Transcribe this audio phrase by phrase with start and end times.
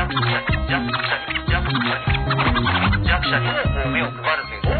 [0.00, 0.88] 弱者に、
[3.04, 4.72] 弱者にも目を配るという、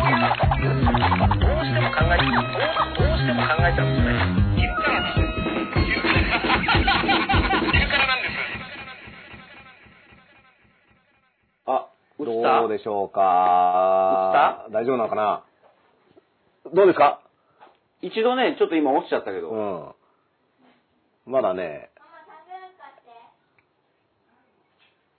[1.38, 2.48] どうしても考えどう
[2.96, 4.08] どうしても考えちゃうんですね。
[4.56, 4.80] 昼か？
[4.88, 5.20] らです。
[7.70, 8.32] 昼からなんです。
[11.66, 11.68] あ、
[12.18, 15.44] 映どうでしょうか大丈夫なのかな？
[16.72, 17.20] どうですか？
[18.00, 19.50] 一度ね、ちょっと今落ちちゃったけど。
[19.50, 21.30] うん。
[21.30, 21.89] まだね、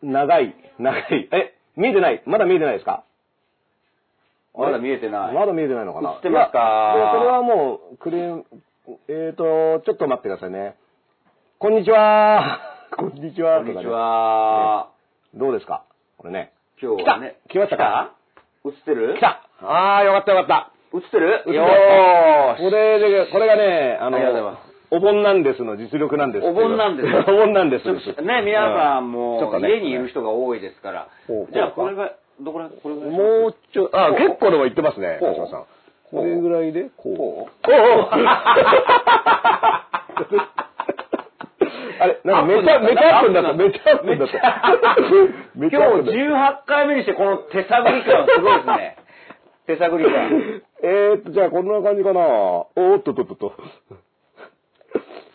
[0.04, 1.30] 長い、長い。
[1.32, 2.22] え、見えてない？
[2.26, 3.04] まだ見えてないですか？
[4.58, 5.34] まだ見えてない。
[5.34, 6.14] まだ見えてないのかな？
[6.14, 6.94] 映ってますか？
[6.96, 8.46] いやいやこれはもう、クレーム、
[9.08, 10.76] えーと、ちょっと待ってくださいね。
[11.60, 12.60] こんにちは。
[12.98, 13.60] こんにちは。
[13.60, 14.90] こんにちは。
[15.36, 15.84] どうですか？
[16.18, 16.52] これね。
[16.82, 17.36] 今日はね。
[17.48, 17.60] 来た。
[17.60, 18.12] 来ましたか？
[18.66, 19.16] 映ってる？
[19.18, 19.42] 来た。
[19.62, 20.72] あー、よかったよかった。
[20.98, 21.44] 映ってる？
[21.54, 22.60] よーし。
[22.60, 26.46] これで、これがね、あの、ありがとうございますお盆なんですの実力なんです。
[26.46, 27.86] お盆なんです お盆なんです。
[28.22, 31.08] ね、皆さんうも家にいる人が多いですから。
[31.52, 32.12] じゃあ、これが、
[32.42, 33.12] どこら、これぐらい？
[33.12, 35.64] もうちょ、あ、結構でも言ってますね、島さん。
[36.12, 37.16] これぐらいで、こう。
[37.16, 38.10] こおお
[42.00, 44.38] あれ、なんかめちゃ、めちゃアップになった、めちゃアップになった。
[45.56, 48.98] 今日プになっ18回目にしてこの手探り感すごいですね。
[49.68, 50.62] 手探りた感。
[50.84, 52.20] えーっと、じゃあこんな感じかな。
[52.22, 53.54] おーっとっとっとっと。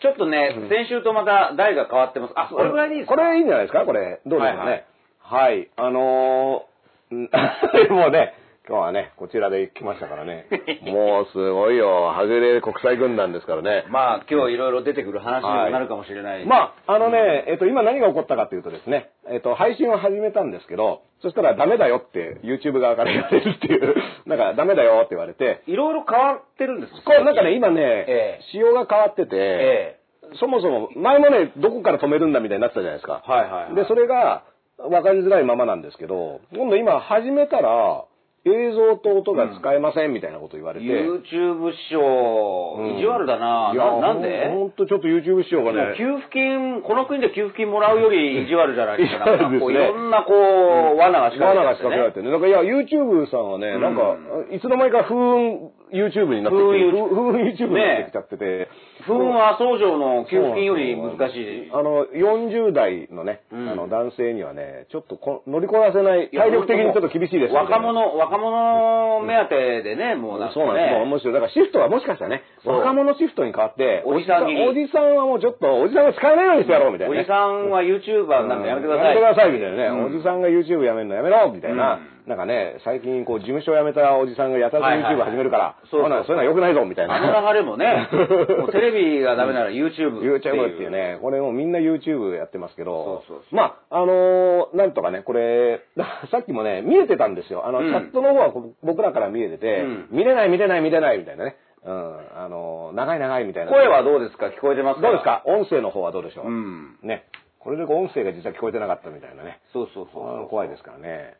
[0.01, 2.33] ちょっとね、先週とまた台が変わってます。
[2.35, 3.15] あ、これぐらいでいいですか？
[3.15, 3.85] これいいんじゃないですか？
[3.85, 4.21] これ。
[4.25, 4.85] どうですかね。
[5.21, 5.59] ははい。
[5.61, 7.29] い、あのー、ん。
[7.95, 8.33] もうね、
[8.67, 10.45] 今日はね、こちらで来ましたからね。
[10.83, 12.03] もうすごいよ。
[12.03, 13.85] はぐれ国際軍団ですからね。
[13.87, 16.45] まあ、今日いろいろ出てくる話にもなるかもしれない。
[16.45, 23.95] まあ、あのね、えっと、今何が起こったかというとですね、えっと、配信を始めたんですけど、そしたらダメだよって YouTube 側から言われるっていう、
[24.27, 29.95] なんかダメだよって言われて、いろいろ変わってるんですこうなんかね、今ね、ええ仕様が変わってて、え
[30.33, 33.21] そもそも、前もね、どこから止めるんだみたいになってたじゃないですか。
[33.25, 34.43] はいはいはいで、それが、
[34.77, 38.03] 分かりづらいままなんですけど、今度今始めたら、
[38.53, 40.85] 映像と音が使えませんみたいなこと言われて。
[40.85, 43.71] YouTube 師匠、うん意地悪だな。
[43.73, 44.47] いやななんで？
[44.49, 45.95] ほんとちょっと YouTube 仕様がね。
[45.97, 49.25] 給付金、この国で給付金もらうより意地悪じゃないですか。
[49.37, 51.77] なんかこういろんなこう、罠が仕掛け罠がられてね。
[51.77, 52.31] 仕掛けられてね。
[52.31, 54.15] なんかいや、YouTube さんはね、なんか、
[54.51, 58.69] いつの間にか風雲 YouTube になってきて、風風雲雲 YouTube になってきちゃってて。
[59.05, 61.71] 不運は相乗の給付金より難しい。
[61.71, 63.69] あの、40代のね、うん。
[63.69, 67.63] あの、男性にはね、ちょっとこ乗りこなせない、体力的にちょっと厳しいですよ。
[67.63, 70.61] ね若者、若者目当てでね、もうなんかね。
[70.61, 70.91] そうなんです。
[70.97, 77.19] もうむしろ、だからシフトはもしかしたらね、若者シフトに変わって、おじさんおじさんはもうちょっと、おじさんが使えないようにしてやろうみたいな、ね。
[77.19, 79.15] おじさんは YouTuber なんかやめてください。
[79.15, 80.05] やめてくださいみたいなね、うん。
[80.05, 87.15] おじさんが YouTube やめるのやめろみたいな、うんなんかね、最近こう事務所辞めたおじさんがやたら YouTube 始めるから、そういうのは良くないぞみたいな。
[87.15, 88.09] あの流れもね、
[88.59, 90.35] もうテレビがダメなら YouTube っていう。
[90.35, 95.79] YouTube っていうね、これもうみんな YouTube やってますけど、そうそうそうまあ、あのーなんとかね、これ、
[96.29, 97.65] さっきもね、見えてたんですよ。
[97.65, 101.55] あの、うんチャットの方はこ僕らから見えてて、うん見れない見れない見れないみたいなね。
[101.85, 103.71] うん、あのー長い長いみたいな。
[103.71, 104.47] 声はどうですか？
[104.47, 105.07] 聞こえてますか？
[105.07, 105.43] どうですか？
[105.45, 106.97] 音声の方はどうでしょう、うん。
[107.03, 107.23] ね。
[107.59, 109.59] これで音声が実は聞こえてなかったみたいなね。
[109.71, 111.35] そうそうそう怖いですからね。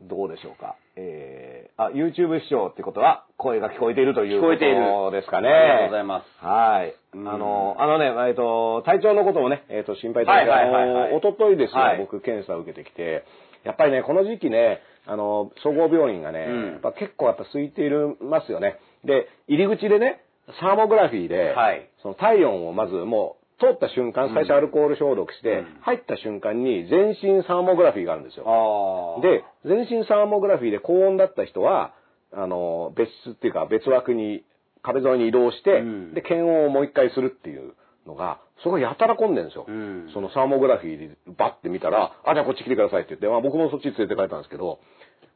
[0.00, 0.76] どうでしょうか？
[0.96, 5.48] えー、あ、YouTube 視聴ってことは、声が聞こえているということですかね。
[5.48, 6.44] ありがとうございます。
[6.44, 6.94] はい。
[7.14, 13.24] うんあの、あのね、えっと、体調のこともね、えっと、心配いただいて、はいはいはいはいあの、おとといですよ、はい僕、検査を受けてきて、
[13.64, 18.76] やっぱりね、この時期ね、あの、総合病院がね、うんやっぱ結構やっぱ空いているますよね。
[19.04, 20.22] で、入り口でね、
[20.60, 25.66] サーモグラフィーで、はいその体温をまずもう、通った瞬間、最初アルコール消毒して、うん。
[25.82, 29.20] 入った瞬間に全身サーモグラフィーがあるんですよ。
[29.22, 31.94] で、全身サーモグラフィーで高温だった人は、
[32.32, 34.44] あの、別室っていうか別枠に、
[34.82, 36.14] 壁沿いに移動して、うん。
[36.14, 37.74] で、検温をもう一回するっていう
[38.06, 39.64] のが、そこやたら混んでるんですよ。
[39.66, 40.10] うん。
[40.12, 44.80] そのサーモグラフィーでバッて見たら、あ、じゃあこっち来てくださいって言って、まあ僕もそっち連れて帰ったんですけど、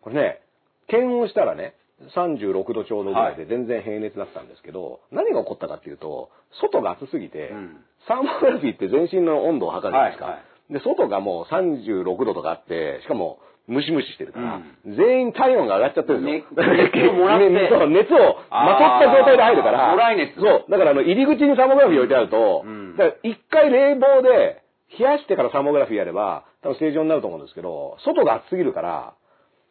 [0.02, 0.40] これね、
[0.88, 1.74] 検温したらね、
[2.14, 7.76] 36度ちょうどぐらいで全然平熱だったんですけど、何が起こったかっていうと、外が暑すぎて、うん
[8.06, 10.24] サーモグラフィーって全身の温度を測るじゃないですか。
[10.26, 16.62] はいはで、外がもう36度とかあって、しかも、ムシムシしてるから、全員体温が上がっちゃってるんですよ。
[16.62, 19.94] ね 熱をもらって熱をまとった状態で入るから。
[19.94, 20.64] らい熱そう。
[20.70, 24.62] だからあの、入り口にサーモグラフィー置いてあると、うんだから一回冷房で
[24.98, 29.14] 冷やしてからサーモグラフィーやれば、多分正常になると思うんですけど、外が暑すぎるから、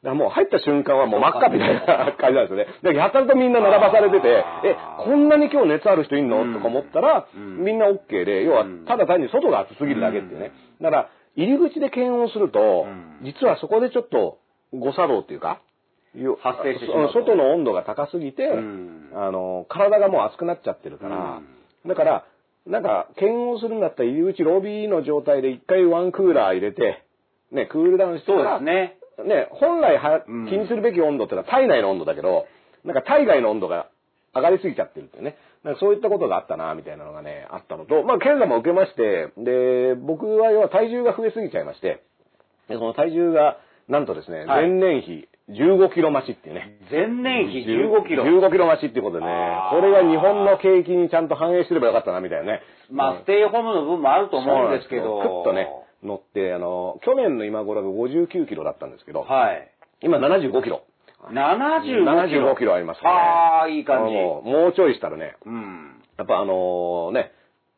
[0.03, 2.65] だからもう入った瞬間はもう真っ赤みたいな感じなんですよね。
[2.83, 2.97] だか。
[2.97, 4.27] らやたらとみんな並ばされてて
[4.63, 6.53] え、こんなに今日熱ある人いんの、うん。
[6.53, 7.63] とか思ったら、うん。
[7.63, 8.85] みんな OK で、要はうん。
[8.85, 10.51] ただ単に外が暑すぎるだけっていうね。
[10.81, 13.25] だから、入り口で検温すると、うん。
[13.25, 14.37] 実はそこでちょっと
[14.73, 15.61] 誤作動っていうか、
[16.15, 17.19] よ発生してしまうと。
[17.19, 19.11] 外の温度が高すぎて、うん。
[19.15, 21.41] あの、体がもう熱くなっちゃってるから、
[21.85, 22.25] だから、
[22.67, 27.03] なんか、検温するんだったら入り口ロビーの状態で一回ワンクーラー入れて、
[27.51, 28.97] ね、クールダウンしてそうですね。
[29.23, 32.45] ね、本来はうん気にするべき温度ってのは体内の温度だけど、
[32.83, 33.87] なんか体外の温度が
[34.35, 35.37] 上がりすぎちゃってるっていうね。
[35.63, 42.03] なんかそういったことがあったな、みたいなのがね、あったのと、まあ、検査も受けまして、で、僕は要は体重が増えすぎちゃいまして、
[42.69, 43.57] で、その体重が、
[43.89, 46.77] なんとですね、はい前年比15キロ増しっていうね。
[46.91, 49.31] 前年比15キロ？15キロ増しっていうことでね
[49.71, 52.61] これが日本の景気にちゃんと反映してればよかったな、みたいなね。
[52.91, 55.03] まあ、ステイホームの分もあると思うんですけど。
[55.03, 59.71] そうなんですよクッとね、乗って、あの、去年の今頃が59キロだったんですけど、はい。
[60.01, 60.83] 今75キロ。
[61.31, 62.05] 75キロ。
[62.05, 63.09] 75キロありますね。
[63.09, 64.13] ああ、いい感じ。
[64.13, 66.01] もうもうちょいしたらね、うん。
[66.17, 67.31] やっぱあのね、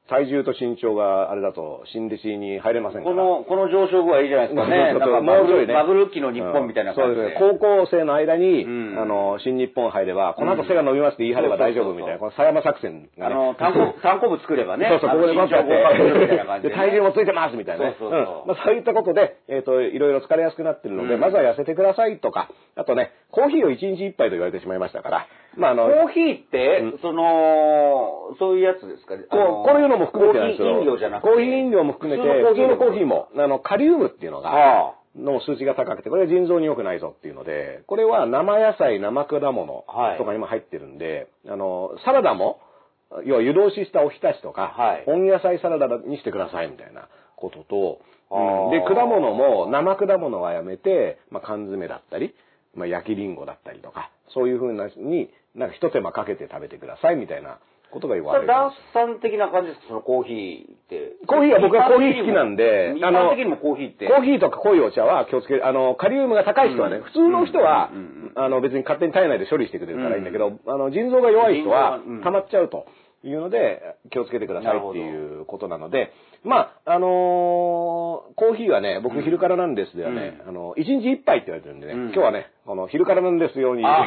[0.09, 3.15] 体重と身長があれだと新弟子に入れませんから。
[3.15, 4.97] この、この上昇具合いいじゃないですかね。
[4.97, 7.21] なんかバブル、ねバブル期の日本みたいな感じで。
[7.21, 7.53] そうですね。
[7.53, 13.35] 高校生の間に、うんあの、新日本入れば、この後背が伸びますって言い張れば大丈夫みたいな、この狭山作戦がね。
[13.35, 14.89] あの、単行、 単行部作ればね。
[14.89, 17.95] そうそう、ここであの身長合格するみたいな感じで、で、体重もついてますみたいなね。
[17.99, 26.99] そうそうそううんまあ、そういったことで、えっ、と、いろいろ疲れやすくなってるので、うんまずは痩せてくださいとか、あとね、コーヒーを1日1杯と言われてしまいましたから、まあ、あの、コーヒーって、うん。
[27.01, 29.15] その、そういうやつですか？
[29.17, 31.29] こう、こういうのも含めてなんですけど、コーヒー飲料じゃなくて。
[31.29, 40.17] コーヒー飲料も含めて、普通のコーヒーも、あの、カリウムっていうのが、あの数値が高くて、これは腎臓に良くないぞっていうので、これは生野菜、生果物はい。
[40.17, 42.59] とかにも入ってるんで、あの、サラダも、
[43.25, 45.03] 要は湯通ししたおひたしとか、はい。
[45.07, 47.99] 温野菜サラダにしてくださいみたいなことと、
[48.29, 48.69] うん。
[48.69, 52.35] で、果物も生果物はやめて、まあ、缶詰だったり、
[52.75, 57.59] まあ、焼きりんごだったりとか、そういうふうなに、なんか一手間かけて食べてくださいみたいな
[57.91, 58.47] ことが言われる。
[58.47, 59.87] ダンスさん的な感じですか？
[59.89, 61.13] そのコーヒーって。
[61.25, 64.07] コーヒーは僕はコーヒー好きなんで一あの般的にもコーヒーって。
[64.07, 65.65] コーヒーとか濃いお茶は気をつける。
[65.65, 72.85] あの、カリウムが高い人はね、うん普通の人は、うんうんあの、別に勝手に体内で処理してくれるからいいんだけど、あの、腎臓が弱い人は溜まっちゃうと
[73.23, 76.11] いうので、気をつけてくださいっていうことなので、
[76.43, 77.09] まあ、あのー
[78.35, 82.03] コーヒーはね、僕昼からなんですではね、あの、1日1杯って言われてるんでね、うん。
[82.05, 84.05] 今日はね、この昼からなんですように、あ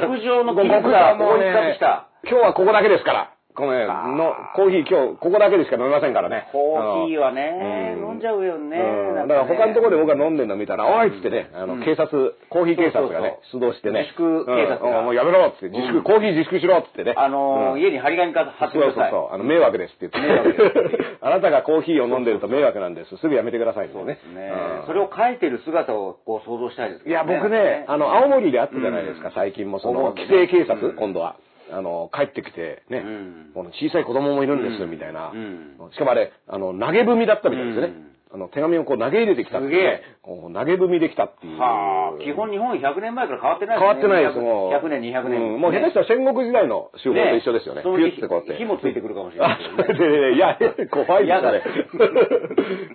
[0.00, 2.06] 極上の 僕キッズがはもうここに使ってきた。
[2.22, 3.33] 今日はここだけですから。
[3.54, 4.16] このね、あー。
[4.18, 6.50] の、コーヒー今日ここだけでしか飲めませんからね。
[6.50, 8.10] コーヒーはね、うん。
[8.10, 8.74] 飲んじゃうよね。
[9.14, 11.84] だから他のところで僕が飲んでるの見たら、おいっつってね、あの、うん。
[11.84, 14.10] 警察、コーヒー警察がね、そ出動してね。
[14.10, 14.98] 自粛警察が。
[14.98, 15.04] うん。
[15.06, 17.14] もうやめろっつって、自粛、うんコーヒー自粛しろっつってね。
[17.16, 19.10] あの家に張り紙か貼ってください。
[19.14, 20.18] そうそうそう、あの、迷惑ですって言って。
[20.18, 21.18] 迷惑です。
[21.22, 23.16] あなたがコーヒーを飲んでると迷惑なんです。
[23.18, 24.18] すぐやめてくださいってね。
[24.34, 24.50] ね。
[24.82, 24.86] うん。
[24.86, 29.34] それを書いてる姿をこう想像したいですけいや、ど僕ね、あの、青森であったじゃないですか、うん。
[29.34, 31.36] 最近もその、規制警察、うん今度は。
[31.74, 37.86] あの、帰ってきて、ね、うんこの小さい子供もいるんです、うんみたいな、うんしかもあれ、あの、投げ踏みだったみたいですね。
[37.86, 40.02] うんあの、手紙をこう投げ入れてきたっていうすげえね。
[40.22, 41.56] こう投げ踏みできたっていう。
[41.56, 44.72] はあ、基本日本100年前から変わってない変わってないです、100もう。
[44.72, 45.54] 100年、200年。
[45.54, 47.82] うんもう下手したら戦国時代の手法と一緒ですよね。
[47.82, 48.56] そのピュッてこうやって。
[48.56, 49.94] 火もついてくるかもしれないね。
[49.94, 50.58] でいや、
[50.90, 51.62] 怖いですよね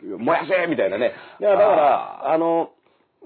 [0.03, 0.17] 嫌。
[0.19, 1.13] 燃やせみたいなね。
[1.39, 2.71] だから、あの、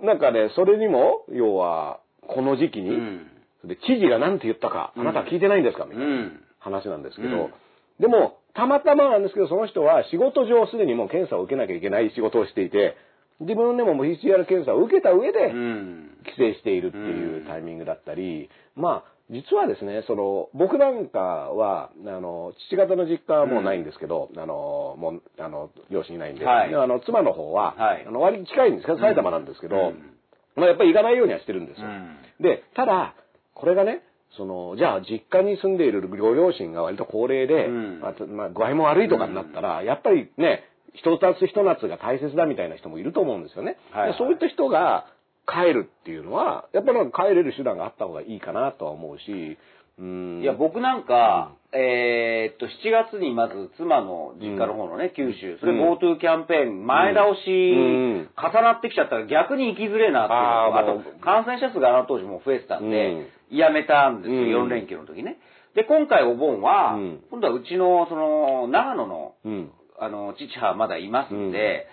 [0.04, 1.98] なんかね、それにも、要は、
[2.28, 3.28] この時期に、うん。
[3.63, 5.86] で、知事が何て言ったか、あなたは聞いてないんですか？
[5.86, 6.44] みたいなうん。
[6.60, 7.51] 話なんですけど、うん。
[8.00, 12.95] でも、たまたまなんですけど、その人は仕事上すでにもう検査を受けなきゃいけない仕事をしていて、
[13.39, 16.10] 自分でも PCR 検査を受けた上で、うん。
[16.25, 26.75] 規制しているっていうタイミングだったり、まあ、実はですね、その、僕なんかは、あの、父方の実家はもうないんですけど、あの、もう、あの、両親いないんで、はい。
[26.75, 28.06] あの、妻の方は、はい。
[28.07, 30.14] あの、割に近いんですけど、埼玉なんですけど、うん。
[30.56, 31.88] まあ、やっぱり行かないようにはしてるんですよ。
[31.88, 32.18] うん。
[32.42, 33.16] で、ただ、
[33.54, 34.02] これがね、
[34.38, 43.78] その、じゃあ、実家に住んでいるご両親が割と高齢で、うんまあまあ、具合も悪いとかになったら、やっぱりね、一つ一夏が大切だみたいな人もいると思うんですよね。
[43.92, 45.07] はいはいでそういった人が
[45.48, 49.57] 帰るっていうのは、やっぱりなんか帰れる手段があった方がいいかなとは思うし、
[50.00, 50.42] うん。
[50.42, 60.85] いや、僕なんか、えーっと、7月にまず妻の実家の方のね、九州、それうん GoTo キャンペーン、前倒し、ん重なってきちゃったら逆に行きづれえなっていう。
[60.85, 63.57] のと、あと、感染者数があの当時もう増えてたんで、うん。
[63.57, 64.68] やめたんですよ、うん。
[64.68, 65.37] 4連休の時ね。
[65.75, 67.23] で、今回お盆は、うん。
[67.31, 69.71] 今度はうちの、その、長野の、うん。
[69.99, 71.87] あの、父はまだいますんで、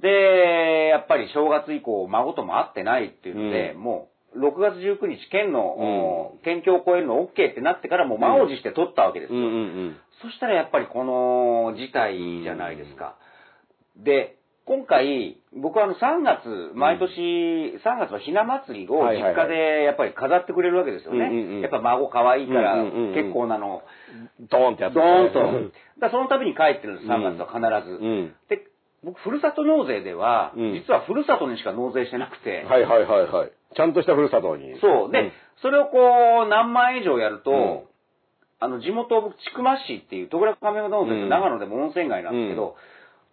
[0.00, 3.80] で、やっぱり正月以降、孫とも会ってないっていうので、うん。
[3.80, 9.38] もう、6月19日、県の、県境を越えるの OK ってなってから、もう満を持して取ったわけですよ。
[9.38, 9.56] うんうんう
[9.90, 9.96] ん。
[10.22, 13.16] そしたらやっぱりこの事態じゃないですか。
[13.96, 14.36] で、
[14.68, 21.24] 今回、僕はあの3月、毎年3月のひな祭りをはいはいはい実家でやっぱり飾ってくれるわけですよね。
[21.24, 23.82] うんうんうんやっぱ孫可愛いからうんうんうんうん結構なの、
[24.40, 25.72] ドーンってやつ、ドーンと。
[26.00, 27.46] だその度に帰ってるんです、3月は
[27.80, 27.94] 必ず。
[27.96, 28.34] うん。
[28.50, 28.66] で、
[29.04, 33.52] 僕、ふるさと納税では、うん実はふるさとにしか納税してなくて、はいはいはいはい。
[33.74, 34.78] ちゃんとしたふるさとに。
[34.80, 35.12] そう。
[35.12, 37.80] で、んそれをこう、何万円以上やると、うん
[38.60, 42.74] あの、地元、僕、千曲市っていう、戸倉亀山温泉ってうん長野でも温泉街なんですけど、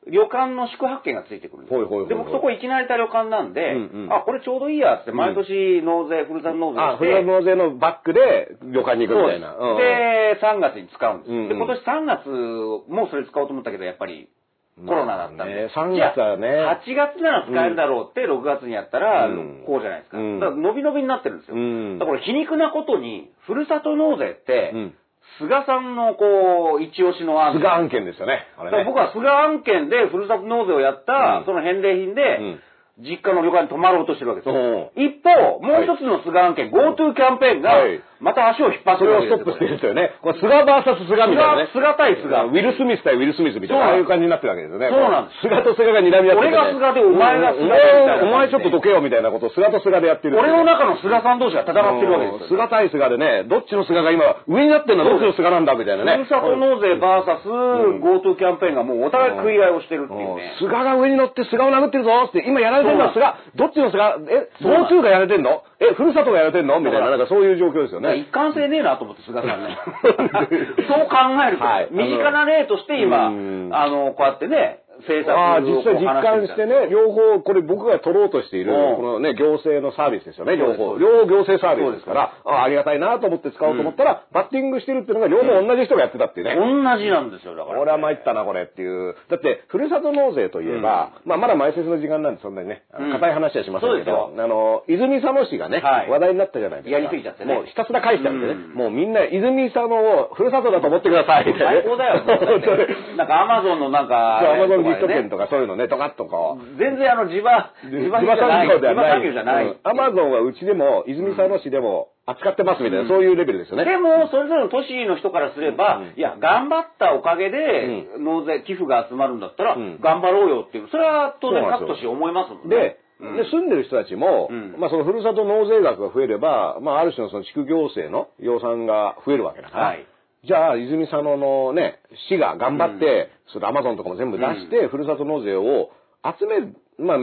[0.07, 1.79] 旅館の宿泊券がついてくるんですよ。
[1.79, 9.57] ほいほいほいほいで、僕そこ行き慣れた旅館なんで、うんうんあ、これちょうどいいやっつって、毎年納税、ふるさと納税あ、して、フラ納税のバックで旅館に行くみたいな。
[9.57, 11.31] そうですで、3月に使うんです。
[11.31, 14.29] うんうんで、今年3月もそれ使おうと思ったけど、やっぱり
[14.75, 15.44] コロナだったんで。
[15.44, 16.51] まあね3月はね
[16.84, 20.17] じゃあ8月なら使えるだろうって、6月にやったらうん、こうじゃないですか。
[20.17, 21.55] うんだから伸び伸びになってるんですよ。
[21.55, 24.94] うんだから皮肉なことに、ふるさと納税って、うん
[25.39, 27.55] 菅さんのこう、一押しの案。
[27.55, 28.46] 菅案件ですよね。
[28.58, 28.86] あれね。
[28.86, 32.60] 僕は菅案件でふるさと納税をやった、うんその返礼品で、うん
[32.98, 34.55] 実家の旅館に泊まろうとしてるわけですよ。
[34.55, 40.12] うん一方、もう一つの菅案件、GoTo キャンペーンがはい、また足を引っ張ってそれるわけですよをストップしてるんですよね。
[40.20, 41.70] これ菅 VS 菅みたいなね。
[41.72, 44.89] 菅菅対菅ウィル・スミス対ウィル・スミスみたいな、ああいう感じになってるわけですよね。
[44.89, 50.39] そうなんです菅と菅が睨み合っててね俺が菅でお前が菅でみたいなお前ちょっとどけよみたいなことを菅と菅でやってる。
[50.41, 52.58] 俺の中の菅さん同士が戦ってるわけですよ。
[52.58, 56.25] 菅対菅でね、どっちの菅が今上になってんのはどっちの菅なんだみたいなね。
[56.25, 60.58] ふるさと納税 VS GoTo キャンペーンがもうお互い食い合いをしてるっていうね。
[60.58, 65.62] 菅が上に乗って菅を殴ってるぞって、今やられてるのは菅、どっちの菅、え、GoTo がやられてんの？
[65.79, 66.79] え、ふるさとがやられてんの？
[66.79, 68.14] みたいな、なんかそういう状況ですよね。
[68.15, 69.77] 一貫性ねえなと思って、菅さんね。
[70.88, 71.17] そう考
[71.48, 71.88] えると、はい。
[71.91, 73.69] 身近な例として今、うん。
[73.72, 80.97] あの、こうやってね、政策をああ、実際実感してね、両方、これ僕が取ろうとしている、うんこのね、行政のサービスですよね、両方。
[80.97, 86.55] 両方行政サービスですから、ああありがたいなと思って使おうと思ったら、バッティングしてるっていうのが両方同じ人がやってたっていうね。
[86.55, 87.79] 同じなんですよ、だから。
[87.79, 89.15] 俺は参ったな、これっていう。
[89.29, 96.97] だって、ふるさと納税といえば、まあ、まだ前説の時間なんでそんなにね、硬い話はしませんけど、あの、泉佐野市がね、はい話題になったじゃないですか。
[96.97, 101.81] やりすぎちゃってねもうひたすら返しちゃってね、うんもうみんな泉佐野をふるさとだと思ってください、みたいなね。
[101.83, 102.23] 最高だよ。
[103.17, 106.77] なんかアマゾンのなんか、アマゾンギフトね券とかそういうのね、ドカッとこう。
[106.77, 108.67] 全然あの地場、地場産業じゃない。
[108.67, 109.77] 地場産業じゃない。
[109.83, 113.85] アマゾンはうちでも、泉佐野市でも扱ってますみたいな、そういうレベルですよね。
[113.85, 119.99] でも、それぞれの都市の人からすれば、いや、頑張ったおかげで、納税、寄付が集まるんだったら、ん。
[120.01, 122.75] 頑張ろうよっていう、それは当然各都市思いますもんね。
[122.75, 123.37] で、うん。
[123.37, 124.75] で住んでる人たちも、うん。
[124.77, 130.05] まあそのふるさと納税額が増えれば、まあある種のその地区行政の予算が増えるわけだから、はい
[130.45, 131.99] じゃあ泉佐野のね、
[132.29, 135.89] 市が頑張って、それアマゾンとかも全部出して、ふるさと納税を
[136.23, 137.17] 集める、まあ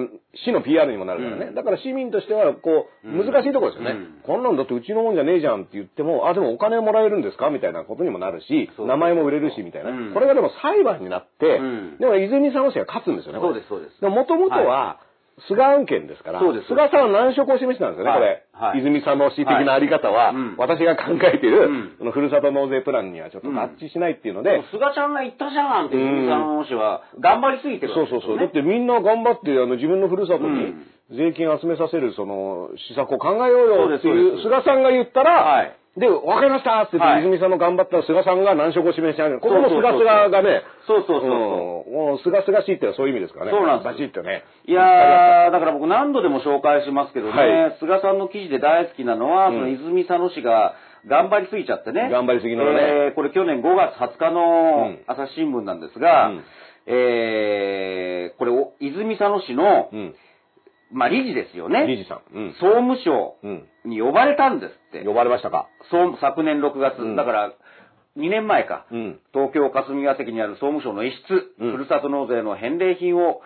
[0.45, 1.47] 市の PR にもなるからね。
[1.47, 1.55] うん。
[1.55, 3.27] だから市民としては、こう、うん。
[3.27, 4.21] 難しいところですよね、うん。
[4.23, 10.15] こんなんだってうちのもんじゃねえじゃんって言っても、あ、でもお金もらえるんですかみたいなことにもなるし、名前も売れるし、みたいな、うん。
[10.15, 11.99] これがでも裁判になって、うん。
[11.99, 13.41] でも泉佐野市が勝つんですよね。
[13.41, 14.01] そうです、そうです。
[14.01, 15.01] でもともとは、
[15.49, 16.69] 菅案件ですから、そうです。
[16.69, 18.19] 菅さんは難色を示したんですよね、はい。
[18.19, 18.45] これ。
[18.53, 18.79] はい。
[18.81, 20.37] 泉佐野市的なあり方は、はい。
[20.37, 20.55] うん。
[20.57, 21.95] 私が考えている、うん。
[21.99, 26.03] そのふるさと納税プランにはちょっと合致しないっていうので、菅ちゃんが言ったじゃんって、うん。
[26.03, 28.39] 泉さんの氏は、頑張りすぎてるそうそうそう。
[28.39, 30.87] だってみんな頑張って、あの、自分のふるさとにうん。
[31.13, 34.63] 税金集めさせる、その、施策を考えようよっていう、そうですそうです。
[34.63, 37.21] 菅さんが言ったら、はいで、わかりましたって言って、はい。
[37.21, 39.41] 泉さんの頑張ったら菅さんが難色を示しちゃう。
[39.41, 43.53] ここの菅菅がね、そうそうそうもう菅菅しいってのはそういう意味ですからね。
[43.53, 43.93] そうなんです。
[43.93, 44.45] バチッとね。
[44.65, 47.77] いやー、だから僕何度でも紹介しますけどね、はい。
[47.79, 49.55] 菅さんの記事で大好きなのは、うん。
[49.55, 50.75] その泉佐野市が
[51.07, 52.09] 頑張りすぎちゃってね。
[52.09, 52.81] 頑張りすぎなのね。
[52.81, 54.41] えーこれ去年5月20日の
[54.89, 55.05] うん。
[55.07, 56.45] 朝日新聞なんですが、うん。
[56.87, 60.15] えーこれ、お泉佐野市の、うん。
[60.93, 61.87] まあ理事ですよね。
[61.87, 62.37] 理事さん。
[62.37, 62.53] うん。
[62.61, 63.69] 総務省うん。
[63.85, 65.05] に呼ばれたんですって。
[65.05, 65.69] 呼ばれましたか？
[65.91, 67.53] 総昨年6月、うんだから
[68.19, 68.87] 2年前か。
[68.91, 69.21] うん。
[69.33, 73.41] 東京霞が関にある総務省の一室、うんふるさと納税の返礼品を、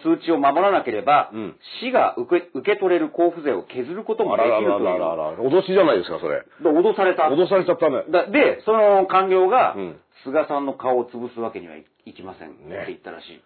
[0.00, 4.84] 通知を守らなければ、うん市が受け受け取れる交付税を削ることもできるという。
[4.84, 5.32] らららら。
[5.38, 6.44] 脅しじゃないですか、それ。
[6.62, 7.24] で脅された。
[7.24, 8.04] 脅されちゃったね。
[8.10, 13.40] だで、その官僚が、うん菅さんの顔を潰すわけにはいいきません、ってね言ったらしい。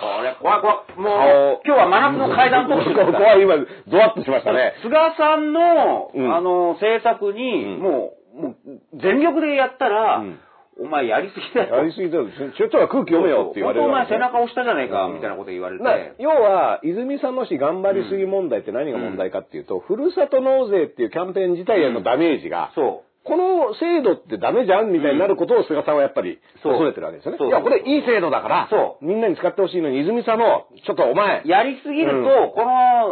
[0.00, 1.00] これ、怖い怖い。
[1.00, 3.54] もう、顔今日は真夏の階段特集で 怖い、今、
[3.88, 4.74] ドワッとしましたね。
[4.82, 8.54] 菅さんの、うんあの、政策に、うんもう、もう、
[8.94, 10.38] 全力でやったら、うん
[10.78, 11.76] お前やりすぎだよ。
[11.76, 12.26] やりすぎだよ。
[12.28, 15.82] ちょっとは空気読めよって言われる本当お前背中押したじゃねえか、うんみたいなこと言われて。
[15.82, 27.38] な要は、泉佐野市頑張りすぎ問題って何が問題かっていうと、ふるさと納税っていうキャンペーン自体へのダメージが、そこの制度ってダメじゃんみたいになることを菅さんはやっぱり恐れてるわけですよね。
[27.44, 31.48] いや、これいい制度だから、そみんなに使ってほしいのに、泉佐野、ちょっとお前、う。
[31.48, 32.22] やりすぎると、うん。
[32.22, 32.62] こ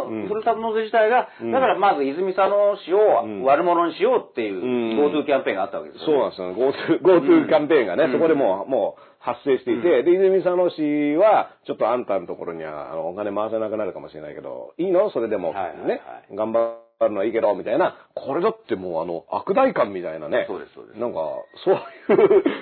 [0.07, 0.21] うん。
[0.23, 1.51] の、ふるさと納税自体が、うん。
[1.51, 3.43] だからまず泉佐野市をうん。
[3.43, 5.05] 悪者にしようっていう、うん。
[5.11, 6.99] GoTo キャンペーンがあったわけですよ、そうなんですよ。
[6.99, 8.11] GoTo、GoTo キャンペーンがね、うん。
[8.13, 15.09] そこでもう、もう発生していて、で、泉佐野市は、ちょっとあんたのところには、あの、お金回せなくなるかもしれないけど、いいの？
[15.09, 15.87] それでも、はいはいはい。
[15.87, 16.01] ね、
[16.35, 17.95] 頑張るのはいいけど、みたいな。
[18.13, 20.45] これだってもう、あの、悪大感みたいなね。
[20.47, 20.99] そうですそうです。
[20.99, 21.19] なんか、
[21.65, 21.79] そうい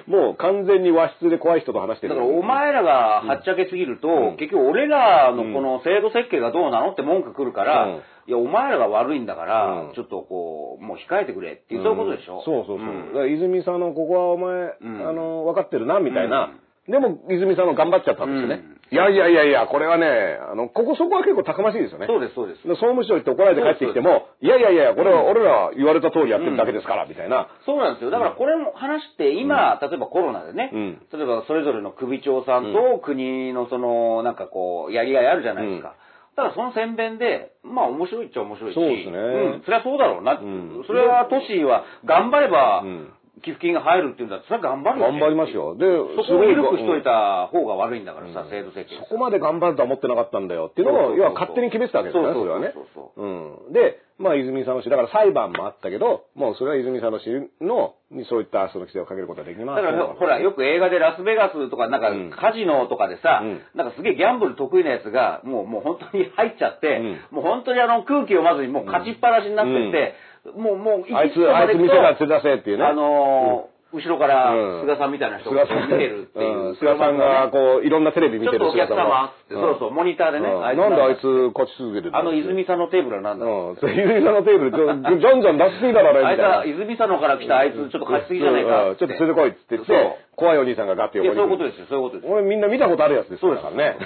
[0.08, 2.16] う、もう完全に和室で怖い人と話してる。
[2.16, 4.38] だからお前らがはっちゃけすぎると、うん。
[4.38, 8.02] 結局俺らのこの制度設計がどうなのって文句来るから、うん。
[8.26, 9.94] いや、お前らが悪いんだから、うん。
[9.94, 12.88] ちょっとこう、もう控えてくれっていう、そういうことでしょ、そうそうそう。
[12.88, 13.08] ん。
[13.10, 15.08] だから泉佐野、ここはお前、ん。
[15.08, 16.54] あの、分かってるな、みたいな。
[16.88, 18.64] でも、泉さんは頑張っちゃったんですよね。
[18.94, 20.06] いやいやいやいや、これはね、
[20.38, 22.06] あの、ここそこは結構たくましいですよね。
[22.06, 22.62] そうです、そうです。
[22.62, 27.50] で総務省行って怒られて帰ってきても、いやいやいや、これは俺ら言われた通りやってるだけですから、みたいな。
[27.66, 28.12] そうなんですよ。
[28.12, 31.02] だからこれも話って今、例えばコロナでね、うん。
[31.12, 35.96] 例えばそれぞれの首長さんと国のその、なんかこう、やりがいあるじゃないですか。
[36.36, 39.18] ただその宣伝で、まあ面白いっちゃ面白いし、そうですね。
[39.58, 40.34] ん、それはそうだろうな。
[40.38, 40.84] ん。
[40.86, 45.20] それは都市は頑張ればうん、寄付金が入るっていうんだったら、それは頑張るよ、ね。
[45.20, 45.76] 頑張りますよ。
[45.76, 45.86] で、
[46.22, 50.70] そこを緩くしといた方が悪いんだからさ、制度設計そこまで頑張るとは思ってなかったんだよ。
[50.70, 52.74] っていうのを、要は勝手に決めてたわけですよね、それはね。
[52.94, 53.26] そう
[53.70, 53.74] ん。
[53.74, 57.26] で、まあ、泉佐野市、だから裁判もあったけど、もうそれは泉佐野市
[57.60, 59.86] の、にそういったその規制をかけることはできません。
[59.86, 63.62] だから、ほら、よく映画でラスベガスとか、なんかうん、カジノとかでさ、うん。
[63.74, 66.98] なんかすげえギャンブル得意なやつが、もう、もう本当に入っちゃって、
[67.32, 67.38] うん。
[67.38, 70.14] もう本当にあの空気をまずにもう勝ちっぱなしになってって、
[70.56, 72.84] もう、もう、あいつ、あいつ店から連れ出せっていうね。
[72.84, 74.90] とあのー後ろからうん。
[74.90, 76.70] 菅さんみたいな人が見てるっていう。
[76.70, 76.76] うん。
[76.78, 80.66] 菅さんが、こう、いろんなテレビ見てるちょっとお客様って、んそうそう、モニターでね、うん。
[80.66, 83.78] あいつなんであいつ勝ち続けてるあの泉佐野テーブルはなんだうん。
[83.78, 86.66] それ泉さんのテーブル、じゃんじゃん出しすぎだろ、あれ、みたいな。
[86.66, 88.96] あいつは泉佐野から来たあいつちょっと勝ちすぎじゃないかうん。
[88.98, 91.36] ちょっと連れてこいって言って、怖いお兄さんがガッて横に。
[91.38, 92.26] そういうことですよ、そういうことです。
[92.26, 92.34] よ。
[92.34, 93.64] 俺みんな見たことあるやつですそうです。
[93.64, 94.02] だからね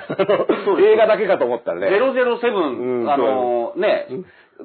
[0.83, 1.95] 映画だけかと思ったらね。
[1.95, 3.09] 007、うん。
[3.09, 4.07] あのーね、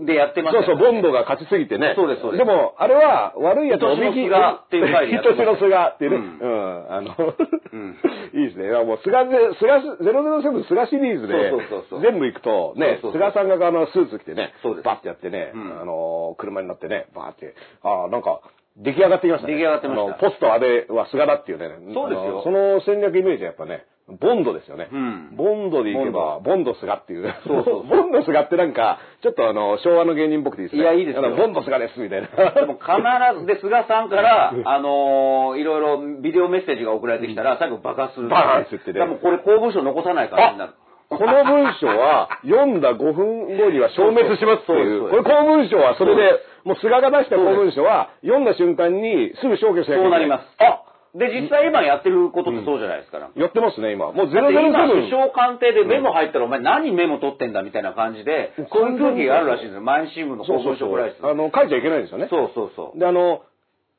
[0.00, 1.92] でやってましそうそう、ボンドが勝ちすぎてね。
[1.96, 6.16] そうですそうですでも、あれは、悪いやつをおびき、愛しの菅っていう回でやってました愛しの菅っていうね。
[6.16, 6.92] ううん。
[6.92, 7.96] あの、ん
[8.40, 8.70] いいですね。
[8.84, 18.40] もう、菅で、菅、007菅シリーズでそうそうそうそう、全部行くと、ね、そうそうそう菅さんがあの、スーツ着てねそうで、すバッてやってね、うんあの、車に乗ってね、バーって、ああ、なんか、
[18.76, 19.54] 出来上がってきましたね。
[19.54, 21.68] 出来上がってましたポスト安倍は菅だっていうね。
[21.92, 23.84] そうですよその戦略イメージはやっぱね、
[24.21, 24.88] ボンドですよね。
[24.92, 27.35] うんボンドで行けば、ボンド菅っていう。
[27.47, 30.83] そうそう ボンド菅ってなんか、ちょっとあの、昭和の芸人っぽくていいですね。
[30.83, 32.28] いやいいですよあのボンド菅です、みたいな。
[32.28, 38.28] でも必ず、で、菅さんから、あのーいろいろビデオメッセージが送られてきたら、最後爆発する。
[38.28, 40.75] バーンって言ってねだからもうこれ公文書残さないからみんな。
[41.19, 45.11] この文章は、 読んだ5分後には消滅しますっていう。
[45.11, 50.44] これ公文書はそれで、もう菅が出した公文書は、読んだ瞬間にすぐ消去しなきゃいけそうなります。
[50.59, 50.81] あ
[51.14, 53.18] で、実際今やってることってそうじゃないですか。
[53.18, 54.12] やってますね、今。
[54.12, 55.11] もうだって今、首007。
[55.11, 59.83] 相官邸でメモ入ったら、お前何メモ取ってんだみたいな感じで、そういう空気があるらしいんですよ。
[59.83, 61.27] 毎日新聞の公そうそうそう文書ぐらいです。
[61.27, 62.29] あの、書いちゃいけないんですよね。
[62.31, 62.98] そうそうそう。
[62.98, 63.42] で、あの、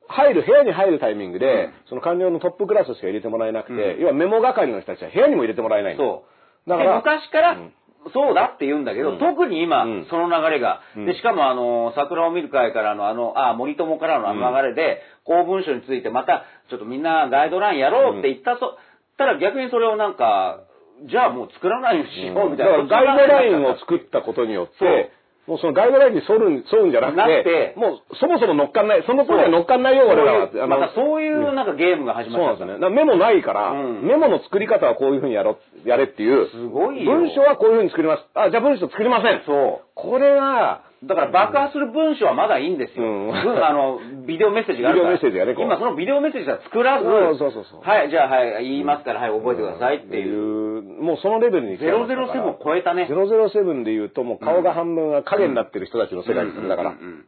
[0.08, 6.24] 入る、部屋に入るタイミングで、うんその官僚のトップクラスしか入れてもらえなくて、うん要はメモ係の人たちは部屋にも入れてもらえないそ
[6.66, 6.70] う。
[6.70, 7.72] だからで昔から、うん
[8.12, 9.18] そうだって言うんだけど、うん。
[9.18, 10.06] 特に今、うん。
[10.10, 11.06] その流れが、うん。
[11.06, 18.78] で、しかもあの、桜を見る会からのあの、あ、森友からのあの流れで、公文書についてまた、ちょっとみんなガイドラインやろうって言ったと、
[19.16, 20.60] たら逆にそれをなんか、
[21.08, 22.78] じゃあもう作らないようにしようみたいな。
[22.84, 25.10] だからガイドラインを作ったことによって、
[25.46, 32.90] もうそのガイドラインに沿う沿うんじゃなくて、もうそもそも乗っかんない、その頃には乗っかんないよ、俺らはまたそういうなんかゲームが始そうなんですよね。
[32.90, 36.48] メモないから、うんメモの作り方はこういうふうにやろ、やれっていう。
[36.48, 38.24] すごいよ文章はこういうふうに作ります。
[38.34, 39.42] あ、じゃあ文章作りません。
[39.44, 39.80] そう。
[39.94, 43.04] これは、だから爆破する文章はまだいいんですよ。
[43.04, 45.16] うん文あの、ビデオメッセージがあるから。
[45.16, 47.04] ビデオメッセージがね今そのビデオメッセージは作らず、
[47.38, 50.78] そうそうそうはい、じゃあはい、言いますから、はい、覚えてくださいっていう。
[50.78, 53.08] う、もうそのレベルに来てますから007を超えたね。
[53.10, 56.68] 007で言うともう顔が半分が影になってる人たちの世界ですよね。
[56.68, 57.24] だからうん、うん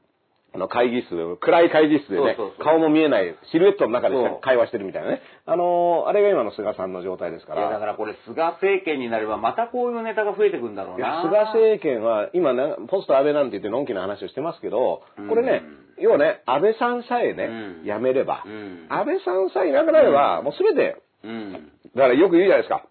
[0.57, 5.21] あの会議室、暗い会議室でね顔も見えない、シルエットの中で会話してるみたいなね。
[5.45, 7.79] あのーあれが今の菅さんの状態ですかいや、だら。
[7.81, 11.23] からこれ、菅政権になれば、またこういうネタが増えてくんだろうな。
[11.23, 15.62] 菅政権は、今な、ポスト安倍なんて言ってのんきな話をしてますけど、これね、
[15.99, 17.49] 要はね、安倍さんさえね、う
[17.83, 21.53] ん辞めれば、うん安倍さんさえいなくなれば、もうすべて、うん。
[21.95, 22.87] だからよく言うじゃないですか。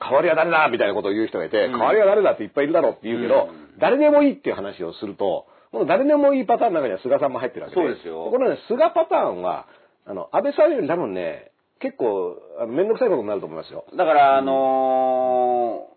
[0.00, 7.80] 代わりは誰だみたいなことを言う人がいて、うん代わりは誰だっていっぱいいるだろうって言うけど、うん誰でもいいっていう話をすると、この誰でもいいパターンの中には菅さんも入ってるわけで。
[7.80, 9.66] そうですよこのね、菅パターンは、
[10.06, 13.84] あの、安倍さんより多分ね、結構、あの、めんどくさいことになると思いますよ。
[13.96, 15.92] だから、あのー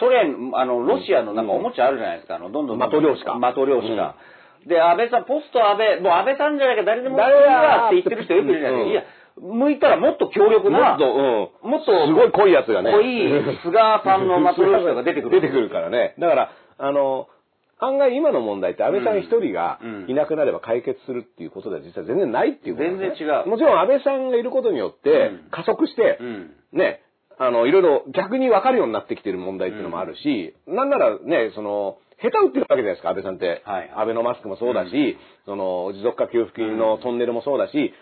[0.00, 3.00] ソ連、あの、ロシアのなんかおもちゃあるじゃないですか、あの、どんどんどんどん。
[3.00, 4.16] 的漁師か的漁師か。
[4.66, 8.90] で、安倍さん、ポスト安倍、もう安倍さんじゃなきゃ誰でもいいわって言ってる人よくいるじゃないですか。
[8.90, 9.04] いや、
[9.40, 11.04] 向いたらもっと強力な、もっと、
[11.64, 11.70] うん。
[11.70, 12.92] もっとすごい濃いやつがね。
[12.92, 15.40] 濃い菅さんの的漁師が出てくる。
[15.40, 16.14] 出てくるからね。
[16.18, 17.28] だから、あの、
[17.80, 20.10] 案外今の問題って安倍さん一人がうん。
[20.10, 23.48] いなくなれば解決するっていうことでは実は全然ないっていうことね全然違う。
[23.48, 25.50] もちろん安倍さんがいることによってうん。
[25.50, 26.50] 加速して、うん。
[26.72, 27.00] ね、
[27.38, 33.62] あの、いろいろ逆に分かるようになってきてる問題っていうのもあるし、なんならね、その、下手打ってるわけじゃないですか、安倍さんって。
[33.64, 35.16] はい安倍のマスクもそうだし、
[35.46, 37.94] その、持続化給付金のトンネルもそうだし、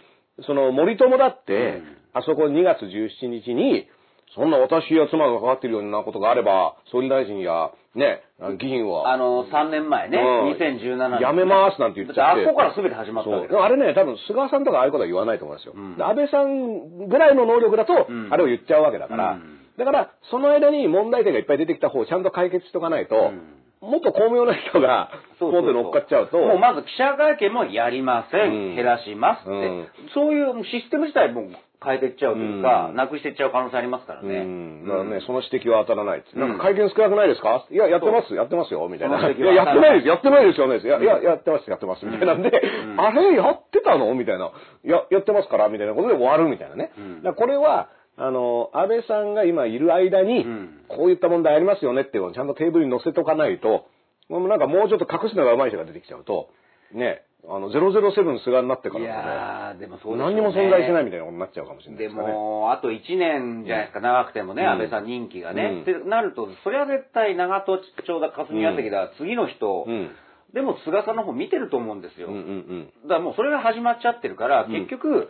[0.45, 1.97] その、森友だって、うん。
[2.14, 3.87] あそこ2月17日に、
[4.35, 8.23] そんな私や妻が関わっているようなことがあれば、総理大臣や、ね、
[8.61, 10.53] 議員は、あの、3年前ね、うん。
[10.53, 11.21] 2017年。
[11.21, 12.45] やめますなんて言っちゃって。
[12.45, 15.75] だあそこから全て始まったわけあれね、多分菅さんとかああいうことは言わないと思いますよ。
[15.75, 15.97] ん。
[15.97, 18.29] で安倍さんぐらいの能力だと、ん。
[18.31, 19.59] あれを言っちゃうわけだから、うん。
[19.79, 23.33] だから、その間に問題点がいっぱい出てきた方をちゃんと解決しとかないと、
[23.81, 28.71] もっと巧妙な人が、ポンって乗っかっちゃうと、もうまず記者会見もやりません。
[28.71, 28.77] うん。
[28.77, 29.88] 減らしますって、うん。
[30.14, 31.49] そういうシステム自体も
[31.85, 32.97] 変えていっちゃうというか、うん。
[32.97, 34.43] なくしていっちゃう可能性ありますからうね。
[34.43, 34.85] ん。
[34.85, 37.67] だからね、その指摘は当たらないなんか会見少なくないですか？
[37.71, 39.31] いや、やってます、やってますよ、みたいな。
[39.31, 40.79] いや、やってないです、やってないですよね。
[40.79, 43.01] いや、いや、やってます、やってます、みたいなんで、ん。
[43.01, 44.14] あれ、やってたの？
[44.14, 44.51] みたいな。
[44.85, 46.93] や、やってますから、みたいなことで終わるみたいなね。
[46.99, 47.23] うん。
[47.23, 50.81] だこれは、あの、安倍さんが今いる間に、うん。
[50.88, 53.87] こういった問題ありますよねっていうのをちゃんとテーブルに載せとかないと、
[54.29, 56.49] もうなんかもうちょっと隠すのが上手い人が出てきちゃうと、
[56.93, 62.14] ね、あの、007菅になってかいらやー、でもそうですよね何にも存在しないみたいなことになっちゃうかもしれないでね。
[62.14, 65.62] も、あと1年じゃないですか、長くてもね、うん安倍さん任期がね。
[65.62, 70.11] うんってなると、それは絶対長門町田霞が関だ、次の人、うん。
[70.53, 72.29] でも菅さんの方見てると思うんですよ。
[72.29, 72.92] うんうんうん。
[73.05, 75.29] だからもうそれが始まっちゃってるから、うん結局、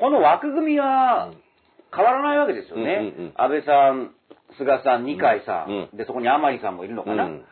[0.00, 1.32] この枠組みは
[1.94, 2.82] 変わらないわけですよね。
[2.82, 4.10] うんうんうん安倍さん、
[4.58, 7.24] 菅さん、二階さん、うんで、そこに甘利さんもいるのかな。
[7.24, 7.44] うん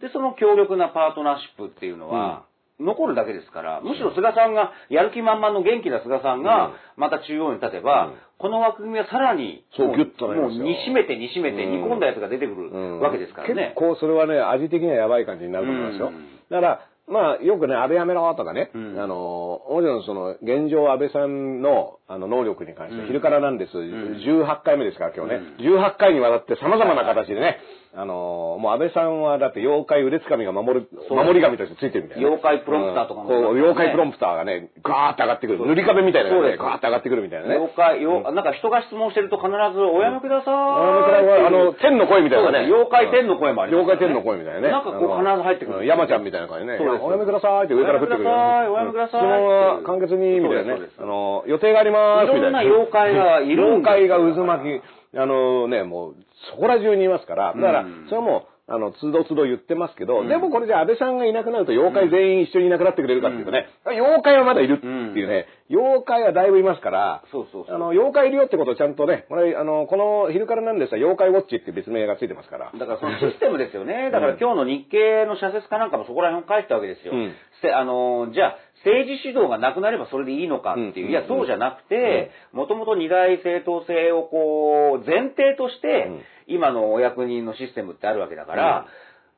[0.00, 2.44] で、その強力なパートナーシップっていうのは、
[2.80, 8.14] 残るだけですから、むしろ菅さんが、やる気満々の元気な菅さんが、また中央に立てば、うん。
[8.38, 11.82] この枠組みはさらに、もそうギュッともう煮しめて煮しめてうん。
[11.82, 13.00] 煮込んだやつが出てくるうん。
[13.00, 13.74] わけですからね。
[13.74, 16.08] 結構それはね、味的にはやばい感じになると思いますよ。
[16.08, 16.26] うん。
[16.50, 19.00] だから、まあ、よくね、安倍やめろとかね、うん。
[19.00, 23.80] あの、もちろんその、現状安倍さんの、あの、能力に関して、うん昼からなんです、ん。
[23.80, 27.58] 18回目ですから、今日ね、う18回にわたって様々な形でね、
[27.98, 35.66] あの、もう安倍さんはだって妖怪腕つかみが守る、守り神としてついてるみたいなね、妖怪プロンプターとかもうんこう妖怪プロンププターがね、ガーって上がってくる。
[35.66, 37.58] 塗り壁みたいなのがね、ガーって上がってくるみたいなね。
[37.58, 40.54] 妖怪、よなんか人が質問してると必ず、おやめください。
[40.54, 42.70] あの、天の声みたいなね。
[42.70, 44.70] 妖怪天の声もあります妖怪天の声みたいなね。
[44.70, 46.78] なんかこう必ず入ってくるうん山ちゃんみたいな感じね。
[46.78, 48.28] おやめくださいって上から降ってくる。
[48.30, 50.86] おやめくださいおやめください質問は簡潔に、みたいなね。
[50.98, 52.62] あの、予定があります、みたいな。
[52.62, 56.16] いろんな妖怪がいる妖怪が渦巻き、あのね、もう、
[56.50, 60.28] そこら中にいますから、だからうん、それはもう、あの、つどつど言ってますけど、うん。
[60.28, 67.74] でもこれじゃ安倍さんがいなくなると妖怪全員一緒にいなくなってくれるかっていうとね、妖怪はまだいるっていうね、妖怪はだいぶいますから、そうそうそう。
[67.74, 72.70] あの、妖怪いるよってことをちゃんとね、これ、あの、この昼からなんですが、妖怪ウォッチって別名がついてますから。
[72.78, 74.10] だからそのシステムですよね。
[74.12, 77.14] だから今日の日経の社説かなんかもそこら辺を書いてたわけですよ。
[77.14, 77.32] うん。
[77.62, 81.06] せあの、じゃあ、政治指導がなくなればそれでいいのかっていう。
[81.06, 81.10] うん。
[81.10, 86.20] いや、そうじゃなくて、もともと二大正当性をこう、前提として、うん。
[86.48, 88.86] 今のお役人のシステムってあるわけだから、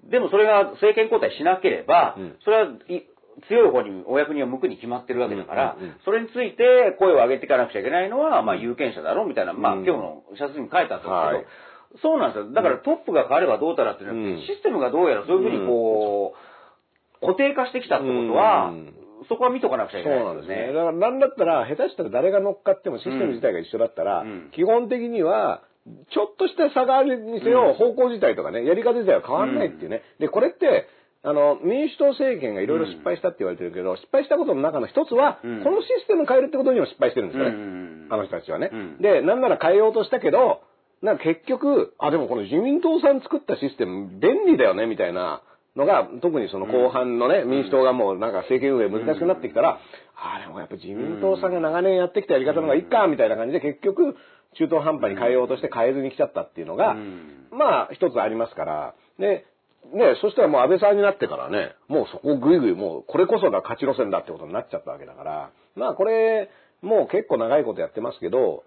[0.05, 2.37] でもそれが政権交代しなければ、うん。
[2.45, 3.03] それはい
[3.49, 9.85] 強い方にお役人は向くに決まってるわけだから、それについて声を上げていかなくちゃいけないのは、まあ有権者だろうみたいな、まあうん。
[9.85, 11.47] 今日の社説に書いてあったんですけど、はい。
[12.03, 12.53] そうなんですよ。
[12.53, 14.41] だからトップが変わればどうたらっていうのは、うん。
[14.43, 16.35] システムがどうやらそういうふうにこ
[17.23, 20.43] う、固定化してきたってことは、うんそこは見とかなくちゃいけそうないでよね。
[20.43, 20.73] なんですすね。
[20.73, 25.63] だからなんだったら、下手したら誰が乗っかってもシステム自体が一緒だったら、うん基本的には、
[26.13, 30.03] ちょっとした差があるにせよ、方向自体とかね、やり方自体は変わんないっていうね。
[30.19, 30.87] で、これって、
[31.23, 37.51] あの、民主党政権がいろいろ失敗したって言われてるけど、失敗したことの中の一つは、うんこのシステムを変えるってことにも失敗してるんですよね。
[37.51, 38.71] うんあの人たちはね。
[38.73, 40.63] うんで、なんなら変えようとしたけど、
[41.03, 45.43] なんか結局、あ、でもこの自民党さん作ったシステム便利だよね、みたいな
[45.77, 49.79] のが、特にその後半のね、民主党がもうなんか政権運営難しくなってきたら、
[50.17, 54.17] あ、でもやっぱ自民党さんが長年やってきたやり方の方がいいか、みたいな感じで結局、
[54.59, 57.47] 中途半端に変えようとして変えずに来ちゃったっていうのが、うん。
[57.53, 59.47] まあ一つありますから、で、
[59.95, 66.51] ね、そしたらもう安倍さんになってからね、もうそこをぐいぐいもうこれこそが勝ち路線だってことになっちゃったわけだから、まあこれ、
[66.83, 68.65] もう結構長いことやってますけど、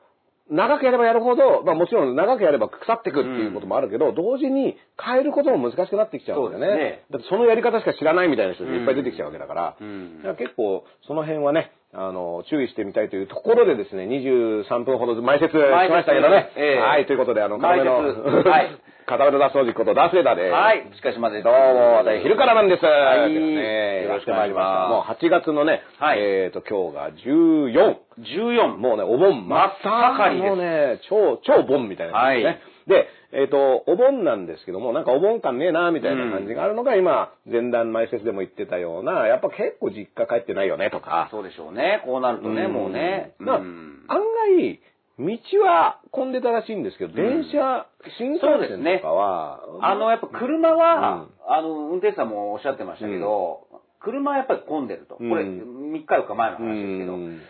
[0.49, 6.83] 長くやればやるほど、まあもちろん長くやれば腐ってくっていうこともあるけど、同時に変えることも難しくなってきちゃうんだよね。
[6.83, 7.05] ね。
[7.11, 10.17] だってそのやり方しか知らないみたいな人がいっぱい出てきちゃうわけだから、うん。
[10.17, 16.51] だから結構その辺はね、あの、注意してみたいというところでですね、23分ほど前説しましたけどね。
[16.55, 18.71] ええはい、ということで、あの、片目の、はい
[19.05, 20.51] 片目の脱掃除ことダースレーダーです。
[20.53, 20.87] はい。
[20.95, 22.85] しかしまでどうも、私、昼からなんです。
[22.85, 27.97] はいね、よろしくお願いしますもう8月のね、はいえっ、と、今日が14。
[28.17, 28.77] 14。
[28.77, 30.49] もうね、お盆真っ盛りです。
[30.49, 32.43] もうね、超、超盆みたいなね。
[32.45, 41.29] はいで、えっ、と、お盆なんですけども、なんかお盆感ねえな、みたいな感じがあるのが、今、前段前説でも言ってたような、やっぱ結構実家帰ってないよね、とか。
[41.31, 42.03] そうでしょうね。
[42.05, 43.33] こうなるとね、もうね。
[43.39, 44.05] まあ、うん。
[44.07, 44.21] 案
[44.57, 44.79] 外、
[45.19, 45.25] 道
[45.65, 47.87] は混んでたらしいんですけど、電車、
[48.19, 51.29] 新幹線とかは、あの、やっぱ車は、うん。
[51.47, 53.67] あの、運転手さんもおっしゃってましたけど、
[53.99, 55.15] 車はやっぱり混んでると。
[55.15, 55.91] これ、うん。
[55.93, 57.41] 3日4日前の話ですけど、うん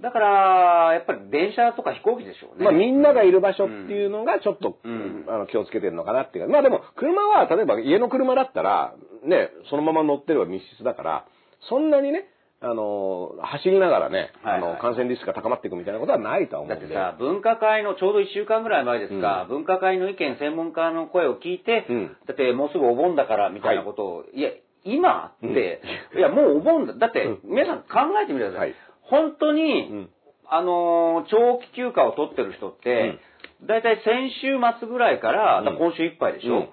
[0.00, 2.64] だから、やっぱり電車とか飛行機でしょうね。
[2.64, 6.52] まあみんながいる場所っていうのがちょっと、うんあの気をつけてるのかなっていうか。
[6.52, 11.26] まあでも車は例えば家の車だったら、ね、そのまま乗ってれば密室だから、
[11.68, 12.26] そんなにね、
[12.60, 16.86] あの、走りながらね、はいはいあの、感染リスクが高まっていくみたいなことはないとは思うんで。
[16.94, 24.50] だってさ、分科会のちょうど1週間ぐらい前ですか、分科会の意見、専門家の声を聞いて、うんだってもうすぐお盆だからみたいなことを、い、や、
[24.84, 25.82] 今って、
[26.16, 26.94] いや、もうお盆だ。
[26.94, 28.68] だって、うん皆さん考えてみてください。
[28.70, 28.74] はい
[29.08, 30.10] 本当に、うん。
[30.48, 33.18] あのー長期休暇を取ってる人って、
[33.66, 36.68] だいたい先週末ぐらいから、から今週いっぱいでしょ、うん。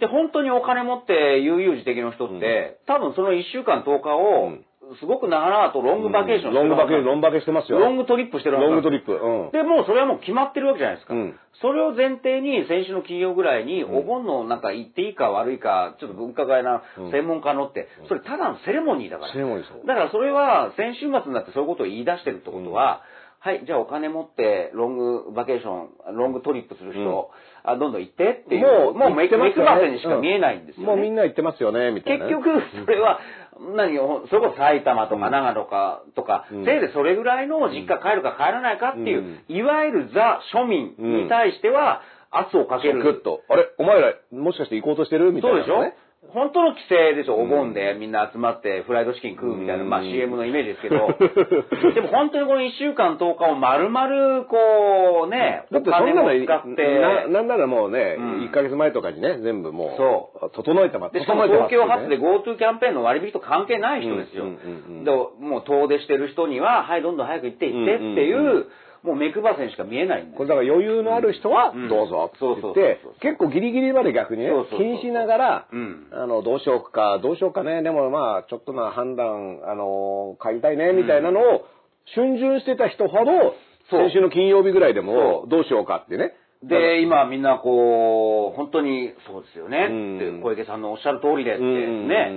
[0.00, 4.58] で、本当にお金持って悠々自適の人って、多分その1週間10日を、
[4.96, 7.78] すごく長々とロングバケーションロングバケ、はずロングバケしてますよ。
[7.78, 9.12] ロングトリップしてるロングトリップ。
[9.12, 9.50] うん。
[9.50, 11.14] で、もうそれはもう決まってるわけじゃないですか。
[11.14, 19.32] うんそれを前提に先週の金曜ぐらいに、んお盆のなんか言っていいか悪いか、ちょっと文化会なうん専門家のって、それただのセレモニーだから。
[19.32, 23.02] セレモニーそうだからそれは先週末になってそういうことを言い出してるってことは、
[23.42, 27.28] はい、じゃあお金持ってロングバケーション、ロングトリップする人、
[27.64, 30.86] あどんどん行ってっていう、もうメイク言ってますよねバセにしか見えないんですよね。
[30.86, 32.30] もうみんな言ってますよね、みたいなね。
[32.30, 33.18] 結局、それは、
[33.76, 43.02] 何を、それこそ埼玉とか長野か、とか、うんせいぜいそれぐらいの実家帰るか帰らないかっていう、うんいわゆるザ庶民に対しては圧をかける。
[43.02, 43.42] グッと。
[43.48, 45.32] あれお前ら、もしかして行こうとしてる？
[45.32, 45.82] みたいな、そうでしょ？
[45.82, 45.94] ね。
[46.30, 47.42] 本当の規制でしょ、うん。
[47.42, 49.90] お盆でみんな集まってフライドチキン食うみたいな、うん。
[49.90, 51.10] まあ CM のイメージですけど、
[51.94, 58.32] でも本当にこの1週間10日を丸々こうね、だってそんなの使って、な、なんならもうね、うん。
[58.44, 59.94] 1ヶ月前とかにね、全部も
[60.40, 61.14] う、そ整えてます。
[61.14, 64.44] で、しかも東京発で GoTo キャンペーンの割引と関係ない人ですよ。
[65.04, 68.66] でもう遠出してる人には、はい、どんどん早く行って行ってっていう
[69.02, 70.36] もう目配せにしか見えないんです。
[70.36, 71.88] これだから余裕のある人はうん。
[71.88, 81.64] どうぞって言って結構ギリギリまで逆にね気にしながらうん、あの、どうしようか、どうしようかね、でもまあ、ちょっとな判断、あの、帰りたいね、みたいなのを、
[82.16, 83.32] 逡巡してた人ほど、
[83.90, 86.34] 先週の金曜日ぐらいでもどうしようかってね。
[86.62, 90.16] で、今みんなこう、本当にそうですよね、うん。
[90.16, 92.30] って小池さんのおっしゃる通りでってね。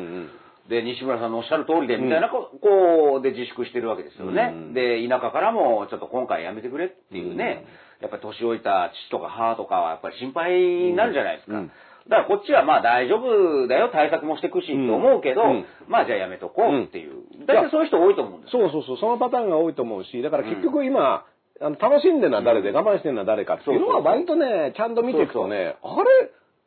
[0.69, 4.51] で、西村さんのおっしゃる通りで、みたいなこ、こう、で自粛してるわけですよね。
[4.54, 4.73] うん。
[4.73, 7.65] で、田舎からも、ちょっと今回やめてくれっていうね、
[8.01, 11.58] やっぱり年老いた父とか母とかは、やっぱり心配になるじゃないですか。
[11.58, 11.71] うん。
[12.08, 15.65] だからこっちはまあ大丈夫だよ、対策もしていくし、うんと思うけど、うん。
[15.88, 17.23] まあじゃあやめとこうっていう。
[17.47, 18.69] 大体そういう人多いと思うんですよ。
[18.69, 21.25] そうそうそう、そのパターンが多いと思うし、だから結局今、
[21.62, 25.95] あの楽しんでるのは誰で、我慢してるのは誰かっていうのは割とね、ちゃんと見ていくとね、あ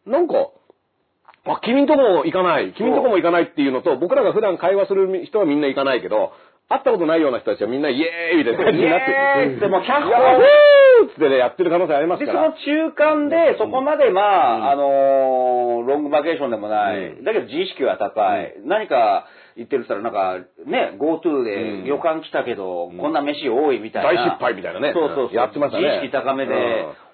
[0.06, 0.10] れ？
[0.10, 0.34] なんか、
[1.46, 6.32] あ、君とこも行かない、君とこも行かないっていうのと、僕らが普段会話する人はみんな行かないけど、
[6.68, 12.52] 会ったことないような人たちはみんなイエーイみたいな感じになって、イエーイってもキャッホーヤッホーってね、やってる可能性ありますで、そのから。
[12.52, 14.20] 中間で、そこまでま
[14.68, 17.24] あ、あのーロングバケーションでもない、うん。
[17.24, 24.22] だけど自意識は高い、何か言ってるったら、なんか、ね、GoTo で旅館来たけど、こんな飯多いみたいな。
[24.22, 24.92] 大失敗みたいなね。
[24.94, 25.34] そうそうそう。
[25.34, 25.84] やってましたね。
[25.84, 26.54] 自意識高めで、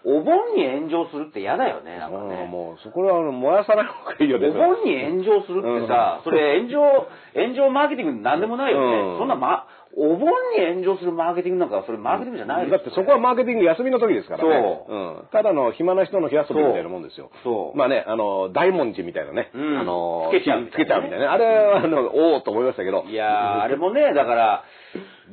[0.04, 2.44] お盆に炎上するって嫌だよね、なんかうんね。
[2.44, 4.48] もう、そこはあの燃やさない方がいいよね。
[4.48, 8.96] お盆に炎上するってさ、それ炎上、炎上マーケティングなんでもないよね。
[8.96, 9.18] うん。
[9.18, 10.28] そんなま、お盆
[10.58, 14.50] に炎上するマーケティングなんか、それマーケティングじゃないだってそこはマーケティング休みの時ですからね。。
[14.88, 15.28] そうん。
[15.30, 17.30] ただの暇な人の火遊びみたいなもんですよ。
[17.44, 19.50] そうまあね、あの、大文字みたいなね。
[19.54, 21.30] うんあの、つけちゃうねつけちゃうみたいなね。
[21.30, 23.04] あれは、あの、おおと思いましたけど。
[23.08, 24.64] いやー、あれもね、だから、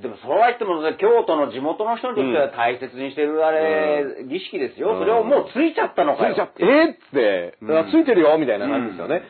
[0.02, 4.94] でもそうは言ってもね、京都の地元の人にとっては大切にしてるあれ、儀式ですよ。
[4.94, 6.34] うんそれをもうついちゃったのかよ。
[6.34, 9.24] ついちゃって、えーって、ついてるよみたいな感じですよね。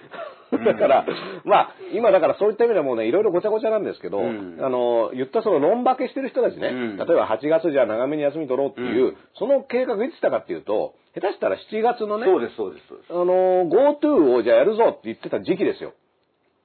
[0.51, 0.63] うん。
[0.65, 1.05] だから、
[1.45, 4.57] まあ、今だからそういった意味でもね、いろいろごちゃごちゃなんですけど、うん。
[4.61, 6.97] あの、言ったその論化けしてる人たちね、うん。
[6.97, 9.17] 例えば8月じゃあ長めに休み取ろうっていう、うん。
[9.37, 13.11] その計画いつしたかっていうと、下手したら7月のね、そうです、そうです、そうです。
[13.11, 15.93] あの、GoTo をじゃあやるぞって言ってた時期ですよ。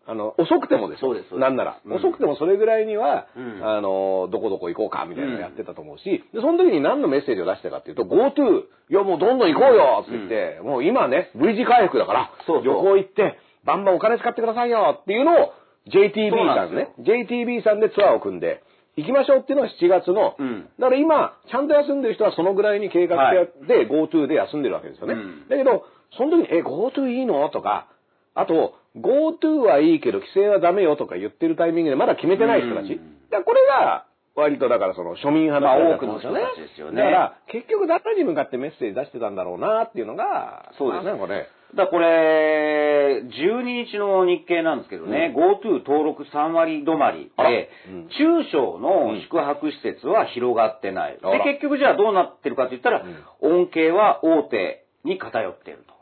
[0.08, 1.08] あの、遅くてもですよ。
[1.08, 1.92] そうですなんなら、うん。
[1.94, 3.68] 遅くてもそれぐらいには、うん。
[3.68, 12.64] あの、どこどこ行こうかみたいなのやってたと思うし、で、その時に何のメッセージを出したかっていうと、GoTo、いやもうどんどん行こうよって言って、もう今ね、V 字回復だから、そうそう。
[12.64, 15.52] 旅行行って、バンバンお金使ってくださいよっていうのを、
[15.88, 18.62] JTB さんね、JTB さんでツアーを組んで、
[18.96, 20.68] 行きましょうっていうのは7月の、うん。
[20.80, 23.48] だから今、ちゃんと休んでる人はそのぐらいに計画はい。
[23.68, 25.14] で、GoTo で休んでるわけですよね。
[25.14, 25.48] うん。
[25.48, 25.84] だけど、
[26.16, 27.48] その時に、え、GoTo いいの？
[27.50, 27.88] とか、
[28.34, 32.94] あと、GoTo はいいけど規制はダメよとか言ってるタイミングでまだ決めてない人たち。
[32.94, 33.28] うん。
[33.28, 37.02] だからこれが、割とだからその庶民派の多くの人たちですよね。
[37.02, 48.08] だから、結局誰に向かってメッセージ出してたんだろうなっていうのが、そうですまあなんかね、だこれ、12日の日経なんですけどね、GoTo 登録3割止まりで、うん。
[48.08, 51.18] 中小の宿泊施設は広がってない。
[51.20, 51.38] あら。
[51.38, 53.04] で、結局じゃあどうなってるかって言ったら、
[53.40, 55.95] 恩恵は大手に偏っていると。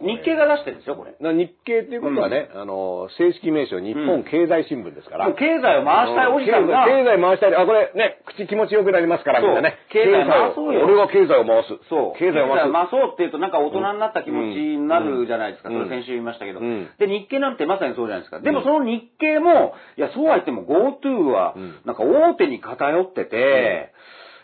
[0.00, 1.16] 日経が出してるんですよ、これ。
[1.20, 5.28] な日経っていうことはね、あの、正式名称日本経済新聞ですから。
[5.28, 7.56] もう経済を回したいおじさんが、経済回したい。
[7.56, 9.78] あ、これね、口気持ちよくなりますから、みんなね。
[9.88, 11.68] 経済回そうよ俺は経済を回す。
[11.88, 12.18] そう。
[12.18, 12.72] 経済を回す。
[12.72, 15.70] 回そうって言うとなんか大人になった気持ちになるじゃないですか。
[15.70, 16.60] うんそれ先週言いましたけど。
[16.60, 18.40] うんで、日経なんてまさにそうじゃないですか。
[18.40, 23.92] でもその日経も、いや、そうは言っても GoTo はうん、なんか大手に偏ってて、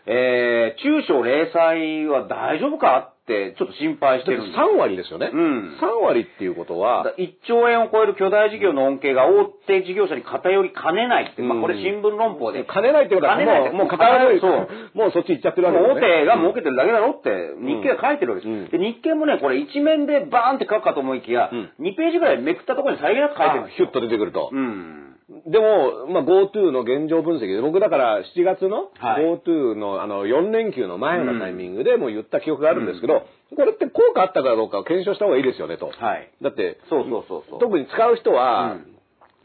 [0.06, 4.58] えー、中小零細は大丈夫かってちょっと心配してるんです。
[4.58, 5.30] 3割ですよね。
[5.32, 12.64] うん3割っていうことは、1兆円を超える巨大事業の恩恵が大手事業者に偏りかねないって、まあこれ新聞論法で。
[12.64, 16.06] 金ないってことは、金ないもう、もう片割れそうもうそっち行っちゃってるわけ大ですね。
[16.18, 18.74] 手が儲けてるだけだろって日経が書いてるわけです。
[18.74, 23.86] うんで、日経もね、これ一面でバーンって書くかと思いきや、うん2ページぐらいめくったところにさりげなく書いてるんですよ。
[23.86, 24.50] あヒュッと出てくると。
[24.50, 25.11] うん。
[25.46, 29.24] でも、まあ、GoTo の現状分析で、僕だから7月のはい。
[29.24, 35.86] GoTo のあの4連休の前のタイミングでもう言った記憶があるんですけど、これって効果あったかどうかを検証した方がいいですよねと。
[35.86, 36.30] はい。
[36.42, 37.60] だって、そうそうそうそう。
[37.60, 38.78] 特に使う人は、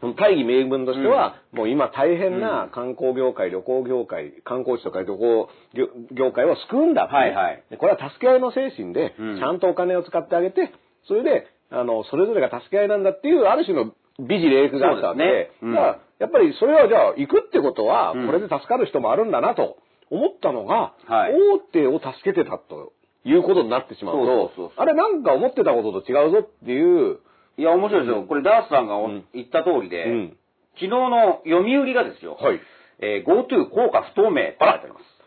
[0.01, 0.15] うん。
[0.15, 7.63] 大義名分としては、もう今大変な観光業界、旅行業界、観光地とか旅行業業界を救うんだってはいはい。
[7.71, 9.39] でこれは助け合いの精神で、うん。
[9.39, 10.71] ちゃんとお金を使ってあげて、
[11.07, 15.75] それで、あの、それぞれが助け合いなんだっていう、ある種の美辞麗句があったわけで、ね。
[16.19, 18.25] やっぱりそれはじゃあ行くってことは、うん。
[18.25, 19.77] これで助かる人もあるんだなと
[20.09, 21.33] 思ったのが、はい。
[21.33, 27.19] 大手を助けてたということになってしまうと、あれなんか思ってたことと違うぞっていう、
[27.57, 28.23] いや、面白いですよ。
[28.23, 28.97] これダースさんが
[29.33, 30.37] 言った通りで、うん。
[30.75, 32.59] 昨日の読売がですよ、はい。
[32.99, 35.17] えー GoTo 効果不透明って書いてあります。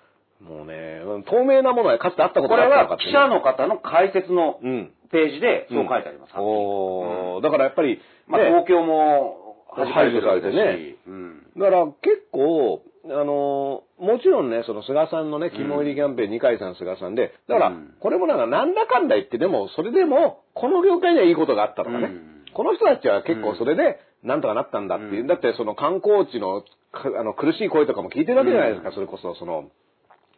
[0.42, 4.92] もうね、透明なものはかつてあったことこれがあったのかってねは記者の方の解説のうん。
[5.10, 6.32] ページでそう書いてあります。
[6.36, 7.42] おー。
[7.42, 8.48] だからやっぱり、まあ、ね。
[8.50, 10.96] 東京も排除されてね。
[11.06, 11.42] うん。
[11.56, 22.44] だから結構、あのーもちろんね、その菅さんのね、肝入りキャンペーン、二階さん、菅さんで、だからうん、これもなんか、なんだかんだ言って、でも、それでも、この業界にはいいことがあったとかね、うん。
[22.54, 25.26] この人たちは結構それで、なんとかなったんだっていう、うん。
[25.26, 28.94] だってその観光地のかあの苦しい声とかも聞いてるわけじゃないですか、うん。
[28.94, 29.68] それこそ、その、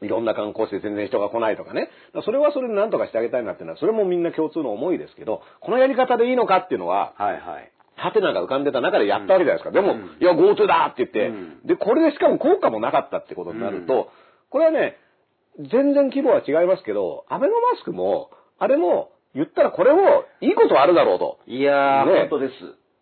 [0.02, 1.88] いろんな観光地で全然人が来ないとかね。
[2.24, 7.72] それはそれで何とかしてあげたいなっていうのは、それもみんな共通の思いですけど、このやり方でいいのかっていうのは、はいはい。
[7.94, 9.70] ハテナが浮かんでた中でやったわけじゃないですか。
[9.70, 14.10] でも、うんいや、GoTo だって言って、うんで、これでしかも効果もなかったってことになると、
[14.50, 14.96] これはね、
[15.58, 21.38] 全然規模は違いますけど、アベノマスクも、あれも、言ったらこれもいいことはあるだろうと。
[21.46, 22.52] いやー、ね本当です。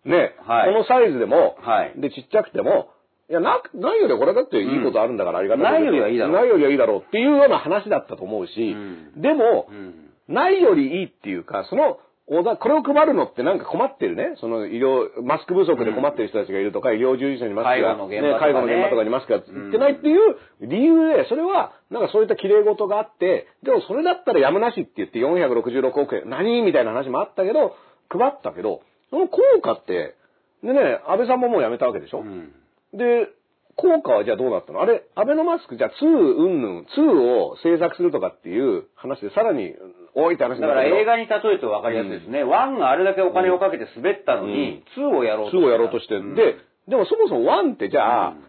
[0.09, 2.91] ね、はいこのサイズでも、はいで、ちっちゃくても、
[3.31, 6.35] いや、な、ないよりはこれだっていいことあるんだからありがたいないよりはいいだろう。
[6.35, 9.23] ないよりはいいだろうっていうような話だったと思うし、うん。
[9.23, 10.11] でも、うん。
[10.27, 14.35] ないよりいいっていうか、その、おだこれを配るのってなんか困ってるね。
[14.41, 18.41] その医療、マスク不足で困ってる人たちがいるとか、医療従事者にマスクが、介護の現場とかね。
[18.41, 26.63] 介護の現場とかにマスクがいってないっていう理由で、それは、なんかそういった綺麗事があって、でもそれだったらやむなしって言って466億円、何？
[26.63, 27.75] みたいな話もあったけど、
[28.09, 30.15] 配ったけど、その効果って、
[30.63, 32.53] でね、安倍さんももう辞めたわけでしょ、うん
[32.93, 33.29] で、
[33.77, 34.83] 効果はじゃあどうなったの？
[34.83, 37.01] あれ、アベノマスクじゃあ2うんぬん、2
[37.41, 39.75] を制作するとかっていう話でさらに
[40.15, 42.45] 多いって話にだから映画に例えると分かりやすいですね。
[42.45, 46.35] 1があれだけお金をかけて滑ったのに、2をやろうと2をやろうとして、うん。
[46.35, 46.57] で、
[46.89, 48.45] でもそもそも1ってじゃあ、うん。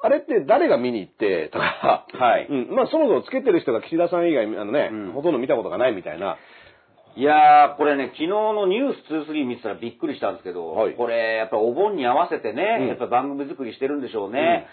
[0.00, 2.48] あれって誰が見に行ってとか、はい。
[2.50, 5.12] うん、まあそもそもつけてる人が岸田さん以外、あのね、うん。
[5.12, 6.36] ほとんど見たことがないみたいな、
[7.16, 8.92] いやー、これね、昨日のニュー
[9.26, 14.66] ス23見てたらびっくりしたんですけど、はいこれ、やっぱお盆に合わせてね、うんやっぱ番組作りしてるんでしょうね。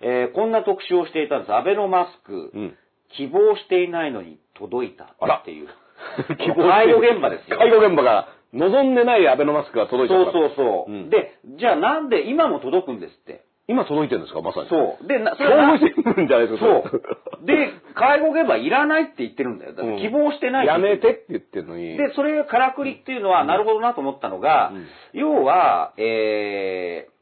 [0.00, 1.54] えーこんな特集をしていたんです。
[1.54, 2.74] アベノマスク、うん。
[3.16, 5.68] 希望していないのに届いたっていう。
[6.38, 7.58] 希望介護現場ですよ。
[7.58, 10.14] 介護現場が望んでないアベノマスクが届いた。
[10.14, 13.44] そうそうそう、うんで、じゃあなんで今も届くんですって。
[13.68, 14.68] 今届いてるんですか、まさに。
[14.68, 15.06] そう。
[15.06, 16.66] で、なそ業れはな務新聞じゃないですか？
[16.66, 16.98] そ
[17.42, 17.46] う。
[17.46, 19.74] で、介護現場いらないって言ってるんだよ。
[19.74, 21.96] だから希望してないやめてって言ってるのに。
[21.96, 27.12] で、それがからくりっていうのは、なるほどなと思ったのが、うん要は、えー、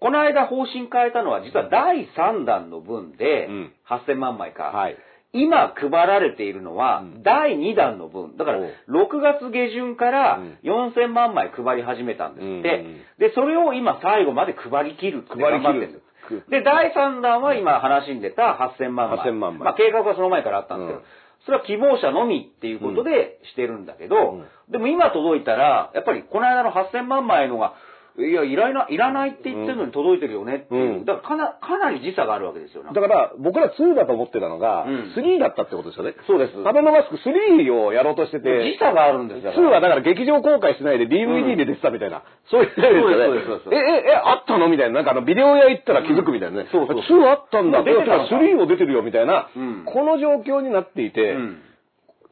[0.00, 4.64] この間方針変えたのは、実は第3弾の分でうん、8000万枚か。
[4.64, 4.96] はい。
[5.32, 8.36] 今配られているのはうん、第2弾の分。
[8.36, 10.58] だからおう、6月下旬からうん。
[10.62, 12.80] 4000万枚配り始めたんですって。
[12.80, 13.00] うん。
[13.18, 15.50] で、それを今最後まで配り切るって配り切る。
[15.50, 16.50] 頑張ってるんです。
[16.50, 19.18] で、第3弾は今話に出た8000万枚。
[19.18, 19.64] 8000万枚。
[19.66, 21.04] まあ、計画はその前からあったんですけど、うん。
[21.44, 27.74] それは希望者のみっていうことでしてるんだけど、でも今届いたら、やっぱりこの間の8000万枚のが、
[28.18, 30.98] いや、いらない、いらないって言ってるのに届いてるよねっていう。
[30.98, 32.82] うんだからかな、かなり時差があるわけですよ。
[32.82, 36.14] だから、僕ら2だと思ってたのが、うん3だったってことですよね。
[36.26, 36.58] そうです。
[36.66, 39.52] アベノマスク3をやろうとしてて、時差があるんですよ。
[39.52, 42.24] 2はだから劇場公開してないで DVD で出てたみたいな。
[42.50, 43.00] そういうですよね。
[43.02, 44.94] そうですそうですえ、え、え、あったのみたいな。
[44.94, 46.62] なんかあの、ビデオ屋行ったら気づくみたいなね。
[46.62, 47.84] うんそうそう2あったんだ。
[47.84, 51.62] 出てたのか3も出てるよみたいな、うんこの状況になっていて、うん。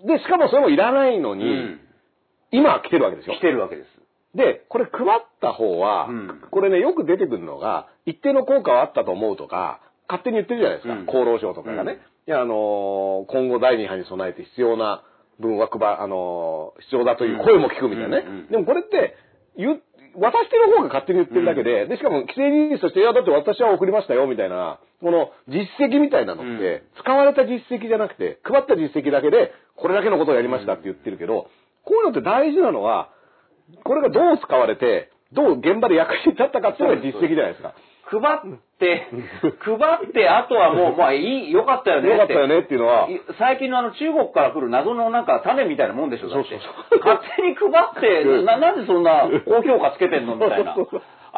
[0.05, 1.81] で、しかもそれもいらないのに、うん
[2.53, 3.41] 今来てるわけですよ来。
[3.41, 3.89] てるわけです。
[4.37, 6.43] で、これ配った方は、うん。
[6.51, 10.95] これね、よく出てくるのが、一定の効果はあったと思うとか、勝手に言ってるじゃないですか。
[10.95, 11.03] うん。
[11.09, 11.99] 厚労省とかがね。
[12.29, 15.03] いや、あのー今後第2波に備えて必要な
[15.41, 18.25] 分は配、あのー必要だという声も聞くみたいなね。
[18.51, 19.17] でもこれって、
[19.57, 19.83] 言う、
[20.19, 27.03] 渡してる方が勝手に言ってるだけで、で、しかも規制リリースとして、いや、だって私は送りましたよ、みたいな、この実績みたいなのって、うん。
[27.03, 31.49] 使われた実績じゃなくて、配った実績だけで、これだけのことをやりましたって言ってるけど、
[31.85, 33.11] こういうのって大事なのは、
[33.85, 37.75] これがどう使われて、どう現場で役に立ったかっていうのが実績じゃないですか。
[38.07, 42.13] 配っ、配って、あとはもう、まあいい、よかったよねって。
[42.13, 50.77] よかったよねっていうのは、い最近のあの中国から来る謎のなんか種みたいなもんでしょ、だってそうそう勝手に配って、な、なんでそんな高評価つけてんのみたいな。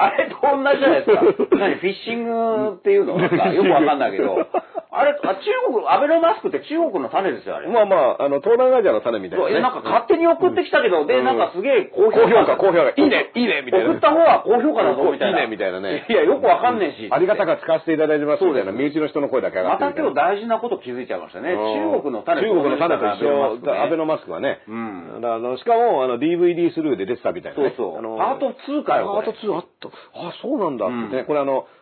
[0.00, 1.22] あれと同じじゃないですか。
[1.58, 3.18] 何、フィッシングっていうの？
[3.18, 4.46] なんかよくわかんないけど。
[4.90, 5.42] あれ、あ中
[5.74, 7.68] 国、アベノマスクって中国の種ですよ、あれ。
[7.68, 9.50] まあまあ、あの、東南アジアの種みたいな、ね。
[9.50, 12.24] そうえなんか勝手に送ってきたけど、で、うんなんかすげえ高評価。
[12.24, 12.94] 高評価、高評価。
[12.94, 13.90] いいね、いいね、みたいな。
[13.90, 15.42] 送った方は高評価だぞ、みたいな。
[15.42, 16.06] いいね、みたいなね。
[16.08, 17.08] いや、よくわかんねえし。
[17.10, 21.52] ありがたく使わせていただいてますみたいな、身内の人の声だけ上がまた今日大事なこと気づいちゃいましたね。
[21.52, 24.64] うん中国の種中国の種と一緒、アベノママスクはね。
[24.66, 27.74] うんだしかも、あの、DVD スルーで出てたみたいなね。
[27.76, 27.98] そうそう。
[27.98, 29.88] あのパート2かよ、これパート2あった。
[29.88, 31.18] あ、そうなんだってね。
[31.20, 31.77] うんこれあの、ふ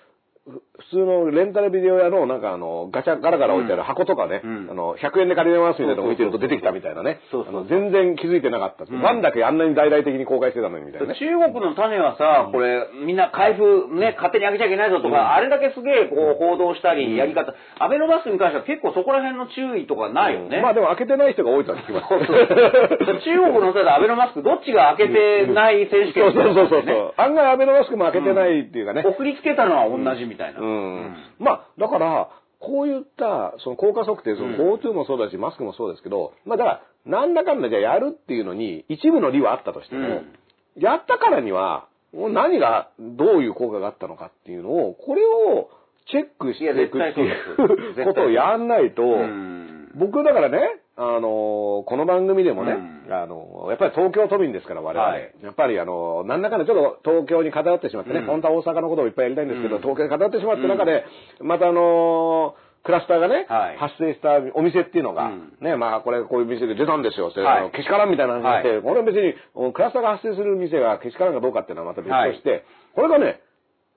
[0.46, 7.18] 普通のレンタルビデオ屋のなんかあの、ガチャガラガラ置いてある箱とかね、うんあの、100円で借りれますみたいなの置いてると出てきたみたいなね。
[7.32, 8.86] そうそうあの全然気づいてなかった。
[8.86, 11.18] うんワンだけあんなに大々的に公開してたのにみたいなね。
[11.18, 20.62] 中国の種はさ、これ、みんな開封、ね、勝手に開けちゃいけないぞとか、あれだけすげえ、こう、報道したり、やり方、アベノマスクに関しては結構そこら辺の注意とかないよね。
[20.62, 22.08] まあでも開けてない人が多いとは聞きます。
[22.08, 26.82] そうそう中国のせいでアベノマスク、どっちが開けてない選手権そうそうそうそう。
[26.86, 29.02] ね案外アベノマスクも開けてないっていうかね。
[29.02, 30.35] 送りつけたのは同じみたいな。
[30.60, 31.16] うん。
[31.38, 32.28] まあ、だから、
[32.58, 34.74] こういった、その効果測定、そのうん。
[34.74, 36.82] GoTo もそうだし、マスクもそうですけど、まあだから、
[37.20, 40.82] なんだかんだじゃあやるっていうのに、一部の利はあったとしても、うん。
[40.82, 45.68] やったからには、もう何が、どういう効果があったのかっていうのを、これを
[46.10, 49.92] チェックしていくっていう ことをやんないと、うん。
[49.94, 50.60] 僕だからね、
[50.98, 53.12] あのこの番組でもね、うん。
[53.12, 55.30] あのやっぱり東京都民ですから我々、はい。
[55.44, 58.26] やっぱりあのなんだかんだちょっと東京に偏ってしまってね、うん。
[58.26, 59.82] 本当は大阪のことをいっぱいやりたいんですけど、うん。
[59.82, 61.04] 東京に偏ってしまった中で、
[61.40, 63.76] またあのクラスターがね、はい。
[63.76, 65.52] 発生したお店っていうのが、うん。
[65.60, 67.58] ね、まあこれこういう店で出たんですよって、はい。
[67.58, 68.82] あのけしからんみたいな話で、はい。
[68.82, 69.34] これは別に
[69.74, 73.42] クラスターが発生する店がけしからんかどうかっていうのはまた別として、これがね、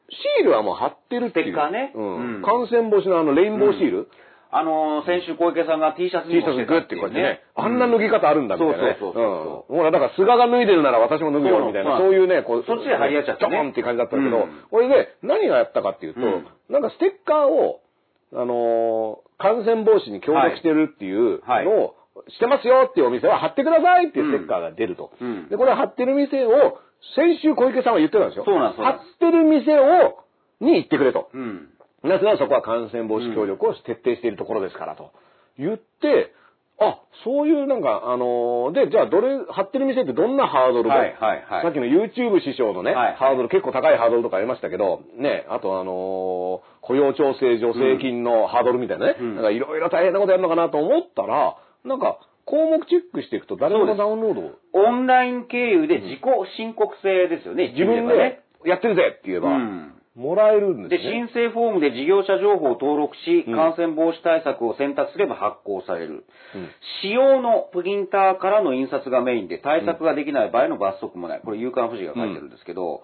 [0.09, 1.45] シールはもう貼ってるっていう。
[1.45, 1.93] ステッカーね。
[1.95, 2.35] うん。
[2.35, 2.41] うん。
[2.41, 4.09] 感染防止のあのレインボーシール、
[4.51, 8.97] あのー、先週小池さんが T シャツ T にシャツグッてこうやってね、あんな脱ぎ方方あるんだみたいなね。
[8.99, 12.13] そうそうそうほら、だから菅が脱いでるなら私も脱ぐよみたいな、そう。
[12.13, 13.51] いうね、こう、そっちで張り合っちゃってね。
[13.51, 14.63] ドーンって感じだったんだけど、うん。
[14.69, 16.47] これで何がやったかっていうと、うん。
[16.69, 17.81] なんかステッカーを、
[18.33, 21.65] あのー感染防止に協力してるっていうはい。
[21.65, 21.95] のを、
[22.27, 25.11] してますよっていうお店は貼ってくださいっていうステッカーが出ると。
[25.21, 25.47] うん。
[25.47, 26.79] で、これ貼ってる店を、
[27.15, 28.43] 先週小池さんは言ってたんですよ。
[28.43, 28.83] そうなんです。
[28.83, 30.19] 貼ってる店を、
[30.59, 31.29] に行ってくれと。
[31.33, 31.69] うん。
[32.03, 35.11] なぜならそこは感染防止協力を徹底しているところですからと。
[35.57, 36.33] 言って、
[36.81, 41.63] あ、そういうなんか、あのーで、じゃあどれ、貼ってる店ってどんなハードルで、はいはいはい。
[41.63, 49.35] さっきの YouTube 師匠のね、はいハードル、結構高いハードルとかありましたけど、ね、あとあのー雇用調整助成金のハードルみたいなね、うん。
[49.35, 54.51] なんかいろいろ大変なことやるのかなと思ったら、なんか項目チェックしていくと誰でもダウンロードを。
[54.73, 56.19] オンライン経由で自己
[56.57, 59.49] 申告制ですよね、自分で言えやってるぜって言えば。
[59.49, 59.98] うん。
[60.15, 61.29] もらえるんでで、すね。
[61.31, 66.25] 申請フォームで事業者情報を登録し、うん感染防止対策を選択すれば発行される。
[66.55, 66.69] うん
[67.01, 71.41] 使用のプリンターからの印刷がメインで対策ができない場合の罰則もない。
[71.43, 73.01] これ、夕刊富士が書いてるんですけど、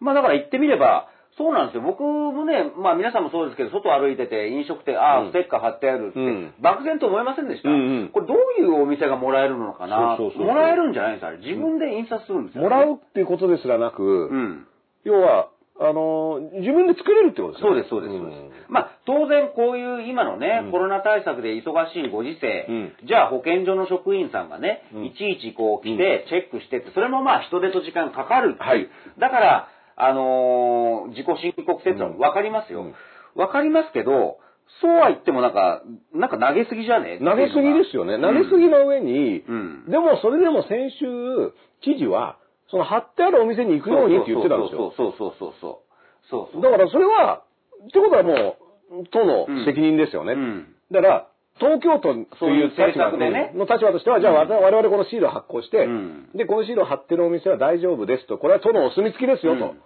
[0.00, 1.80] まあだから言ってみれば、そうなんですよ。
[1.82, 7.70] 僕もね、まあ皆さんもそうですけど、外歩いてて飲食店、ああ、うんステッカー貼ってあるって、うん漠然と思いませんでした？
[7.70, 10.18] うんうんこれどういうお店がもらえるのかな？
[10.18, 14.66] もらえるんじゃないんですか自分で印刷するんですよ、もらうっていうことですらなく、うん。
[15.04, 15.48] 要は、
[15.88, 17.84] あのー自分で作れるってことですよね。
[17.90, 18.70] そうです、そうです、そうです。
[18.70, 20.70] まあ、当然こういう今のね、うん。
[20.70, 22.92] コロナ対策で忙しいご時世、うん。
[23.04, 25.04] じゃあ保健所の職員さんがね、うん。
[25.06, 28.68] いちいちこう来てチェックしてって、それもまあ人手と時間かかるっていう。
[28.68, 28.88] はい。
[29.18, 32.82] だから、あのー自己申告制度は分かりますよ。
[32.82, 32.94] うん。
[33.34, 34.38] 分かりますけど、
[34.80, 35.82] そうは言ってもなんか、
[36.14, 37.18] なんか投げすぎじゃね？
[37.18, 38.18] 投げすぎですよね。
[38.18, 39.84] 投げすぎの上に、うん。
[39.90, 41.52] でもそれでも先週、
[41.84, 42.38] 知事は、
[42.72, 44.92] その貼ってあるお店に行くようにって言ってたんですよ。
[44.96, 46.28] そうそうそうそうそう。
[46.32, 46.62] そうそう。
[46.62, 47.44] だからそれは、
[47.84, 48.56] ってことはも
[49.04, 50.32] う、都の責任ですよね。
[50.32, 51.28] うんだから、
[51.60, 59.64] 東京都という立策でねの立場としては、じゃあ我々このシールを発行して、うんで、このシールを貼ってるお店は大丈夫ですと、これは都のお墨付きですよと。
[59.64, 59.80] うん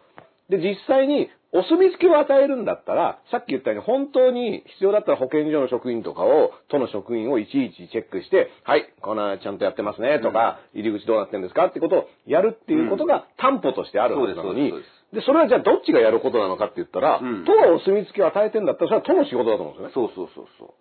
[0.49, 20.13] で、実際にお墨付きを与えるんだったら、さっき言ったように本当に必要だったら保健所の職員とかを、都の職員をいちいちチェックして、はい、こんなちゃんとやってますねとか、入り口どうなってるんですかってことをやるっていうことが担保としてあるはずなのにそうですそう、で、それはじゃあどっちがやることなのかって言ったら、うん都がお墨付きを与えてんだったら、それは都の仕事だと思うんですよね。
[20.13, 20.75] そうそうそうそ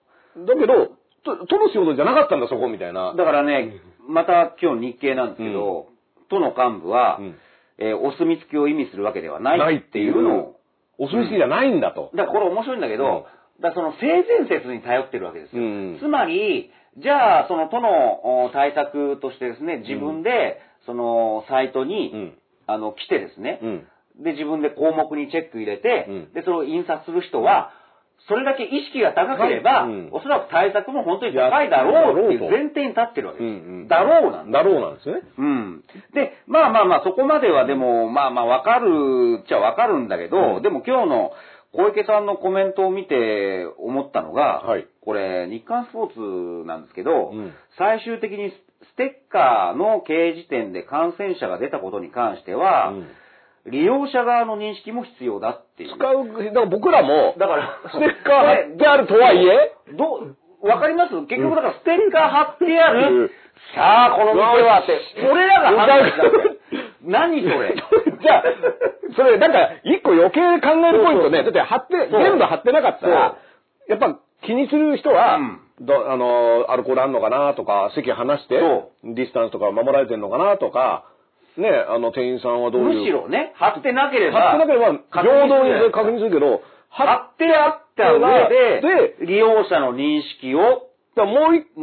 [0.43, 0.45] う。
[0.45, 0.91] だけど、
[1.23, 3.15] 都都の仕事じゃなかったんだ、そこみたいな。
[3.15, 5.87] だからね、また今日日経なんですけど、
[6.29, 7.35] 都の幹部は、うん
[7.77, 10.54] えーお墨付きを意味するわけではないないっていうのを、
[10.97, 12.11] お墨付きじゃないんだと。
[12.15, 13.27] だからこれ面白いんだけど、
[13.61, 15.63] だその性善説に頼ってるわけですよ。
[15.63, 15.99] うん。
[15.99, 22.37] つまり、じゃあ、その都のお対策としてですね、自分で、そのサイトに、うん。
[22.67, 23.87] あの、来てですね、うん。
[24.23, 26.33] で、自分で項目にチェック入れて、うん。
[26.33, 27.71] で、それを印刷する人は、
[28.27, 33.47] それだけ意識が高ければ、はいうんおそらく対策も本当に高いだろうっていう前提に立ってるわけです。
[33.47, 34.59] うんうんだろうなんだ。
[34.59, 35.21] だろうなんですね。
[35.37, 35.83] うん。
[36.13, 41.31] で、まあまあまあ、そこまではでも、まあまあ、わかるっちゃわかるんだけど、うんでも今日の
[41.73, 53.07] 小池さんのコメントを見て思ったのが、はいこれ、日刊スポーツなんですけど、うん最終的にステッカーの掲示点で感染者が出たことに関しては、うん
[53.67, 55.95] 利用者側の認識も必要だっていう。
[55.95, 60.17] 使う、だから僕らも、だから、ステッカー貼ってあるとはいえ、 ど
[60.63, 61.13] う、わかります？
[61.27, 63.27] 結局だからステッカー貼ってある、うん。
[63.73, 64.99] さあ、この店はって、
[65.31, 66.11] 俺らが判断
[67.03, 67.75] 何それ？
[68.21, 68.43] じゃあ、
[69.15, 73.35] それ、なんか、一個余計考えるポイントね、だって貼って、全部貼ってなかったら、
[73.87, 81.05] やっぱ気にする人は、あの、アルコールあんのかなとか、席離してそ、ディスタンスとか守られてんのかなとか、
[81.57, 82.99] ね、あの、店員さんはどういう。
[82.99, 91.81] むしろね、貼ってなければ、貼ってなければ、平等に確認するけど、貼ってあった上で、で、利用者の認識を、だもう一個、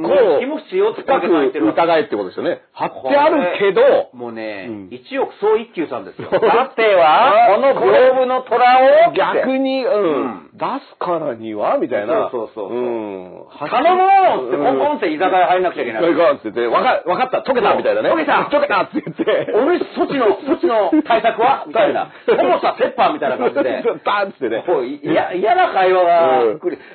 [0.92, 2.60] 深く疑えってことですよね。
[2.72, 6.28] 貼ってあるけど、もうね、うん一億総一級さんですよ。
[6.30, 12.28] さては、この屏風の虎を、逆に、うん、うん出すからには、みたいな。
[12.30, 13.46] そうそうそうそううん。
[13.56, 16.12] 頼もうって、ポンポンって居酒屋入んなくちゃいけない。
[16.12, 18.10] いかって言って、わか、わかった、解けたみたいなね。
[18.10, 19.52] 解けた解けたって言って。
[19.56, 21.64] お主、そっちの、そっちの対策は？
[21.66, 22.12] みたいな。
[22.28, 23.82] 重さ、ペッパーみたいな感じで。
[24.04, 24.64] バーンってね。
[25.02, 26.42] いや、嫌な会話が。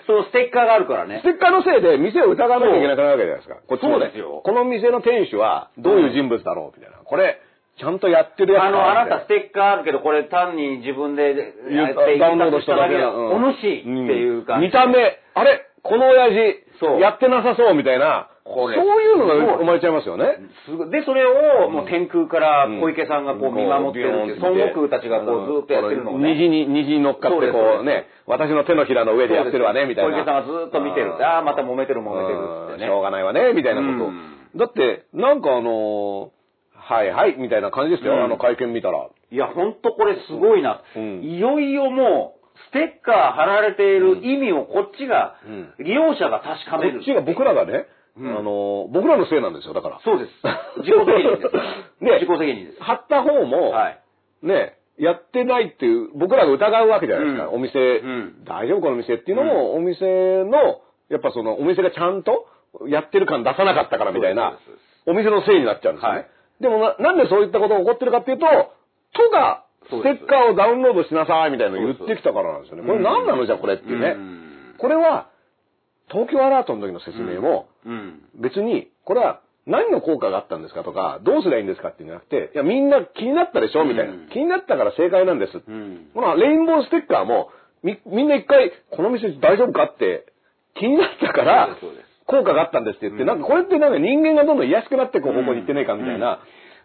[0.06, 1.24] そのステッカーがあるからねス。
[1.24, 3.56] テッカーのせいで店を疑わなきゃいけなくなるわけじゃないですか。
[3.68, 6.98] こっちもねそうですよこの店の店主はどういう人物だろうみたいな。
[7.04, 7.40] これ、
[7.78, 11.36] ちゃんとやってるやつかあの、あなたスみテッカーあるけど、これ単に自分で
[11.70, 13.12] やってダウンロードしただけだだ。
[13.12, 14.68] お主っていう感じ。
[14.68, 14.98] 見た目、
[15.36, 18.30] あれこの親父、やってなさそうみたいな。
[18.48, 20.40] そういうのが生まれちゃいますよね。
[20.66, 26.34] すごいで、それを、もう天空から小池さんがこう見守ってるっていう、孫悟空たちがこうずっとやってるのをね。
[26.34, 30.12] 虹に、虹に乗っかってこうね、私の手のひらの上でやってるわね、みたいな。
[30.12, 31.14] 小池さんがずっと見てる。
[31.24, 32.40] ああ、また揉めてる揉めてる
[32.74, 32.88] ってね。
[32.88, 33.92] うんしょうがないわね、みたいなこと。
[34.06, 36.38] うんだって、なんかあのー
[36.74, 39.10] はいはい、みたいな感じですよ、うんあの会見見たら。
[39.30, 40.82] いや、ほんとこれすごいな。
[40.96, 45.36] うんいよいよもう、ステッカー貼られている意味をこっちが、
[45.80, 47.00] う利用者が確かめる。
[47.00, 47.88] こっちが僕らがね、
[48.20, 50.00] うんあのー僕らのせいなんですよ、だから。
[50.04, 50.32] そうです。
[50.78, 51.56] 自己責任です。
[52.04, 52.84] ね自己責任です。
[52.84, 54.00] 貼った方も、はい。
[54.42, 57.48] ね、やってないっていう、僕らが疑うわけじゃないですか。
[57.48, 62.48] うんお店、うん大丈夫この店っていうのも、お店の、やっぱその、お店がちゃんと
[62.88, 64.58] やってる感出さなかったからみたいな
[65.06, 66.18] お店のせいになっちゃうんですよね。
[66.20, 66.28] はい
[66.60, 68.48] でもな、なんでそういったことが起こってるかっていうと、
[69.14, 72.84] 都が、ステッカーをダウンロードしなさいみたいなのを言ってきたからなんですよね。
[72.84, 74.10] これ何なのじゃあこれっていうね。
[74.10, 74.44] うん
[74.80, 75.28] これは、
[76.10, 78.22] 東京アラートの時の説明も、うん。
[78.36, 85.58] 別に、これは何の効果があったんですかとか、どうすりゃいいんですかっていうんじゃなくて、いや、みんな気になったでしょみたいな、うん気になったから正解なんです。
[85.58, 86.08] うん。
[86.14, 87.50] このレインボーステッカーも、
[87.84, 90.26] み、みんな一回、この店大丈夫かって
[90.76, 91.78] 気になったから
[92.26, 96.40] 効果があったんですって言って、うんなんかこれってなんか人間がどんどん癒やしくなっていく方向に行ってねえかみたいな、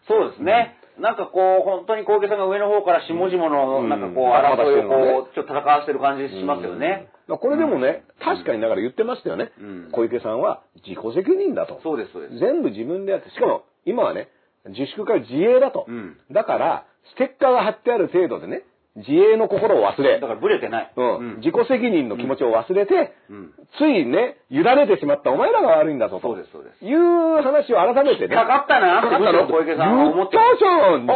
[0.08, 0.76] そうですね。
[0.98, 7.08] なんかこう、本当に小池さんが上の方から下々の、うんなんかこう、争いをこう、ちょっと戦わせてる感じしますよね。
[7.28, 11.80] これでもね、確かにだから言ってましたよね、うん小池さんは自己責任だと。
[11.82, 12.38] そうです、そうです。
[12.38, 14.28] 全部自分でやって、しかも今はね、
[14.66, 15.86] 自粛から自営だと。
[15.88, 16.84] うんだから、
[17.14, 18.62] ステッカーが貼ってある程度でね、
[18.96, 20.92] 自営の心を忘れだ、からブレてない。
[20.96, 23.52] うん自己責任の気持ちを忘れて、うん。
[23.78, 26.28] ついね、委ねてしまったお前らが悪いんだぞと。
[26.28, 26.84] そうです、そうです。
[26.84, 28.36] いう話を改めてね。
[28.36, 31.12] かかったなってかかったの 小池さん言ったじゃん自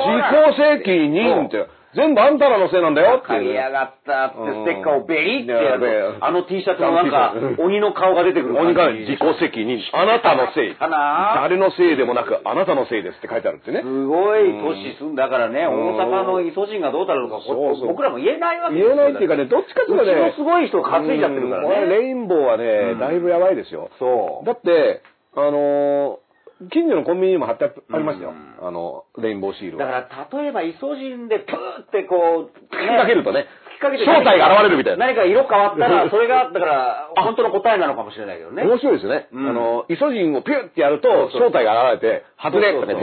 [0.53, 1.67] 己責任って。
[1.97, 8.93] 全部あんたらのせいなんだよっていうりやがったってうんステッカーをベリってやると、あの T シャツのなんか鬼の顔が出てくる鬼が。
[8.93, 9.81] 自己責任。
[9.93, 10.77] あなたのせい。
[10.79, 13.81] 誰のせいでもなく、あなたのせいですって書いてあるってね。
[13.83, 17.41] すごい都市住んだからね、うん大阪のイソジンがどうたるのか、
[17.87, 20.33] 僕らも言えないわけですよ言えないっていうかね、どっちかっていうとね。
[20.37, 23.89] すごい人が担いじゃってるからねレインボーはね、うんだいぶやばいですよ。
[23.99, 24.47] そう。
[24.47, 25.01] だって、
[25.35, 26.26] あのー
[26.73, 28.31] 近所のコンビニにも貼ってありましたよ。
[28.31, 28.33] う
[28.65, 29.85] んあの、レインボーシールは。
[29.85, 33.47] だから、例えば、イソジンでプーってこう、吹きかけるとね。
[33.77, 35.07] きっかけで正体が現れるみたいな。
[35.07, 38.65] 何か色変わったら、 それが、だから、本当の答えなのかもしれないけどね。
[38.65, 39.29] 面白いですね。
[39.33, 42.97] うんあの、イソジンをピュッてやると、正体が現れて、外れとかね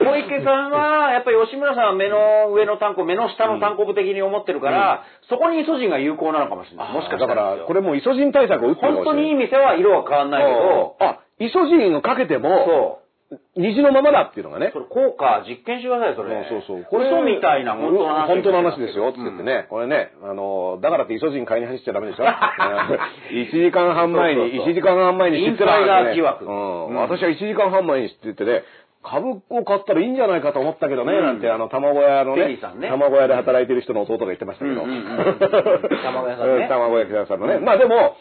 [0.00, 6.92] 小池さんは、やっぱり吉村さんは目の上の単行、目の下の単行部的に思ってるから、そこにイソジンが有効なのかもしれない。
[6.92, 13.03] もしかしただからら、これ、れもうイソジン対策を打ってる本当にいい店は色は変わんないけど、あ、イソジンをかけても、そう。
[13.56, 14.78] 虹のままだっていうのがねそ。
[14.78, 16.44] れ効果実験してください、それ。
[16.48, 16.84] そうそうそう。
[16.84, 18.28] これ嘘みたいな本当の話。
[18.28, 19.66] 本当の話ですよ、って言ってね。
[19.70, 22.24] これね、あの、だからってイソジン買いに走っちゃダメでしょ。
[22.24, 26.86] 1時間半前に、そうそうそう1時間半前に知ってたインサイダー疑惑うん。
[26.88, 28.62] うん私は1時間半前に知っててね、
[29.02, 32.58] 株を買ったらいいんじゃないかと思ったけどね、うんなんて、あの、卵屋のね
[32.88, 34.82] 卵屋で働いてる人の弟が言ってましたけど。
[34.84, 37.58] 卵屋さんねう卵屋さんのね。
[37.58, 38.16] まあでも、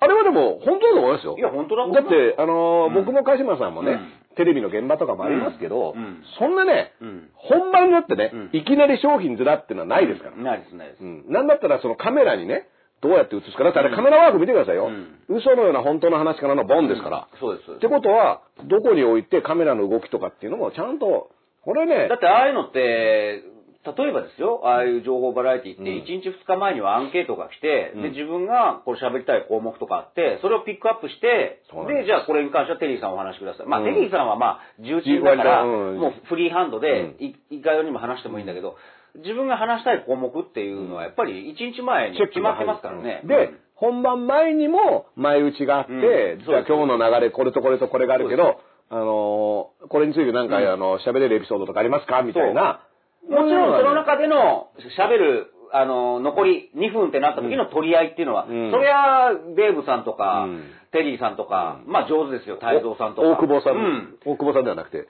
[0.00, 1.36] あれはでも、本当だと思いますよ。
[1.38, 10.36] いや本当だと思うだって、あの僕も鹿島さんもね、うんテレビの現場とかもありますけど、うんうんそんなね、うん本番になってね、うんいきなり商品ずらってのはないですから。
[10.36, 11.00] ないです、ないです。
[11.00, 11.24] うん。
[11.28, 12.68] なんだったらそのカメラにね、
[13.04, 13.64] どうやって映すか。
[13.64, 14.88] だってあれカメラワーク見てくださいよ。
[15.28, 17.28] う嘘のような本当の話からのボンですから。
[17.38, 17.70] そうです。
[17.72, 21.28] ってことは、どこに置いてカメラの動きとかっていうのもちゃんと、
[21.64, 23.42] これねだ、ってああいうのって、
[23.84, 25.88] 例えばですよ、ああいう情報バラエティって、うん。
[25.88, 28.02] 1日2日前にはアンケートが来て、うん。
[28.02, 31.88] で、自分がこれ喋りたい項目とかあって、それをピックアップしてです。
[31.88, 33.66] で、じゃあこれに関してはテリーさんお話しください。
[33.66, 33.94] まあ、うん。
[33.94, 38.76] テリーさんはまあ、重鎮だから、うんもうフリーハンドでうん、いいかようにも話してもいいんだけど、
[39.16, 43.20] 自分が話したい項目っていうのはやっぱり1日前に決まってますからね。
[43.24, 46.44] で、本番前にも前打ちがあって、うん。
[46.44, 48.60] じゃあ今日の流れこれとこれとこれがあるけど、
[48.90, 50.68] あのーこれについてなんか、うん。
[50.68, 52.22] あの、喋れるエピソードとかありますか？
[52.22, 52.80] みたいな。
[53.28, 54.68] もちろんその中中での
[54.98, 58.70] 喋る、あの、残り2分ってなった時の取り合いっていうのは、うん。
[58.70, 60.64] それはデーブさんとか、うん。
[60.92, 63.28] テリーさんとか、うんまあ上手ですよ、太蔵さんとか。
[63.28, 64.18] 大久保さん。
[64.24, 65.08] 大久保さんではなくて、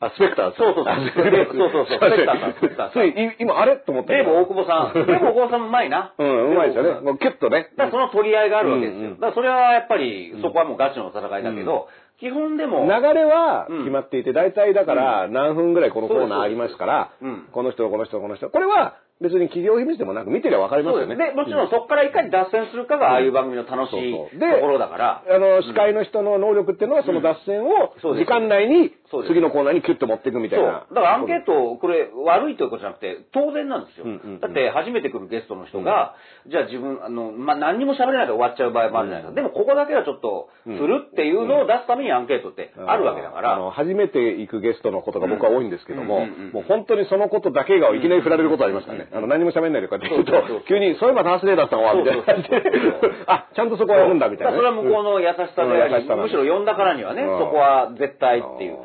[0.00, 1.86] あ、スペクターそうそうそう。
[1.86, 2.52] スペクターさん。
[2.54, 3.76] スペクターさん今、あれ？
[3.76, 4.24] と思ったけど。
[4.24, 5.06] デーブ大久保さん。
[5.06, 6.14] デーブ大久保さんもうまいな。
[6.16, 7.00] うん、うまいですよね。
[7.00, 7.68] もうキュッとね。
[7.76, 9.10] だからその取り合いがあるわけですよ。
[9.10, 11.88] だからそれはやっぱり、そこはもうガチの戦いだけど、
[12.18, 13.78] 基本でも、流れはうん。
[13.80, 17.12] 決まっていて、大体だから何分ぐらいこのコーナーありますから
[17.52, 18.48] この人、この人、この人。
[18.48, 21.14] これは別に企業秘密でもなく見てりゃわかりますよね。
[21.14, 24.28] でもちろんそこからいかに脱線するかが、ああいう番組の楽しいと
[24.60, 25.22] ころだから。
[25.28, 29.34] あの、司会の人の能力っていうのは、その脱線を時間内にそうです。
[29.34, 30.62] 次のコーナーにキュッと持っていくみたそ。
[30.62, 30.66] いう。
[30.68, 30.86] な。
[30.88, 34.04] だからアンケート、これ悪いということじゃなくて、当然なんですよ。
[34.06, 34.40] うんうんうん。
[34.40, 36.14] だって初めて来るゲストの人が、
[36.46, 39.34] じゃあ自分、あの、まあ、何にも喋れないで終わっちゃう場合もあるじゃないですか。
[39.34, 43.54] でもここだけはちょっと、するっていうのを出すためにアンケートってあるわけだから。
[43.54, 49.08] あの、初めて行くゲストのことが僕は多いんですけども、うんうんうんうんもう本当にそのことだけがいきなり振られることありますからね。
[49.12, 52.22] あの、何も喋んないでこうやって言うとそうそうそう、急に、そういえばタースデーだったのは、みたいな。
[52.22, 54.50] 感じでそうそうそう、 あ、ちゃんとそこはやるんだ、みたいな。
[54.50, 54.56] ね。
[54.56, 57.38] だからそれは向こうの優しさでむしろ呼んだからにはね、うん。
[57.38, 58.78] そこは絶対っていう。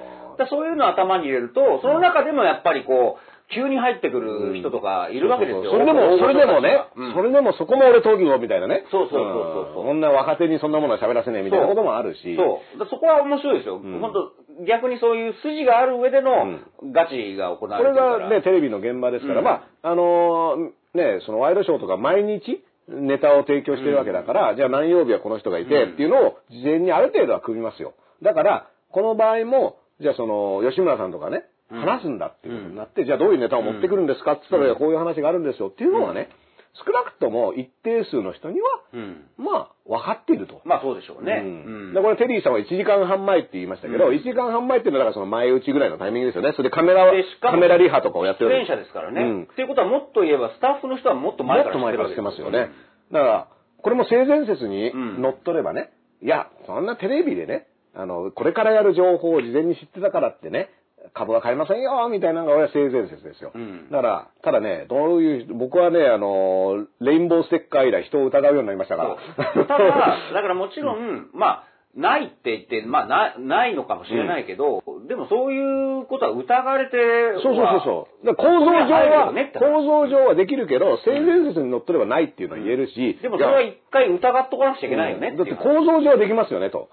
[0.49, 5.71] そういうのを頭に入れると、その中でもやっぱりこう、急に入ってくる人とかいるわけですよ。
[5.71, 8.85] それでも、それでもね、うんそれでもそこも俺闘技をみたいなね。
[8.91, 12.35] そうそうそうそうそうんな若手にそんなものは喋らせねえみたいなこともあるし。
[12.35, 12.85] そう。
[12.89, 13.77] そこは面白いですよ。
[13.77, 14.13] ん本
[14.57, 16.59] 当逆にそういう筋がある上での
[16.91, 18.17] ガチが行わこれるから。
[18.17, 27.93] がね、テレビの現場ですから、うんまあ、あのーね、そのワイドショーとか毎日ネタを提供してるわけだから、じゃあ何曜日はこの人がいてうんっていうのを事前にある程度は組みますよ。
[28.23, 36.29] だから、この場合も、じゃあその、吉村さんとかね、うん話すんだっていうことになって、じゃあどういうネタを持ってくるんですかって言ったら、こういう話があるんですよっていうのはね、
[36.75, 39.23] 少なくとも一定数の人には、うん。
[39.37, 40.61] まあ、分かっていると。
[40.65, 41.41] まあそうでしょうね。
[41.43, 46.51] うんでこれテリーさんは1時間半前って言いましたけど、うん1時間半前っていうのはだからその前打ちぐらいのタイミングですよね。
[46.51, 49.21] それでカメラでしかもカメラリハとかをやって出る演者ですからね。
[49.21, 52.69] うんっていうことはもっと言えば、スタッフの人はもっと前からもっと前から知ってますよね。
[53.11, 53.47] だから、
[53.81, 55.91] これも性善説にうん乗っ取ればね、
[56.21, 60.69] いや、そんなテレビでね、あの、これからやる情報を事前に知ってたからってね、
[61.13, 63.51] 株は買いませんよ、みたいなのが俺は性善説ですよ。
[63.53, 69.17] うんだから、ただね、どういう、僕はね、あの、レインボーステッカー以来人を疑うようになりましたから。
[69.53, 69.87] そうただ、
[70.33, 71.63] だからもちろん、まあ、
[71.95, 78.27] ないって言って、まあ、なないのかもしれないけど、でもそういうことは疑われてはそうそうそうそう。
[78.27, 86.89] だから構造上は、ね構造上はできるけど、性善説に乗っ取ればないっていうのは言えるし、でもそれは一回疑っとかなくちゃいけないよねうんだって構造上はできますよねと。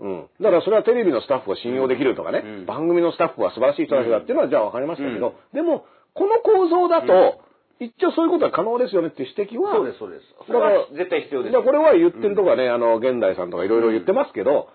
[0.00, 0.26] うん。
[0.40, 2.66] だからそれはテレビのスタッフが信用できるとかね、うん。
[2.66, 5.84] 番組のスタッフは素晴らしい人たちだっていうのはじゃあ分かりましたけど、でも、
[6.14, 7.40] この構造だと、
[7.78, 10.22] 一応そういうことは可能ですよねっていう指摘は、そうです、そうです。
[10.46, 11.62] そだかられは絶対必要です。
[11.62, 14.68] これは言ってるとこはね、あの、現代さんとかいろいろ言ってますけど、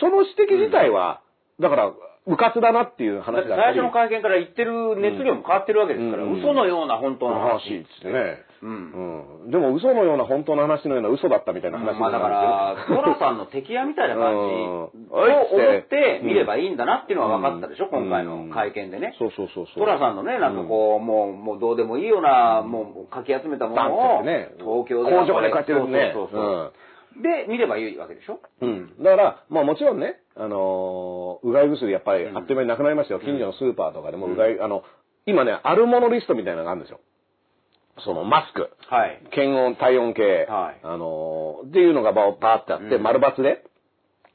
[0.00, 1.20] その指摘自体は、
[1.60, 1.92] だから、
[2.26, 6.38] うかつだなっていう話だ最初の会見から言ってる熱量も変わってるわけですから、うん。
[6.40, 7.70] 嘘のような本当の話。
[7.70, 8.42] 話っつってね。
[8.62, 8.70] うん。
[9.44, 9.50] うん。
[9.50, 14.82] でも嘘のような本当の話のような嘘だったみたいな話にまあだかなるんですら、トラさんの敵屋みたいな感じうん。
[14.82, 16.20] を思って。
[16.22, 18.02] 見ればいいんだなっていうのは分かったでしょ、うん。
[18.04, 19.14] 今回の会見でね。
[19.18, 19.84] そうそうそうそう。
[19.84, 24.50] トラさんのね、なんかこう、もう、もうどうでもいいような、もう、かき集めたものを、ね。
[24.58, 25.10] 東京で。
[25.10, 26.12] 工場で買ってるね。
[26.14, 26.72] そうそうそう
[27.22, 28.40] で、見ればいいわけでしょ？
[28.60, 29.02] うん。
[29.02, 33.20] だから、まあもちろんね、あのーうがい薬やっぱりあっという間になくなりましたよ。
[33.20, 34.82] 近所のスーパーとかでもうがい、あの、
[35.24, 37.00] 今ね、あるものリストみたいなのがあるんですよ。
[38.04, 39.22] そのマスク、はい。
[39.30, 43.64] 検温、体温計、はいあのーっていうのがバーってあって、うん丸抜で、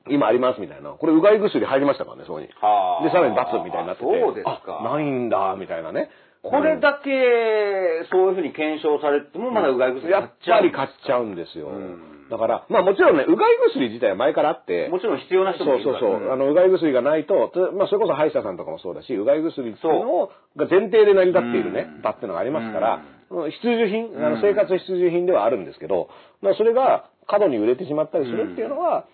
[0.10, 0.92] 今ありますみたいな。
[0.92, 2.48] これうがい薬入りましたからね、そこに。
[2.48, 4.06] で、はあさらに×みたいになってて。
[4.06, 6.10] そうですかあ、ないんだ、みたいなね。
[6.44, 11.68] これだけ、そういうふうに検証されても、まだうがい薬やっぱり買買っちゃうんですよ。
[11.68, 16.00] うんだから、まあもちろんね、うがい薬自体は前からあって、もちろん必要な人もいるから。
[16.00, 16.32] そうそうそう。
[16.32, 26.08] あの、うがい薬がないと、つまあ、それこそ歯医者さんとかもそうだし、うがい薬っていうのをが前提で成り立っているねうん、場っていうのがありますから、必需品、あの生活必需品ではあるんですけど、
[26.42, 29.06] まあ、それが過度に売れてしまったりするっていうのは、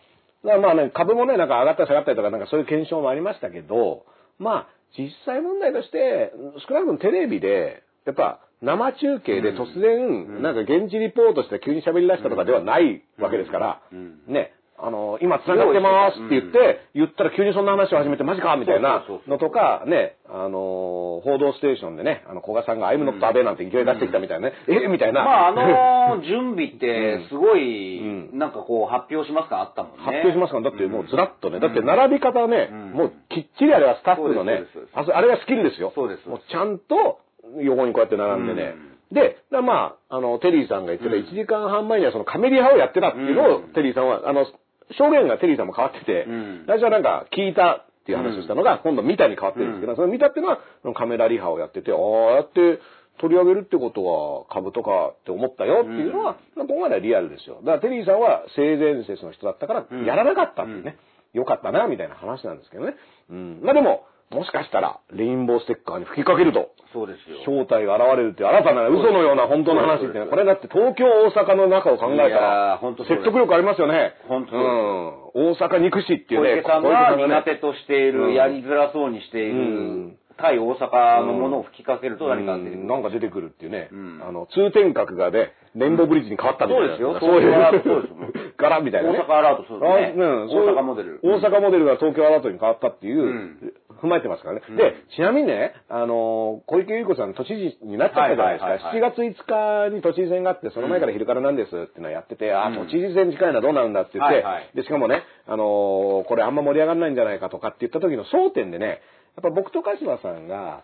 [0.45, 4.05] だからまあね、株もね、なんか上がったり下がったりとか、なんかそういう検証もありましたけど、
[4.37, 6.31] まあ、実際問題として、
[6.67, 14.19] 少なくともテレビで、やっぱ、生中継で突然、なんか現地リポートして急に喋り出したとかではないわけですから、うん。
[14.27, 24.87] ね、あの、今繋がってますって言って、言ったら急にそんな話を始めてマジかみたいなのとか、ね、あの、報道ステーションでね、あの、古賀さんがアイムノットアベなんて勢い出してきたみたいなね、え？
[24.87, 25.23] みたいな。
[25.23, 27.99] まあ、あの準備って、すごい、
[28.31, 28.37] うん。
[28.39, 29.61] なんかこう、発表しますか？
[29.61, 30.03] あったもんね。
[30.03, 30.59] 発表しますか？
[30.59, 32.93] ら、だってもうずらっとね、だって並び方はね、ん。
[32.93, 35.91] もうきっちりあれはスタッフのねあれがスキルですよ。
[35.95, 36.29] そうです。
[36.29, 37.19] もうちゃんと
[37.61, 38.75] 横にこうやって並んでね。
[39.11, 41.23] で、まあ、あの、テリーさんが言ってたうん。
[41.23, 43.73] 1時間半前にはそのカメリ派をやってたっていうのを、うん。
[43.73, 44.45] テリーさんは、あの、
[44.91, 46.63] 証言がテリーさんも変わってて、うん。
[46.67, 50.59] 最初はなんか聞いたっていう話をしたのが、今度見たに変わってるんですけど、その見たっていうのは、
[50.93, 52.79] カメラリハをやってて、ああやって
[53.19, 57.59] 取り上げるってことは株とかって思ったよっていうのは、まあここまではリアルですよ。
[57.61, 60.97] だからテリーさんは性善説の人だったから、やらなかったっていうね、
[61.33, 62.95] よかったな、みたいな話なんですけどね。
[63.29, 63.59] うん。
[63.63, 67.37] まあでも、もしかしたら、レインボーステッカーに吹きかけると、そうですよ。
[67.45, 74.15] 正体が現れるっていう新たな嘘のような本当の話っていうのは、これだって東京、大阪の中を考えたらー、本当説得力ありますよね。
[74.27, 75.53] 本当うん。
[75.53, 76.55] 大阪憎しっていうね。
[76.55, 82.81] 小池さん小が苦手としている、うんやりづらそうにしている、うん対大阪のものを吹きかけると何か出てくる。
[82.81, 83.89] うんなんか出てくるっていうね。
[83.91, 86.87] うんあの、通天閣がね、レインボーブリッジに変わったみたいな。
[86.89, 87.53] そうですよそういう
[87.83, 89.17] そうですよ 柄みたいなね。
[89.17, 90.47] 大阪アラートそうですね大
[90.77, 94.61] 阪モデル大阪モデルが東京アラートに変わったっていう、うん踏まえてますからね。
[94.69, 98.65] うんで、ちなみにね、あの、小池百合子さん都知事になっちゃったじゃないですか。
[98.67, 108.99] はいはいはいはい7月5日に都知事選があって、その前から昼からなんですってのをやってて、あ、うん都知事選近いのはどうなんだって言って、はいはいで、しかもね、あのこれあんま盛り上がらないんじゃないかとかって言った時の争点でね、やっ
[109.43, 110.83] ぱ僕と鹿島さんが、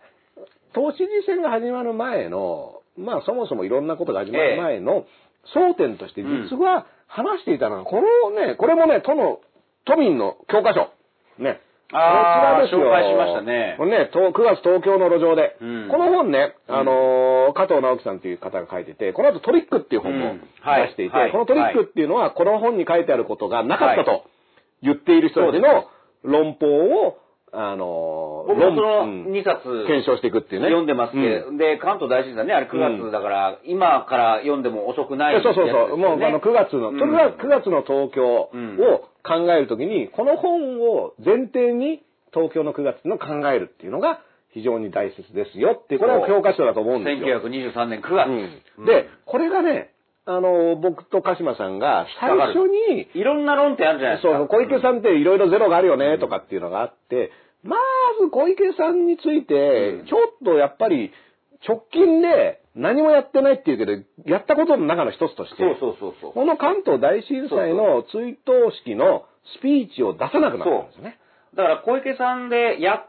[0.74, 5.06] 都知事選が始まる前の、まあそもそもいろんなことが始まる前の
[5.56, 9.40] 争点として実は話していたのは、このね、これもね、都の、
[9.86, 10.90] 都民の教科書。
[11.44, 11.62] ね。
[11.92, 13.76] あーこちらですよ紹介しましたね。
[13.78, 15.58] これね、と9月東京の路上で。
[15.62, 15.90] うん。
[15.90, 21.32] この本ね、あのー加藤直樹さんという方が書いてて、この後トリックっていう本も出していて、はい。
[21.32, 24.24] このトリックっていうのは、この本に書いてあることがなかったと
[24.82, 25.86] 言っている人たちの
[26.24, 27.18] 論法を、
[27.56, 29.32] あのー僕もその論うん。
[29.32, 30.68] 2冊検証していくっていうね。
[30.68, 31.58] 読んでますけど、うん。
[31.58, 35.98] で、関東大震災ね、あれ9月だから、今から読んでも遅くないそうそうそう。
[35.98, 37.00] もうあの9月の、うん。
[37.00, 38.80] それが9月の東京をうん
[39.24, 42.04] 考えるときに、この本を前提に
[42.34, 44.20] 東京の9月の考えるっていうのが
[44.54, 47.42] 非常に大切ですよっていう、これは教科書だと思うんですよ。
[47.42, 48.30] 1923年9月。
[48.30, 49.92] うんで、これがね、
[50.26, 54.38] あの、僕と鹿島さんが最初に、いろんな論点あるじゃないですか。
[54.38, 57.32] そう、小池さんっていろいろゼロがあるよね、とかっていうのがあって、
[57.64, 57.78] ま
[58.22, 61.12] ず小池さんについてうん、ちょっとやっぱり、
[61.68, 63.92] 直近で何もやってないっていうけど、
[64.26, 66.34] やったことの中の一つとして、そうそうそう。
[66.34, 69.26] この関東大震災の追悼式の
[69.58, 71.20] スピーチを出さなくなったんですよね。
[71.56, 73.06] だから小池さんでや、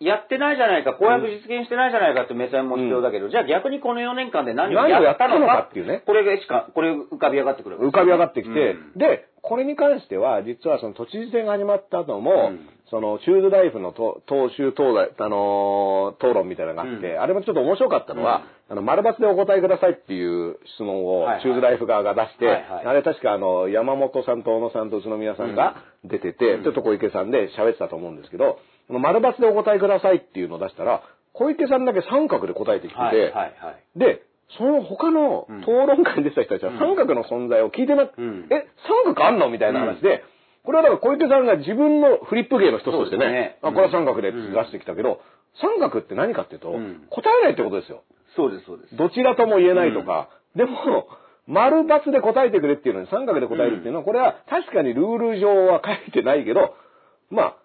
[0.00, 6.04] やってないじゃないか、公約実現してないじゃないかっていう目線も必要だけど、じゃあ逆にこの4年間で何をやったのかかっていうね。
[6.06, 8.98] これがしか、これ浮かび上がってくるわけです浮かび上がってきて、うん。
[8.98, 17.20] で、これに関しては、実はその都知事選が始まった後も、うんその、チューズライフのと党首討論、あのー討論みたいなのがあって、うん。
[17.20, 21.42] あれもちょっと面白かったのは、あの、丸抜でお答えくださいっていう質問を、はいはい。
[21.42, 22.86] チューズライフ側が出して、はいはい。
[22.86, 26.62] あれ確かあの、山本さんと小野さんと宇都宮さんが出てて、うん。
[26.64, 28.58] ちょっと小池さんで喋ってたと思うんですけど、
[28.88, 31.02] この丸抜でお答えくださいっていうのを出したら、
[31.34, 33.46] 小池さんだけ三角で答えてきてて、はいはいは
[33.94, 33.98] い。
[33.98, 34.22] で、
[34.56, 35.58] その他のうん。
[35.60, 38.48] 討論会に出てた人たちは三角の存在を聞いてなく、うん。
[38.50, 38.66] え、
[39.04, 39.50] 三角あんの？
[39.50, 40.24] みたいな話で、
[40.68, 43.58] これはだから小池さんが自分のフリップ芸の一つとしてね、ね。
[43.62, 44.36] あ、これは三角で出
[44.68, 45.22] してきたけど、
[45.64, 47.08] 三角って何かっていうと、うん。
[47.08, 48.02] 答えないってことですよ。
[48.36, 48.94] そうです、そうです。
[48.94, 51.08] どちらとも言えないとか、でも、
[51.46, 56.74] 丸×で答えてくれっていうのに三角で答えるっていうのは、これは確かにルール上は書いてないけど、
[57.30, 57.56] まあ、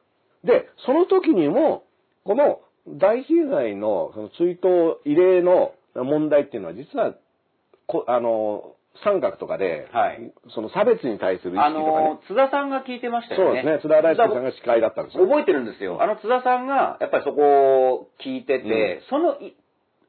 [0.45, 1.83] で、その時にも、
[2.23, 7.15] この大被害のその追悼慰霊の問題っていうのは実は、
[7.85, 13.45] こあの、三角とかで、はいその差別に対する意あ識とかねの。、津田さんが聞いてましたよね。
[13.45, 13.79] そうですね。
[13.81, 15.25] 津田大輔さんが司会だったんですよ。
[15.25, 16.01] 覚えてるんですよ。
[16.01, 19.55] あの津田さんが、やっぱりそこを聞いてて、そのい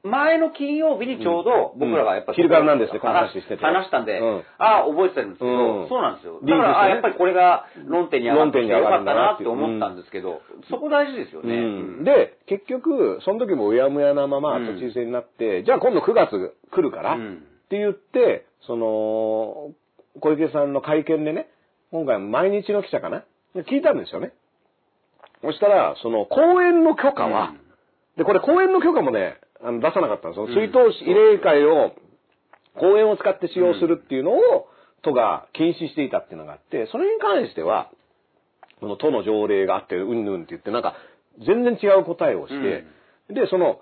[0.05, 6.41] 前の金曜日にちょうど僕らがやっぱり、昼からなんですね話してて話したんで、うんああ、覚えてたんですけど、うんそうなんですよ。
[6.45, 11.55] だから、あやっぱりこれが論点に上がってよかったなって思ったんですけど、そこ大事ですよね。
[11.57, 11.61] う
[12.03, 19.73] んで、結局、その時もうやむやなままうん都知事選になって、じゃあ今度9月来るから、うんって言って、その、
[20.21, 21.49] 小池さんの会見でね、
[21.91, 23.25] 今回毎日の記者かな？
[23.57, 24.33] 聞いたんですよね。
[25.43, 27.55] そしたら、その、講演の許可は、
[28.17, 30.47] で、これ講演の許可もね、あの出さなかったんですよ。
[30.47, 31.93] 追悼慰霊会を、
[32.79, 34.69] 講演を使って使用するっていうのを、
[35.03, 37.91] 都が禁止していたっていうのがあって、それに関しては、
[38.81, 40.95] この都の条例があって、うんぬんって言って、なんか、
[41.47, 42.85] 全然違う答えをして、
[43.33, 43.81] で、その、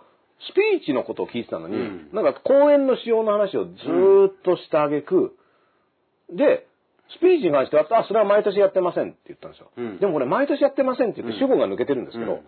[0.51, 5.37] スピーチのことを聞いてたのに、うんなんか講演の仕様の話をずーっとしたあげく、
[6.31, 6.67] で、
[7.17, 9.71] スピーチに関しては、あ、それは毎年やってませんって言ったんですよ。
[9.77, 12.41] うんでもこれ毎年やってませんって言って主語が抜けてるんですけど、うん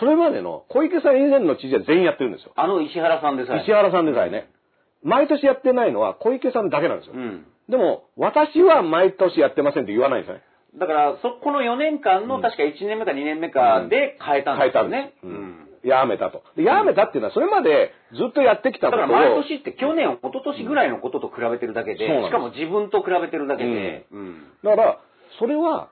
[0.00, 2.52] それまでの小池さん以前の知事は全員やってるんですよ。
[2.56, 3.62] あの石原さんでさえ。
[3.62, 4.50] 石原さんでさえね。
[5.02, 7.14] 毎年やってないのは小池さんだけなんですよ。
[7.14, 7.46] うん。
[7.68, 10.42] でも、私は毎年やってませんって言わないんですよね。
[10.78, 14.90] だから、そこの4年間の確か1年目か2年目かで変えたんですよね。
[14.90, 16.42] 変えたんですうんやめたと。
[16.56, 19.04] でやめたっていうのは、それまでずっとやってきただこと。
[19.04, 19.06] を。
[19.08, 24.46] から毎年って去年、一昨年ぐらいのことと比べてるだけで、そうなんしかも自分と比べてるだけで、うん。
[24.64, 24.98] だから、
[25.38, 25.90] それは、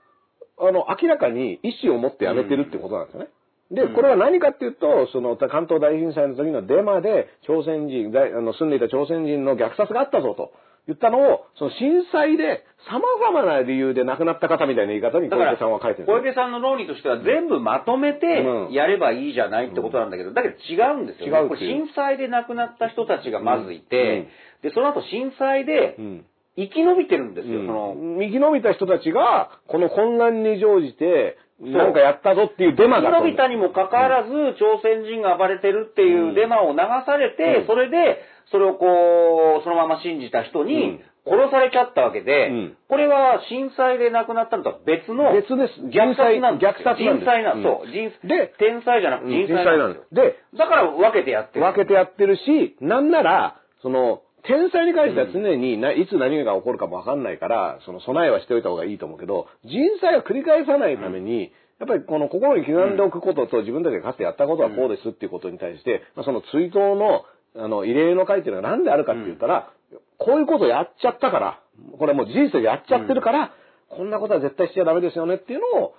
[0.59, 3.28] あの、明らかに意思を持ってやめてるってことなんですよね。
[3.70, 3.95] で、うん。
[3.95, 10.53] これは何かっていうと、その、関東大震災の時のデマで、朝鮮人、大あの住んでいた朝鮮人の虐殺があったぞと
[10.87, 16.07] 言ったのを、その震災で様々な理由で亡くなった方みたいな言い方に小池さんは書いてる。
[16.07, 18.72] 小池さんの論理としては全部まとめてうん。
[18.72, 21.39] やればいいじゃないってことなんだけど、だけど違うんですよ、ね。
[21.39, 24.30] 違うこれ震災で亡くなった人たちがまずいて、
[24.62, 24.70] うん。
[24.70, 26.26] で、その後震災でうん。
[26.57, 37.66] 生き延びてるんですよ、その、生き延びた人たちが、この混乱に乗じて、なんかやったぞっていうデマが生き延びたにもかかわらず、朝鮮人が暴れてるっていうデマを流されて、うん。
[37.66, 38.20] それで、
[38.51, 42.76] それをこう、そのまま信じた人に殺されちゃったわけで、うん。
[42.88, 45.80] これは震災で亡くなったのとは別の、別です。
[45.90, 46.70] 虐殺なんですよ。
[46.70, 47.24] 虐殺なんです。
[47.24, 47.62] 人災な、うん。
[47.62, 47.86] そう。
[47.90, 50.22] 人で天災じゃなくて人災なんですよ。
[50.22, 51.64] で、だから分けてやってる。
[51.64, 67.24] 分けてやってるし、なんなら、その、天災に関しては常にな、いつ何が起こるかもわかんないから、その備えはしておいた方がいいと思うけど、人災を繰り返さないために、やっぱりこの心に刻んでおくことと自分たちがかつてやったことはこうですっていうことに対して、まあ、その追悼の、
[67.59, 69.70] あの、慰霊の会っていうのは何であるかって言ったら、
[70.18, 71.61] こういうことやっちゃったから、
[71.98, 73.52] これはもう事実でやっちゃってるから、
[73.88, 75.94] こんなことは絶対しちゃダメですよねっていうのを、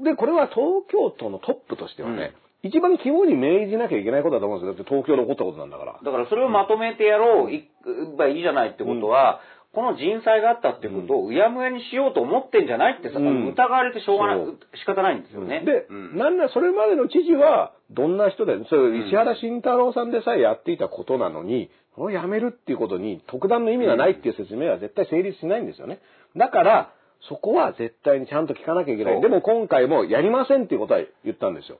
[0.00, 4.74] で、これは東京都のトップとしてはね、一番肝に銘じなきゃいけないことだと思うんですよ。
[4.74, 6.00] だって東京で起こったことなんだから。
[6.02, 7.68] だからそれをまとめてやろう、い
[8.16, 9.40] ばいいじゃないってことは、
[9.74, 14.38] この人災があったってことをうやむやにしようと思ってんじゃないってさ、うん疑われてしょうがない
[14.80, 15.62] 仕方ないんですよね。
[15.64, 26.00] で、うんなんだ、それまでの知事は、どんな人で、それ石原慎太郎さんでさえやっていたことなのに、これをやめるっていうことに特段の意味がないっていう説明は絶対成立しないんですよね。
[26.36, 26.92] だから、
[27.28, 29.20] そこは絶対にちゃんと聞かなきゃいけない。
[29.20, 31.78] でも今回もやりませんっていうことは言ったんですよ。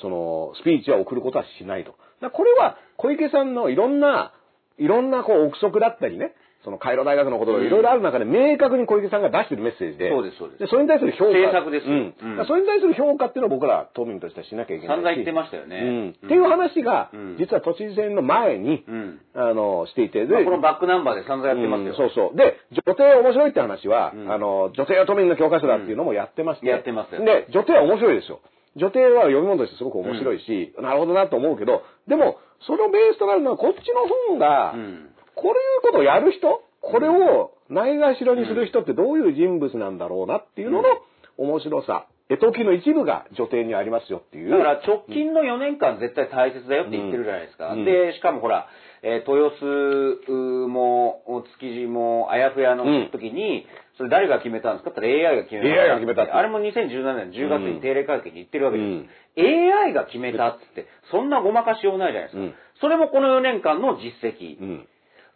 [0.00, 1.94] その、スピーチは送ることはしないと。
[2.32, 4.32] これは小池さんのいろんな、
[4.78, 6.34] いろんなこう憶測だったりね、
[6.66, 11.38] そのカイロ大学のことがいろいろある中で明確に小池さんが出してるメッセージで、そうですそうですでそれに対する評価。
[11.38, 14.98] 政策ですようんそれに対する評価っていうのを僕ら島民としてはしなきゃいけないし。
[14.98, 15.78] 散々言ってましたよね。
[15.78, 16.26] うん。
[16.26, 19.20] っていう話が、うん実は都知事選の前に、うん。
[19.34, 21.90] あの、していて、で、まあこのバックナンバーで散々やってますよ。
[21.90, 22.36] うんそうそう。
[22.36, 28.40] で、女帝面白いって話は、うんあの、女帝は都民の教科書だっていうのもやってまして、やってますよで、女帝は面白いですよ。
[28.74, 32.36] 女帝は読み物としてすごく面白いし、なるほどなと思うけど、でも、
[32.66, 35.10] そのベースとなるのはこっちの方が、うん。
[35.36, 36.60] こういうことをやる人？
[36.80, 40.88] これをないがしろにする人ってどういう人物なんだろうなっていうのの
[41.36, 44.50] 面白さ、絵解きの一部が女帝にありますよっていう。
[44.50, 47.72] だから直近の4年間絶対大切だよって言ってるじゃないですか。
[47.72, 48.66] うんで、しかもほら、
[49.02, 51.22] えー豊洲も、
[51.60, 53.66] 築地も、あやふやの時に、
[53.98, 54.90] それ誰が決めたんですか？
[54.90, 55.82] って言ったら AI が決めた。
[55.82, 58.86] AI が決めたってあれも2017年10月に定例会見に言ってるわけです。
[58.86, 59.08] うん
[59.38, 62.42] AI が決めたっつって、そんなごまかしようないじゃないですか。
[62.42, 64.58] うんそれもこの4年間の実績。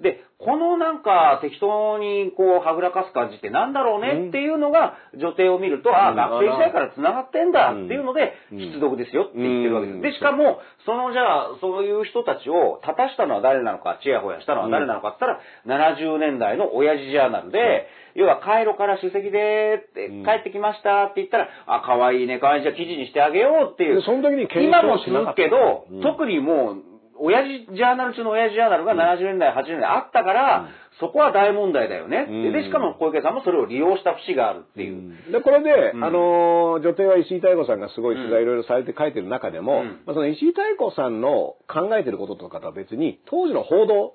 [0.01, 0.03] うん。
[0.03, 6.17] で、このなんか適当にこうはぐらかす感じってなんだろうねっていうのが女帝を見ると、ああ、うん。
[6.17, 8.59] 学生時代から繋がってんだっていうので、うん。
[8.59, 9.97] 必読ですよって言ってるわけです。
[9.97, 10.03] うん。
[10.03, 20.25] で、しかも、そのじゃあ、そういう人たちを立たしたのは誰なのか、ちやほやしたのは誰なのかって言ったら、70年代の親父ジャーナルで、要はカイロから首席でってうん。
[20.25, 23.97] 帰ってきましたって言ったら、あ、可愛いね、可愛いじゃあ記事にしてあげようっていう。
[23.97, 24.03] で。
[24.03, 26.03] その時に検今もするけど、うん。
[26.03, 26.90] 特にもう、
[27.21, 30.69] 親父ジャーナル中の親父ジャーナルが70年代、80年代あったから、
[31.01, 32.27] そこは大問題だよね。
[32.29, 32.53] うん。
[32.53, 35.33] で、しかも小池さんもそれを利用した節があるっていう。
[35.33, 36.05] で、これで、うん。
[36.05, 39.87] あのー、女帝は石井妙子さんがすごい取材いろいろされて書いてる中でも、うん。
[40.07, 44.15] まあ、その石井妙子さんの考えてることとかとは別に、当時の報道、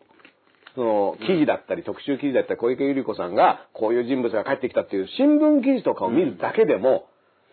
[0.75, 7.07] その記事だったり、特集記事だったり、小池百合子さんがこういう人物が帰ってきたっていう新聞記事とかを見るだけでも、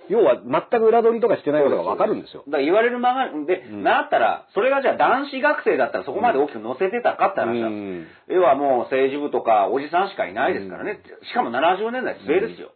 [0.09, 2.43] 要は全く裏取りとかしてないことがわかるんですよ。
[2.47, 11.01] だから言われるままで、んなったら、それがじゃあ男子学生だったらそこまで大きく載せてたかって話なんですうん要はもう政治部とかおじさんしかいないですからね。
[11.23, 12.73] しかも70年代末ですよ。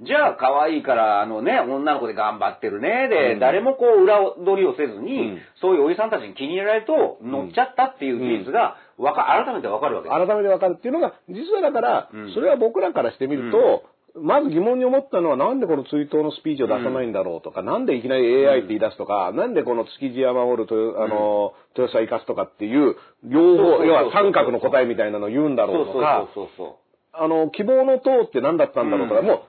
[0.00, 3.08] じゃあ可愛いから、あのね、女の子で頑張ってるね。
[3.08, 10.26] で、うん誰もこう裏取りをせずに、うんそういうおじさんたちに気に入られると乗っちゃったっていう事実が、わか、改めてわかるわけです。
[10.26, 13.84] 改めてわかるっていうのが、実はだからうん、それは僕らからしてみると、
[14.14, 26.28] まず疑問に思ったのは、なんでこの追悼のスピーチを出さないんだろうとか、なんでいきなり AI って言い出すとか、なんでこの築地山守ると、あの、豊洲生かすとかっていう、両方、要は三角の答えみたいなのを言うんだろうとか、
[27.12, 29.26] あの、希望の党って何だったんだろうとか、うん。
[29.26, 29.42] もう、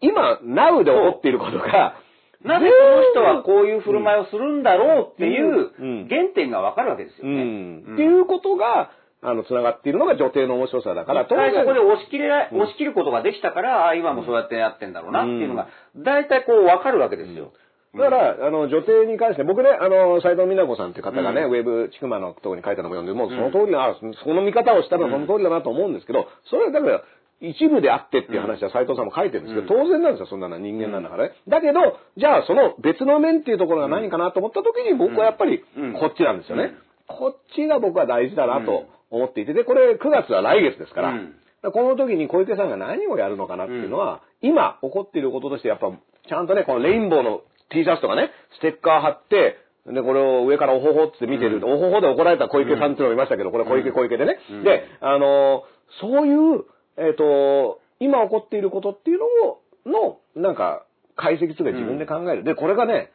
[0.00, 1.96] 今、Now で起こっていることが、
[2.44, 6.08] なぜこの人はこういう振る舞いをするんだろうっていううん。
[6.08, 7.42] 原点がわかるわけですようね。
[7.42, 8.90] ん、っていうことが、
[9.24, 12.60] あの、繋がっているのが女帝の面白さだから、一回そこで押し切れら、うん。
[12.60, 17.52] 押し切ることができたから、あ今もそうやってやってんだろうなっていうのが、大体こう分かるわけですよ。
[17.96, 21.50] だから、あの、女帝に関して、僕ね、あの、斎藤美奈子さんっていう方がね、うん。
[21.52, 27.02] ウェブ、ちくまのところに書いたのも読んで、もうその通りな、あその見方をしたらその通りだなと思うんですけど、それはだから、
[27.40, 31.34] 一部であってっていう話は斎藤さんも書いてるんですけど、当然なんですよ、そんなのは人間なんだからね。
[31.48, 36.74] だけど、じゃあその別の面っていうところが何かなと思った時に、僕はやっぱりうん、こっちなんですよね。
[37.06, 38.86] こっちが僕は大事だなと
[39.16, 41.34] 思っていて、で、これ9月は来月ですから、うん
[41.64, 45.90] だからこの時に小池さんが何をやるのかなっていうのは、今起こっていることとしてやっぱ
[46.28, 47.40] ちゃんとね、このレインボーの
[47.70, 49.56] T シャツとかね、ステッカー貼って、
[49.86, 54.38] で、これを上からおほほって見てる、おほほで怒られた小池さんっていうのがいましたけど、これ小池小池でね。
[54.50, 56.64] うんで、あのーそういう、
[56.96, 60.86] えっ、と、今起こっていることっていうのを、の、なんか、
[61.16, 62.44] 解析というか自分で考える。
[62.44, 63.12] で、これがね、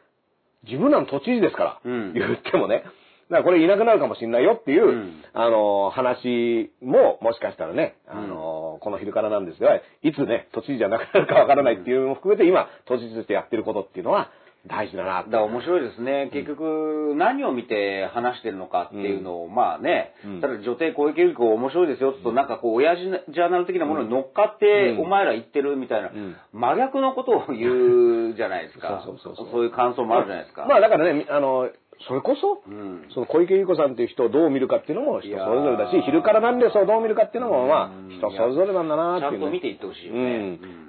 [0.64, 2.84] 自分らの都知事ですから、うん言ってもね。
[3.30, 5.22] だからこれいなくなるかもしれないよっていう、うん。
[5.32, 14.30] あの、話も、もしかしたらね、あの、この昼からなんですが、いつね、都知事じゃなくなるかわからないっていうのも含めて、今、都知事としてやってることっていうのは、
[14.66, 16.28] 大事だなだから面白いですね。
[16.34, 20.40] 結局、何を見て話してるのかっていうのを、まあね、うん。
[20.42, 25.00] ただ女帝小池百合子面白いですよって言うと、なんかこう、親父ジャーナル的なものに乗っかって、うん。
[25.00, 26.36] お前ら言ってるみたいな、ん。
[26.52, 29.02] 真逆のことを言うじゃないですか。
[29.06, 29.52] そうそうそうそう。
[29.52, 30.66] そういう感想もあるじゃないですか。
[30.68, 31.70] まあだからね、みあの、
[32.08, 33.08] それこそ、うん。
[33.12, 39.38] その小池百合子さんっていう人をどう見るかっていうのも人それぞれだし昼からなんでそうどう見るかっていうのも、まあうん、人それぞれなんだなっていう、ね。
[39.38, 40.20] ちゃんと見ていってほしいよね。
[40.20, 40.22] う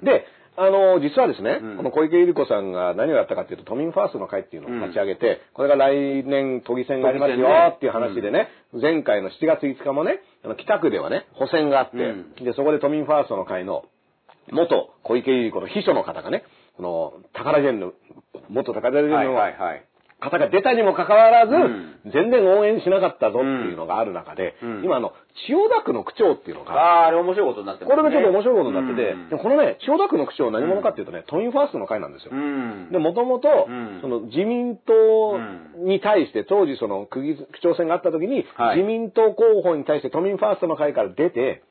[0.02, 0.24] で、
[0.56, 1.76] あの、実はですね、うん。
[1.78, 8.48] この小池百合子さんが何をやったかっていうと、都民ファーストの会っていうのを立ち上げて、これが来年都議選がありますよっていう話でね、
[8.80, 12.44] 前回の7月5日もね、あの北区ではね、補選があって、うん。
[12.44, 13.84] で、そこで都民ファーストの会の
[14.50, 16.44] 元小池百合子の秘書の方がね、
[16.76, 17.92] この、宝ジェンヌ、
[18.48, 19.84] 元宝ジェンヌはいのはいはい。
[20.22, 21.92] 方が出たにもかかわらず、ん。
[22.12, 24.84] 全然応援しなかったぞっていうのがある中で、うん。
[24.84, 25.12] 今あの、
[25.46, 28.02] 千代田区の区長っていうのが、ああ、あれ面白いことになってますね。
[28.02, 29.28] これがちょっと面白いことになってて、うん。
[29.28, 32.30] でもこのね、千代田区の区長何者かっていうとね、都民ファーストの会なんですよ。
[32.32, 32.90] うん。
[32.90, 35.38] で、もともとうん、その自民党
[35.78, 38.78] に対して、当時その区議区長選があった時に、はい。
[38.78, 41.62] 自民党候補に対して都民ファーストの会から出て、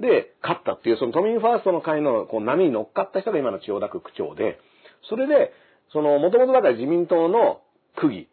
[0.00, 4.58] で、勝ったっていう、その都民ファーストの会のこう波に乗っかった人が今の千代田区区長で、
[5.08, 5.52] それで、
[5.92, 7.60] その、もともとだから自民党の
[7.96, 8.28] 区議。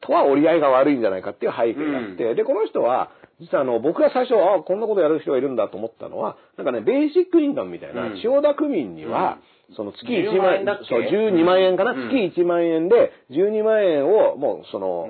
[0.00, 8.20] とは折り合いが悪いんじゃないかっていう背景があって、で、この人は、実はあの、僕が最初、あこんなことやる人がいるんだと思ったのは、なんかね、ベーシックインカムみたいな、うん。
[8.20, 9.38] 千代田区民には、
[9.76, 12.08] その月1 10万万円そう、12万円かな、うん。
[12.08, 15.08] 月1万円で、12万円を、もう、その、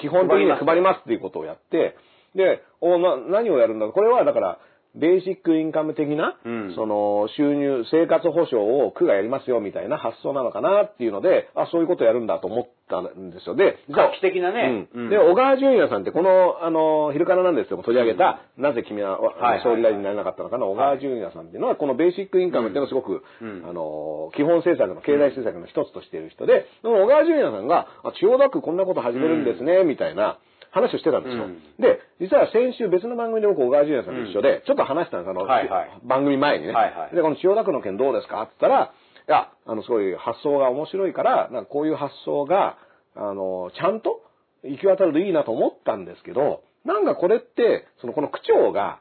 [0.00, 1.96] 基本的に配りますっていうことをやって、
[2.34, 3.86] で、おな何をやるんだ？
[3.86, 4.58] これは、だから、
[4.96, 6.74] ベーシックインカム的な、うん。
[6.74, 13.54] その、収入、生活保障を区がやりますよみたいな発想なのかなっていうので、あ、そういうことやるんだと思ったんですよ。
[13.54, 14.88] で、画期的なね。
[14.94, 15.02] うん。
[15.04, 15.10] うん。
[15.10, 23.64] で、小川淳也さんって、この、あの、昼からなんですけども取り上げた、なぜ君は、はいはい総理大臣になれなかったのかの小川淳也さんっていうのは、このベーシックインカムっていうのをすごく、うん。
[23.68, 30.38] あの、基本政策の、経済政策の一つとしている人で、でも小川淳也さんが、あ、千代田区こんなこと始めるんですね、みたいな
[30.76, 31.44] 話をしてたんですよ。
[31.44, 36.72] うんで、実は先週別の番組で僕、小川淳也さんと一緒で、ちょっと話したんです、あの、はいはい番組前にね。
[36.72, 38.42] はいはいで、この千代田区の件どうですか？
[38.42, 38.92] って言ったら、
[39.28, 42.76] いや、あの、すごい発想が面白いから、なんかこういう発想が、
[43.16, 44.20] あの、ちゃんと
[44.62, 49.00] 行き渡るといいなと思ったんですけど、なんかこれって、その、この区長が、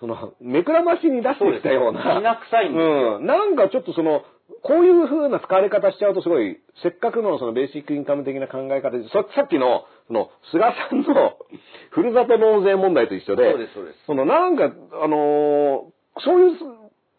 [0.00, 2.00] その、目くらましに出してきたような。
[2.00, 3.16] きな臭いんですよ。
[3.18, 3.26] うん。
[3.26, 4.22] なんかちょっとその、
[4.62, 11.36] こういう風な使われ方しちゃうとすごい、せっかくのそのベーシックインカム的な考え方で、ささっきの、その、菅さんの
[11.90, 14.04] ふるさと納税問題と一緒で、そうですそうです。
[14.06, 15.84] そのなんか、あのー
[16.20, 16.56] そういう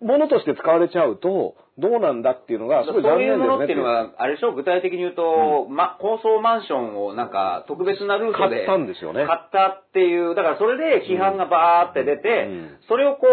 [0.01, 3.37] ものとして使われちゃうと、どうなんだっていうのが、すごいそういう。
[3.37, 3.47] 残念ですね。
[3.47, 9.25] ものっていうのは、あれでしょ、具体的に言うと、ま、高層マンションをなんか特別なルートで買ったんですよね。
[9.25, 12.77] 買ったっていう、だからそれで批判がバーって出て、うん。
[12.87, 13.27] それをこ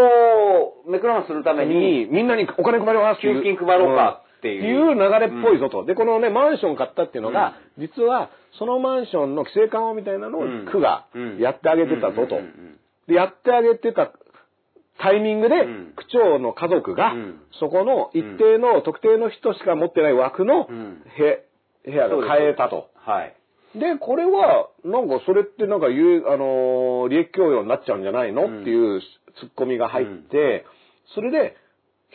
[0.86, 4.22] う、目くらまするために、に、みんなにお金配ります給付金配ろうか
[4.58, 4.94] っていう。
[4.94, 5.84] 流れっぽいぞと。
[5.84, 10.66] で、このね、マンション買ったっていうのが、実は、そのマンションの規制緩和みたいなのをうん。
[10.70, 12.40] 区がうんやってあげてたぞと。
[13.08, 14.12] で、やってあげてた
[14.98, 21.02] タイミングでん、区長の家族がうん、そこの一定の特定の人しか持ってない枠のうん。
[21.16, 21.42] 部
[21.84, 22.88] 部屋が買えたと。
[22.96, 23.34] はい。
[23.78, 28.60] で、これは、なんかそれってなんか言う、あのー利益供与になっちゃうんじゃないの、うん。
[28.62, 29.00] っていう
[29.38, 30.64] ツッコミが入って、
[31.14, 31.56] それで、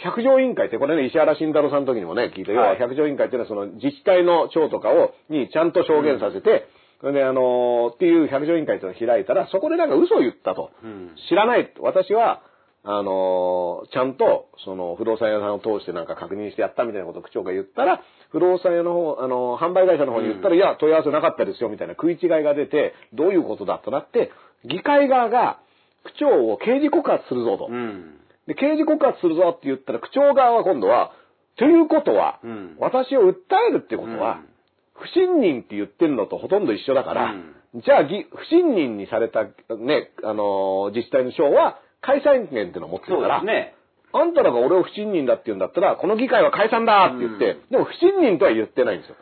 [0.04, 6.68] 百条委員会って、これね、石原慎太郎さんの時にもね、聞いたよ、はい百条委員会っていうのはその自治体の長とかを、にちゃんと証言させて、
[7.02, 10.72] それであのーっていう百条委員会っていうのを開いたら、そこでなんか嘘を言ったと。
[10.84, 11.72] うん知らない。
[11.80, 12.42] 私は、
[12.84, 24.32] あのーちゃんと、その、不動産屋さんを通してなんか確認してやったみたいなことを区長が言ったら、不動産屋の方、あのー販売会社の方に言ったら、いや、問い合わせなかったですよ、みたいな食い違いが出て、どういうことだとなって、
[24.66, 25.60] 議会側が、
[26.04, 27.68] 区長を刑事告発するぞと。
[27.70, 28.16] うん。
[28.52, 31.14] で、刑事告発するぞって言ったら、区長側は今度は、
[31.56, 33.34] ということは、うん私を訴
[33.70, 34.48] えるってことは、うん
[34.94, 37.34] 不信任って言ってるのとほとんど一緒だから、
[37.74, 43.74] じゃあ、ぎ不信任にされた、ね、あのー自治体の省は、解散権っていうのを持ってるから、ね。
[44.14, 49.16] あんたらが俺を不信任だって言うんだったら、この議会は解散だって言って、でも不信任とは言ってないんですよ。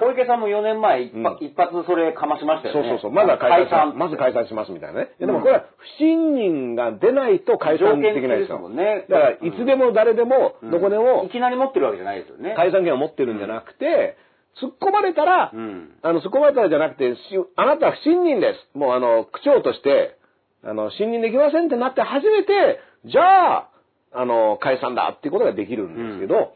[0.00, 2.82] 小池さんも4年前一,、うん一発それかましましたよね。
[2.82, 3.12] そうそうそう。
[3.12, 4.42] まずは解散しまず解散。
[4.42, 5.08] 散しますみたいなね。
[5.18, 8.58] でもこれは不信任が出ないと解散できないですよ。
[8.58, 12.54] もんねだから、いつでも誰でも、どこでもいきなり持ってるわけじゃないですよね。
[12.56, 14.16] 解散権を持ってるんじゃなくて、
[14.60, 17.20] 突っ込まれたら、うんあの、突っ込まれたらじゃなくて、し
[17.56, 18.78] あなたは不信任です。
[18.78, 20.16] もうあの、区長として、
[20.64, 23.68] あの、信任できませんってなって初めて、じゃあ、
[24.14, 26.52] あの、解散だっていうことができるんですけど、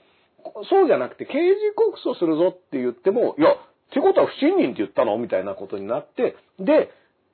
[0.69, 3.57] そうじゃなくて、刑事告訴するぞって言っても、いや、っ
[3.93, 6.91] てことは不信任って言ったのみたいなことになって、で、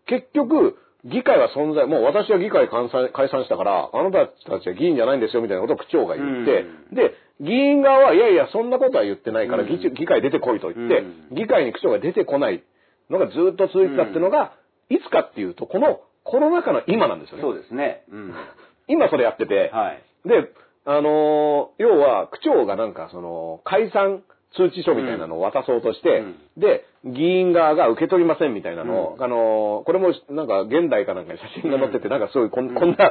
[0.06, 11.00] 結局、議会は存在、もう私は議会解散解散したから、あなたたちは議員じゃないんですよみたいなことを区長が言って、で、議員側は、いやいや、そんなことは言ってないから、議議会出てこいと言って、
[11.32, 12.62] う議会に区長が出てこない
[13.10, 14.52] のがずっと続いてたっていうのが、
[14.90, 17.42] いつかっていうと、このコロナ禍の今なんですよね。
[17.42, 18.04] そうですね。
[18.10, 18.34] うん。
[18.86, 20.02] 今それやってて、はい。
[20.28, 20.48] で、
[20.84, 24.22] あのー要は、区長がなんか、その、解散
[24.56, 26.36] 通知書みたいなのを渡そうとして、うん。
[26.60, 33.10] で、議員側が受け取りませんみたいなのを、あのーこれもなんか現代かなんかに写真が載ってて、なんかすごいこんこんな、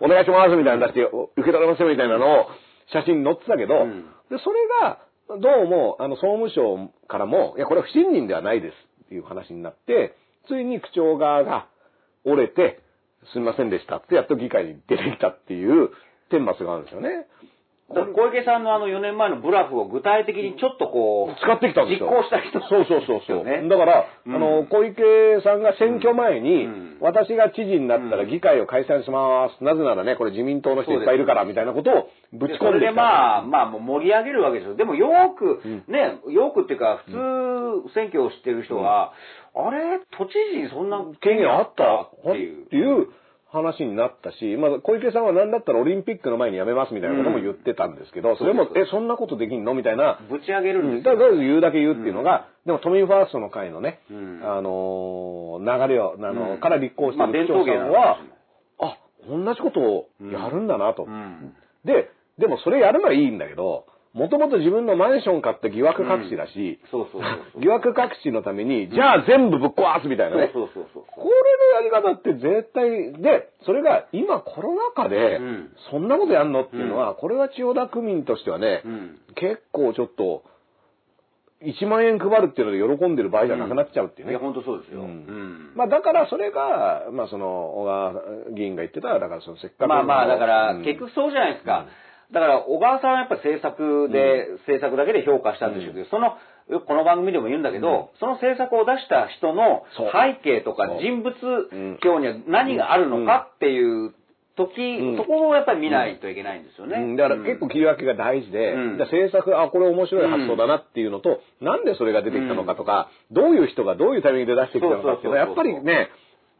[0.00, 2.46] お願いしますみたいなの出して、お受け取れませんみたいなのを
[2.92, 4.02] 写真に載ってたけど、うん。
[4.30, 4.98] で、それが、
[5.40, 8.74] どうも、あの、総務省からも、いや、これは不信任ではないです
[9.06, 10.14] っていう話になって、
[10.48, 11.66] ついに区長側が
[12.24, 12.80] 折れて、
[13.32, 15.90] すみませんでしたって、やっと議会に出てきたっていう
[16.30, 17.26] 顛末があるんですよね。
[17.86, 22.08] 小池さんのあの4年前のブラフを具体的にちょっとこう、使ってきたんですよ。
[22.08, 23.44] 実行した人そうそうそうそう。
[23.44, 25.02] ねだから、うんあの、小池
[25.44, 29.62] さんが選挙前に、うん私が知事になったら議会を解散します。
[29.62, 33.02] なぜならね、これ自民党の人いっぱいいるから、みたいなことをぶちでそれで込んできた。
[33.02, 34.74] まあ、まあ、もう盛り上げるわけですよ。
[34.76, 37.10] でもよく、ね、よくっていうか、普
[37.90, 39.12] 通、選挙を知ってる人は、
[39.54, 42.08] あれ、都知事にそんな権限あった？
[42.30, 43.08] っていう。
[43.54, 50.18] 話になったし、まあ、小池さんは何だったらオリンピックの前に辞めますみたいなことも言ってたんですけど、それも、え、そんなことできんのみたいな。
[50.28, 51.14] ぶち上げるんうんですよ。
[51.14, 58.98] だからとりあえず言うだけ言うっていうのが、でも都民ファーストの会のね、うんあのー流れを、あのうんから立候補してまある区長さんはですよ、あ、
[59.46, 61.04] 同じことをやるんだなと。
[61.04, 61.54] うん。
[61.84, 67.60] で、でもそれやるのはいいんだけど、もともと自分のマンション買った疑惑隠しだし、そうそうそうそう。
[67.60, 70.50] 疑惑隠しのために、じゃあ全部ぶっ壊すみたいなね。
[70.54, 80.44] そうそうそうこれのやり方って絶対、で、それが今コロナ禍でうん、そんなことやんのっていうのは、これは千代田区民としてはね、うん結構ちょっと、
[81.62, 84.32] 1万円配るっていうので喜んでる場合じゃなくなっちゃうっていうね。
[84.32, 85.00] いや、本当そうですよ。
[85.00, 85.72] ううんん。
[85.74, 87.46] まあだからそれが、まあその、
[87.78, 88.12] 小川
[88.54, 89.88] 議員が言ってた、だからそのせっかくの。
[89.88, 91.86] まあまあ、だから、うん結局そうじゃないですか。
[92.34, 96.36] だから、小川さんはやっぱ政策で、政策だけで評価したんでしょうけど、その、
[96.68, 104.14] よくこの番組でも言うんだけど、その制作を出した人の背景とか人物ん今日には何があるのかっていう
[104.56, 105.16] 時、うん。
[105.16, 106.96] そこをやっぱり見ないといけないんですよね。
[106.96, 107.16] うん。
[107.16, 108.98] だから結構切り分けが大事で、うん。
[109.10, 116.08] 制作、あ、これ面白い発想だなっていうのと、なんでそれが出てきたのかとか、どういう人がどういうタイミングで出してきたのかっていうのは、やっぱりね、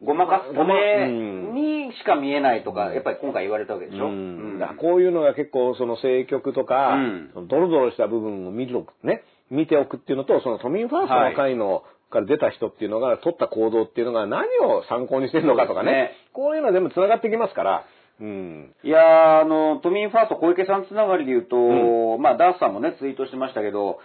[0.05, 0.73] ごまかすため
[1.07, 1.53] うん。
[1.53, 4.05] にしか見えないとか、やっぱり今回言われたわけでしょ？
[4.05, 4.59] うん。
[4.59, 7.47] だからこういうのが結構その政局とか、うん。
[7.47, 16.11] ドロドロした部分を見るね、見ておくっていうのと、その都民ファーストの会の、から出た人っていうのが取った行動っていうのが何を参考にしてるのかとかね、ね。
[16.33, 17.85] こういうのは全部繋がってきますから、
[18.21, 18.75] うん。
[18.83, 23.99] いやー、あの、都民ファースト小池さんつながりで言うと、まあ、ダースさんもね、ツイートしてましたけど、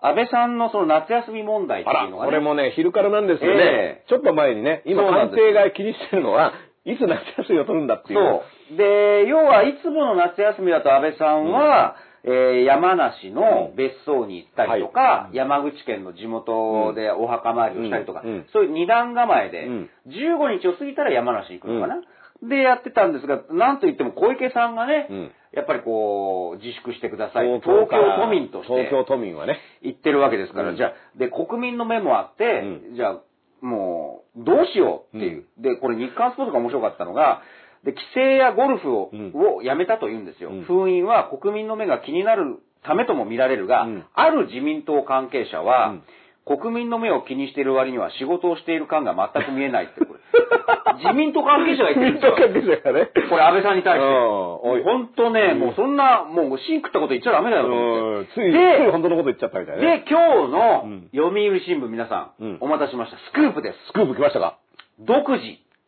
[0.00, 4.04] 安倍さんのその夏休み問題っていうのが、ね、これもね、昼からなんですよね、ええ。
[4.08, 6.52] ちょっと前にね、今官邸が気にしてるのは、
[6.84, 8.18] いつ夏休みを取るんだっていう。
[8.18, 8.76] そう。
[8.76, 18.30] で、要はいつもの夏休みだと安倍さんは、えー山梨の別荘に行ったりとか、山口県の地元でお墓参りをしたりとか、うん。
[18.30, 18.46] うん。
[18.52, 19.90] そういう二段構えで、うん。
[20.08, 22.02] 15日を過ぎたら山梨に行くのかな、
[22.42, 27.46] でやってたんですが、なんといっても小池さんがね、うんやっぱりこう、自粛してください。
[27.46, 28.74] 東京都民として。
[28.88, 29.58] 東京都民はね。
[29.82, 32.44] 言ってるわけですから、うんじゃあ、で、国民の目もあって、
[32.92, 33.20] うじゃあ、
[33.62, 35.46] もう、どうしようっていう。
[35.58, 37.40] で、これ日刊スポーツが面白かったのが、
[37.84, 40.50] で、規制やゴルフを,、うんをやめたと言うんですよ。
[40.50, 46.02] うん封印は国民の目が気になるためとも見られるが、うんある自民党関係者は、うん
[46.46, 50.15] 国民の目を気にしている割には仕事をしている感が全く見えないって、これ。
[51.02, 52.80] 自民党関係者が言ってるんですよ。
[52.82, 53.10] 関係者がね。
[53.28, 54.82] これ安倍さんに対して。
[54.84, 58.42] 本当ね、もうそんな、もうシンクったこと言っちゃダメだよと思って。
[58.42, 59.98] うんつい、つでい本当のこと言っちゃったみたいなね。
[59.98, 63.18] で、今日のうん読売新聞皆さん、うんお待たせしました。
[63.18, 63.78] スクープです。
[63.88, 64.54] スクープ来ましたか？
[65.00, 65.44] 独自、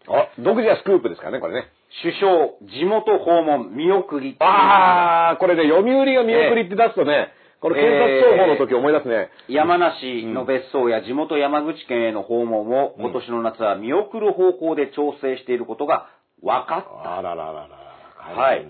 [0.09, 1.69] あ、独自はスクープですからね、これね。
[2.03, 4.37] 首相、地元訪問、見送り。
[4.41, 9.31] あー、これね、読売が見送りって出すとね、これ検察庁法の時思い出すね。
[9.49, 16.07] 山梨の別荘や地元山口県への訪問を今年の夏は見送る方向で調整していることが
[16.43, 17.19] 分かった。
[17.19, 17.79] あららららら。
[18.19, 18.67] はい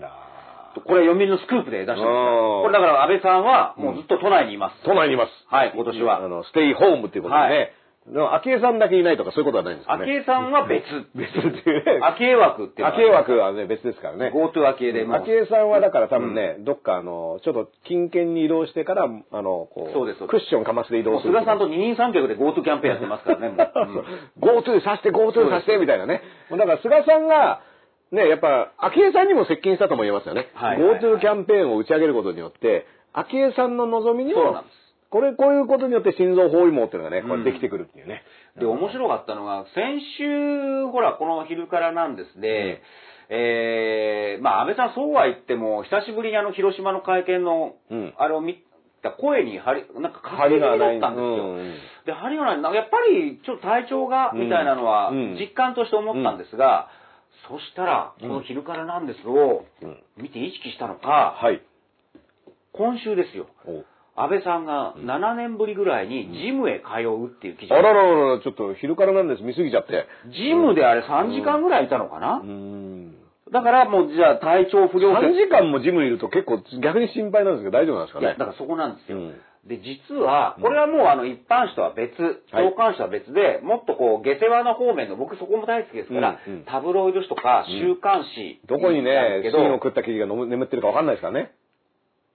[0.85, 2.01] これ読売のスクープで出してます。
[2.01, 4.83] うんこれだから安倍さんはもうずっと都内にいます。
[4.85, 5.31] 都内にいます。
[5.49, 7.45] はい今年はあの、ステイホームっていうことでね。
[7.45, 7.73] はい
[8.11, 10.05] でも、昭恵さんだけいないとかそういうことはないんですかね。
[10.05, 10.83] 昭恵さんは別。
[11.13, 11.99] 別っていうね。
[12.01, 14.31] 昭恵枠っていうのが昭恵枠はね、別ですからね。
[14.33, 21.33] GoTo 昭恵でもう昭恵さんはだから多分ね、どっかあの、ちょっと近県に移動してから、あの、こう、そうですそうですクッションかますで移動する。
[21.33, 23.71] 菅さんと二人三脚で GoTo キャンペーンやってますからね、もう。
[23.75, 26.21] うん GoTo させて、GoTo させて、みたいなね。
[26.49, 27.61] だから菅さんが、
[28.11, 30.49] ね、やっぱ、昭恵さんにも接近したとも言えますよね。
[30.55, 34.78] はいはいはい GoTo キャンペーンを打ち上げることによって、昭恵さんの望みにもそうなんです、
[35.09, 38.21] これ、こういうことによって心臓包囲網っていうのがね、これできてくるっていうね。
[38.59, 42.81] で、面白かったのが、先週、ほら、この昼からなんですで、
[43.29, 48.13] えー、まあ、安倍さんそうは言っても、久しぶりにあの、広島の会見の、うん。
[48.17, 48.63] あれを見
[49.01, 51.53] た声に張り、なんか張りがだったんですよ。
[51.53, 51.75] うん
[52.05, 52.61] で、張りがない。
[52.61, 56.89] なんかやっぱり、ちょっと体調が、みたいなのはうん、実感として思ったんですが、
[57.47, 60.03] そしたら、この昼からなんですをうん。
[60.17, 61.61] 見て意識したのか、はい。
[62.73, 63.47] 今週ですよ。
[64.19, 67.73] お安倍さんが7年ぶりぐらいにジムへ通うっていう記事。
[67.73, 70.05] あらららら、ちょっと昼からなんです、見すぎちゃって。
[70.27, 73.15] ジムであれ3時間ぐらいいたのかな、うん。
[73.51, 78.27] だからもうじゃあ体調不良3時間もジムにいると結構逆に心配なんですけど大丈夫なんですかね？
[78.27, 79.17] だからそこなんですよ。
[79.17, 79.35] うん。
[79.67, 82.71] で、実は、これはもうあの一般紙とは別、はい。
[82.71, 86.63] 投函紙とは別で、もっとこう、下世話な方面の、僕そこも大好きですから、うんうん。
[86.63, 91.51] タブロイド紙とか週刊誌どこにね、芯を食った記事が眠ってるかわかんないですからね。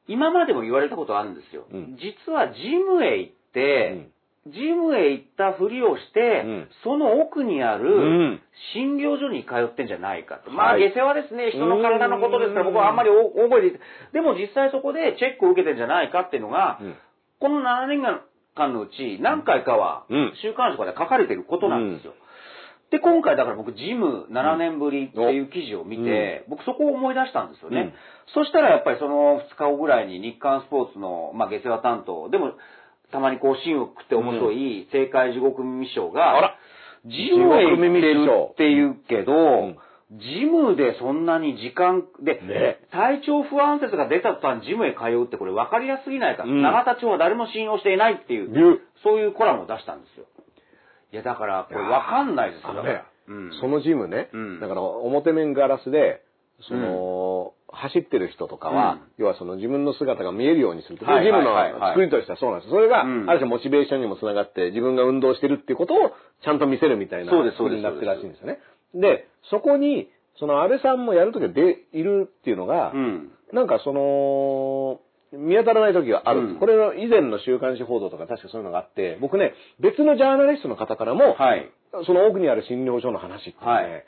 [0.07, 1.67] 今までも言われたことあるんですよ。
[1.73, 1.97] うん。
[1.97, 4.09] 実はジムへ行って、
[4.47, 6.69] ジムへ行ったふりをして、うん。
[6.85, 7.91] その奥にあうる
[8.37, 8.43] ん。
[8.75, 10.51] 診療所に通ってんじゃないかと。
[10.51, 11.51] まあ、はい下世話ですね。
[11.51, 13.81] 人の体のことですから、僕はあんまり大大声で
[14.13, 16.95] でも実際そこでチェックを受けてんじゃないかっていうのが、うん。
[17.41, 18.03] この7年
[18.55, 20.33] 間のうち何回かはうん。
[20.43, 22.13] 週刊誌とかで書かれてることなんですよ。
[22.95, 27.81] で、今回だから僕、ジム7年ぶりっていう記事を見て、僕そこを思い出したんですよね。
[27.81, 27.93] うん。
[28.33, 32.53] そしたらやっぱりその2日後ぐらいに日刊スポーツの、まあ、下世話担当、でも、
[33.11, 36.55] たまにこう、芯を食って面白い、正解地獄耳賞が、
[37.05, 39.77] ジムへ行ってるって言うけど、ん
[40.13, 42.79] ジムでそんなに時間、で、ね。
[42.93, 46.45] 体調不安説が出た途端ジムへ通うってこれ分かりやすすぎないか。
[46.45, 46.63] うん。
[46.63, 50.27] 永田町は誰も信用していないっていう、そういうコラムを出したんですよ。
[51.15, 52.83] いや、だから、これ分かんないですよ。
[52.83, 56.23] ね、うんそのジムね、うんだから表面ガラスで、
[56.69, 61.05] その、走ってる人とかは、うん要はその自分の姿が見えるようにするって。
[61.05, 61.55] はいジムの
[61.91, 62.71] 作りとしてはそうなんです。
[62.71, 66.11] それが、うんある種モチベーションにもつながって、自分が運動してるっていうことを
[66.43, 68.59] ちゃんと見せるみたいなそうですそうです風になってるらしいんですよね。
[68.95, 70.11] で、そこに、
[70.41, 73.31] その安倍さんもやるときはでいるっていうのが、うん。
[73.53, 75.01] なんかその、
[75.39, 76.41] 見当たらない時がある。
[76.41, 76.57] うん。
[76.57, 81.71] これの以前の週刊誌報道とか確かそういうのがあって、僕ね、別のジャーナリストの方からも、はい。
[82.07, 84.05] その奥にある診療所の話っていうね、はい。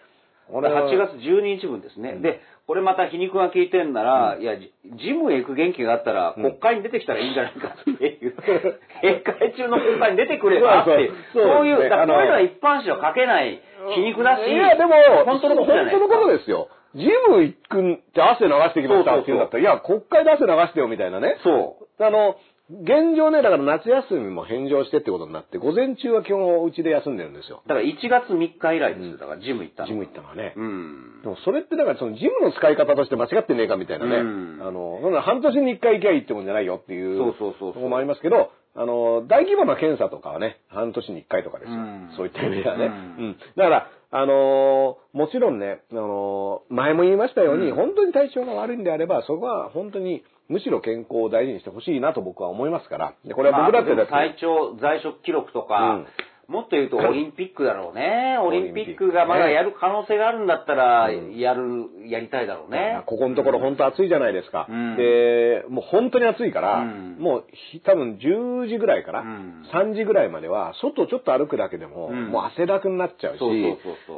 [0.51, 2.19] これは8月12日分ですね。
[2.19, 4.73] で、これまた皮肉が効いてんなら、いや、ジ
[5.03, 6.43] ジムへ行く元気があったら、うん。
[6.43, 8.35] 国会に出てきたらいいんじゃないかっていう、
[9.03, 11.67] 閉会中の国会に出てくればっていう、そう。
[11.67, 13.61] いう、だからこういうのは一般紙は書けない
[13.95, 14.95] 皮肉だし、いや、でも、
[15.25, 16.69] 本当のことですよ。
[16.95, 21.37] ジム行くんって汗流してきましたって言うんだったら、いや、国会で汗流してよみたいなね。
[21.43, 22.05] そう。
[22.05, 22.37] あの、
[22.69, 27.63] 現状ね、だから夏休みも返上してってことになって、午前中は基本うちで休んでるんですよ。
[27.69, 29.19] だから1月3日以来ですよ。
[29.19, 29.89] だからジム行ったの。
[29.89, 30.53] ジム行ったのはね。
[30.57, 31.23] うん。
[31.23, 34.17] でもそれってだからそのジムの使い方として間違ってねえかみたいなね。
[34.17, 37.17] うんあの、半年に一回行きゃいいってもんじゃないよっていう。
[37.19, 41.75] そうそうそうそうとこもありますけど、あの、大規模な検査とかはね、半年に一回とかですよ。
[41.75, 42.87] うんそういった意味ではね。
[42.87, 43.37] ううんん。
[43.57, 53.15] だから、あのーもちろんね、あのー前も言いましたように、うん本当に体調が悪いんであれば、そこは本当に、むしろ健康を大事にしてほしいなと僕は思いますから。
[53.25, 56.05] でこれは僕だってだって、まあ体調、在職記録とか、
[56.49, 58.39] もっと言うとオリンピックだろうね。
[58.41, 61.37] オリンピックがまだやる可能性があるんだったら、うん。
[61.37, 63.03] やる、やりたいだろうね。
[63.07, 64.67] ここのところ本当暑いじゃないですか。
[64.69, 64.97] うん。
[64.97, 67.17] で、もう本当に暑いから、うん。
[67.19, 69.65] もうひ多分10時ぐらいからうん。
[69.73, 72.29] 3時ぐらいまでは、外ちょっと歩くだけでも、うん。
[72.29, 73.41] もう汗だくになっちゃうし、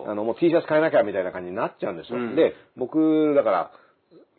[0.06, 2.18] あの、もう T シャツ買えなきゃみたいな感じになっちゃうんですよ。
[2.18, 2.36] うん。
[2.36, 3.70] で、僕、だから、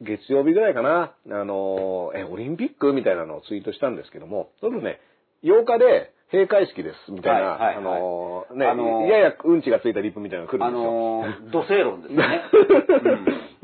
[0.01, 5.01] 月曜日ぐらいかな、あの、え、オリンピックみたいなのをツイートしたんですけども、そのね、
[5.43, 10.91] 8日で閉会式です、みたいな、はいはいはいあの、ね、あのややうんちがついたリップみたいなのが来るあんですよ。
[10.91, 12.41] のー、土星論ですよね。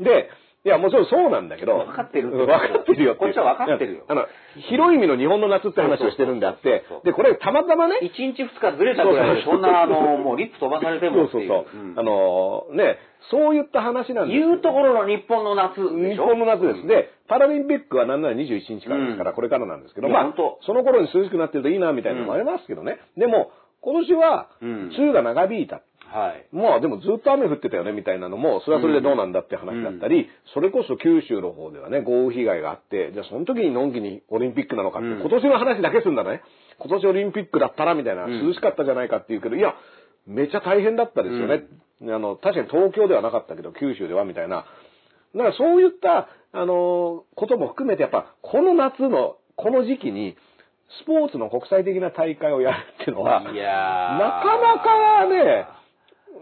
[0.00, 0.30] で、
[0.66, 1.78] いや、もちろんそうなんだけど。
[1.78, 4.04] 分かってる分かってるよこっちは分かってるよ。
[4.08, 4.26] あの、
[4.68, 11.28] 広い意味の日本の夏って話をしてるんであってで、これたまたまね、1日2日ずれたぐらいで、そんな、あの、もうリップ飛ばされても。
[11.28, 11.78] そうそうそう。
[11.78, 11.94] うん。
[11.96, 12.98] あの、ね、
[13.30, 14.48] そういった話なんですよ。
[14.48, 16.26] 言うところの日本の夏でしょ？
[16.26, 16.86] 日本の夏です。
[16.88, 19.36] で、パラリンピックはなんなら21日からですから、うん。
[19.36, 20.34] これからなんですけど、まあ
[20.66, 22.98] その頃に涼しくなってるといいな、みたいなのもありますけどね。
[23.16, 23.52] でも、
[23.82, 24.90] 今年は、うん。
[24.90, 25.82] 梅雨が長引いた。
[26.12, 26.46] はい。
[26.52, 36.42] まあでもずっと雨降ってたよねみたいなのも、それはそれでどうなんだって話だったり、それこそ九州の方ではね、豪雨被害があって、じゃあその時にのんきにオリンピックなのかって、うん今年の話だけすんだね。
[36.78, 39.74] 今年オリンピックだったらみたいな、うん涼しかったじゃないかって言うけど、いや、
[40.26, 41.64] めちゃ大変だったですよね。
[42.02, 44.66] あの、確かに東京ではなかったけど、九州ではみたいな。
[45.34, 50.36] だからそういった、あの、ことも含めて、やっぱ、この夏の、この時期に、
[51.02, 55.66] スポーツの国際的な大会をやるっていうのは、なかなかね、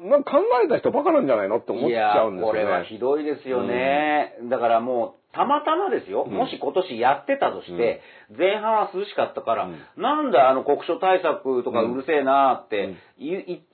[0.02, 2.60] なんか考えた人バカなんじゃないのって思っちゃうんですよね。
[2.60, 4.34] いや、これはひどいですよね。
[4.50, 6.24] だからもう、たまたまですよ。
[6.28, 8.00] うんもし今年やってたとして、
[8.36, 12.96] 前半は涼しかったから、うんなんだあの国書対策とかうんうるせえなーってうん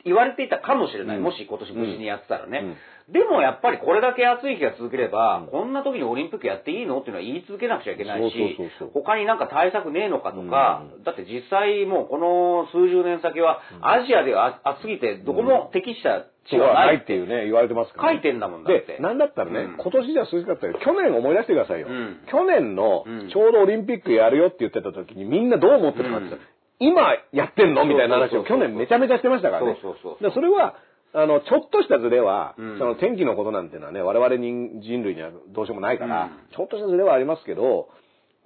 [0.05, 1.17] 言われていたかもしれない。
[1.19, 2.77] うんもし今年無事にやってたらね。
[3.11, 7.01] うんでもやっぱりこれだけ暑い日が続ければ、うんこんな時にオリンピックやっていいの？
[7.01, 8.59] っていうのは言い続けなくちゃいけないし
[8.95, 11.03] 他になんか対策ねえのかとか、うん。
[11.03, 16.97] だって実際もうこの数十年先は、アジアでは暑すぎてどこも適した地はない。
[16.97, 18.95] いっていうね、言われてますから、書いてんだもんだって。
[18.95, 19.77] で、なんだったらね、うん。
[19.77, 21.89] 今年じゃ涼しかったけど、去年思い出してくださいよ。
[21.89, 22.20] うん。
[22.31, 26.39] 去年のうん、ちょうどオリンピックやるよって言ってた時に、みんなどう思ってたかって
[26.78, 27.85] 今やってんの？
[27.85, 29.78] みたいな話を去年めちゃめちゃしてましたからね。
[29.82, 30.23] そうそうそう。
[30.23, 30.77] でそれは、
[31.12, 32.78] あの、ちょっとしたズレは、うん。
[32.78, 36.31] その天気のことなんていうのはね、我々人人類にはどうしようもないから、うん。
[36.55, 37.89] ちょっとしたズレはありますけど、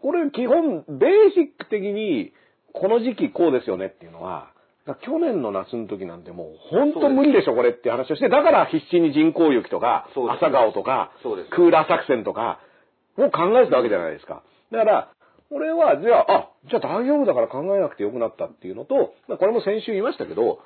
[0.03, 2.33] これ基本、ベーシック的に、
[2.73, 4.51] この時期こうですよねっていうのは、
[5.03, 11.11] 去年の夏の時なんてもう本当無理でしょこれって話をして、だから必死に人工雪とか朝顔とか
[11.51, 12.61] クーラー作戦とか
[13.17, 14.43] を考えてたわけじゃないですか。
[14.73, 15.09] だから、
[15.49, 20.59] これは、じゃあ、あ、じゃあ大丈夫だから考えなくてよくなったっていうのと、まあこれも先週言いましたけど、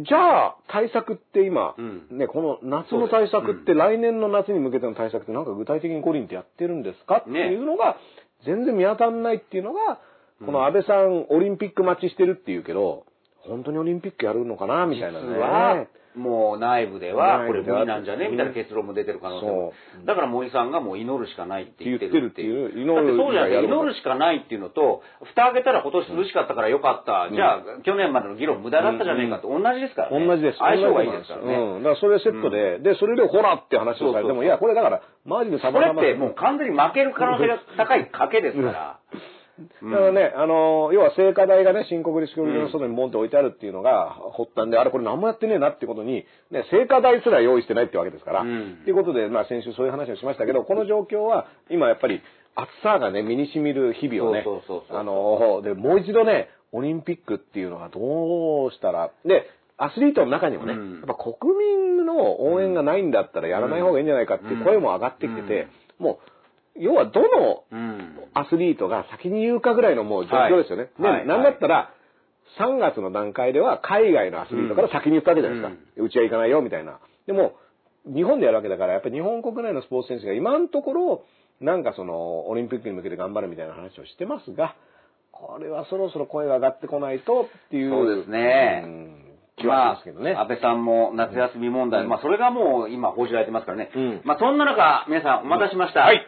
[0.00, 2.18] じゃあ対策って今、うん。
[2.18, 7.18] ね、この夏の対策って来年の夏に向けての対策ってなんか具体的に五輪ってやってるんですか？
[7.18, 7.96] っていうのが
[8.44, 10.00] 全然見当たらないっていうのが、
[10.44, 13.04] この安倍さんオリンピック待ちしてるっていうけど、
[13.40, 15.26] 本当にオリンピックやるのかなみたいなね。
[15.28, 15.86] 実は、
[16.16, 20.06] もう内部では、これ無理なんじゃねみたいな結論も出てる可能性もそ。
[20.06, 22.72] だから森さんがもう祈るしかないって言ってるっていう。
[22.72, 27.28] 言ってるっていうだってそうじゃない祈る祈るしかないっていうのと、蓋開けたら今年涼しかったからよかった。
[27.30, 30.26] じゃあ、去年までの議論無駄だったじゃねえかって同じですからね。
[30.26, 30.58] 同じです。
[30.58, 31.54] 相性がいいですからね。
[31.54, 31.82] うん。
[31.82, 35.92] だからそれセットで、で、それでほらって話をされても、いや、これだから、マジでたこれ。
[35.92, 38.98] ってもう完全に負ける可能性が高い賭けですから。
[39.58, 48.40] だからね、あの、要は聖火台がね、新国立競技場の外にボンって置いてあるっていうのが発端で、あれこれ何もやってねえなってことに、ね、聖火台すら用意してないってわけですから。
[48.42, 48.78] うん。
[48.82, 52.20] っていうことで、まあ先週そういう話をしましたけど、この状況は、今やっぱり
[52.54, 54.44] 暑さがね、身に染みる日々をね
[54.90, 60.92] あの、で、もう一度ね、オリンピックっていうのがどうしたら、で、アスリートの中にもね、うん。
[60.96, 65.68] やっぱ国民の応援がないんだったらやらない方がいいんじゃないかっていう声も上がってきてて、
[65.98, 66.35] もう、
[66.78, 68.16] 要はどのうん。
[68.34, 70.90] アスリートが先に言うかぐらいのもう状況ですよね。
[70.98, 71.90] はいはいで、なんだったら、
[72.58, 76.02] 3月の段階では海外のアスリートから先に言ったわけじゃないですか。
[76.02, 76.98] うちは行かないよ、みたいな。
[77.26, 77.54] でも、
[78.06, 81.24] 日本でやるわけだから、やっぱり日本国内のスポーツ選手が今のところ、
[81.60, 84.76] なんかその、オリンピックに向けて頑張るみたいな話をしてますが、
[85.32, 87.90] これはそろそろ声が上がってこないとっていう。
[87.90, 89.22] そうですねうん
[89.58, 90.34] 気はしますけどね。
[90.34, 93.90] まあ、安倍さんも夏休み問題、うんまあそれがもう今報じられてますからね。
[93.94, 96.00] うんまあそんな中、皆さんお待たせしました。
[96.00, 96.20] はい。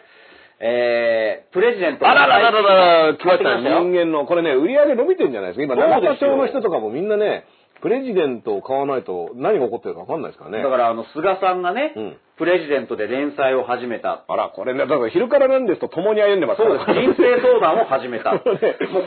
[0.60, 2.08] えー、プレジデント。
[2.08, 5.74] あららららら、来ました人間の、これね、売り上げ伸びてんじゃないですか？
[5.74, 7.44] 今、長田町の人とかもみんなね、
[7.80, 10.64] プレジデントを買わないと何が起こってるか分かんないですからね。
[10.64, 14.22] だからあの、菅さんがね、うんプレジデントで連載を始めた。
[14.28, 16.84] あら、これね、だから昼からなんですと共に歩んでますそうです。
[16.92, 18.30] 人生相談を始めた。
[18.38, 18.42] もう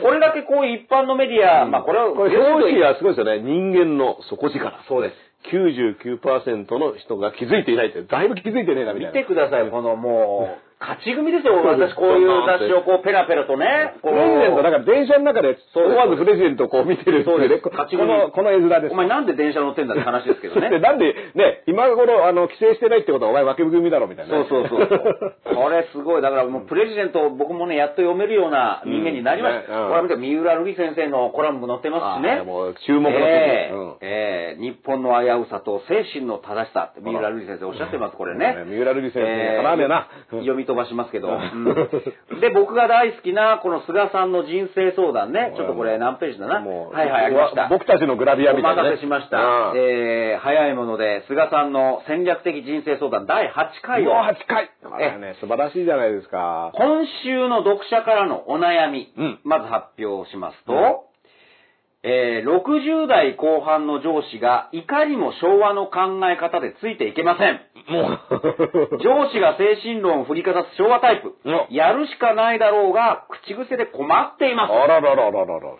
[0.02, 3.38] これだけこう一般のメディア、まあこれは、これ表紙がすごいですよね。
[3.40, 4.80] 人間の底力。
[4.86, 5.14] そうです。
[5.50, 9.18] 99%の人が気づいていないって、だいぶ気づいてねえな、みたいな。
[9.18, 13.94] 見てください、このもう、勝ち組ですよ、私こういう雑誌をこうペラペラとね。
[14.02, 18.92] プレジデント、だから電車の中で、思わずプレジデントをこう見てるっていうね、こ勝ち組の、この絵面です。
[18.92, 20.78] お前なんで電車乗ってんだって話ですけどでね。
[20.82, 24.66] なんで、ね、今頃、あの、規制してないってことはお前負け組だろ、みたいなそね。
[24.66, 25.34] うそうそう。
[25.54, 26.22] これすごい。
[26.22, 29.88] だからもうプレジデント僕もね、やっと読めるような人間になりました。
[29.88, 32.38] これ見て三浦瑠麗先生のコラムも載ってますしね。
[32.40, 33.16] あもう注目の
[34.00, 38.64] ええ日本の危うさと精神の正しさって三浦瑠麗先生おっしゃってます、これね。
[38.66, 41.28] 三浦瑠麗先生ええ絡めなうん読み飛ばしますけど。
[41.28, 45.52] うんうんで、僕が大好きなこの菅さんの人生相談ね。
[45.54, 46.54] ちょっとこれ何ページだな？
[46.56, 47.68] はいはい、ありました。
[47.68, 48.90] 僕たちのグラビアおみたいな、ね。
[48.90, 49.38] 待たせしました。
[49.38, 54.70] うんえー、早いもので、菅さんの戦略的人生相談第8回をもう、8回。
[54.82, 56.72] これね、素晴らしいじゃないですか。
[56.74, 61.12] 今週の読者からのお悩み、うんまず発表しますと、うん
[62.04, 67.60] えー60代後半の上司がいかにも昭和の考え方でついていけません。
[67.88, 68.98] もう。
[69.02, 71.34] 上司が精神論を振りかざす昭和タイプ。
[71.44, 74.72] うんやるしかないだろうが、口癖で困っています。
[74.72, 75.76] あらららららららら。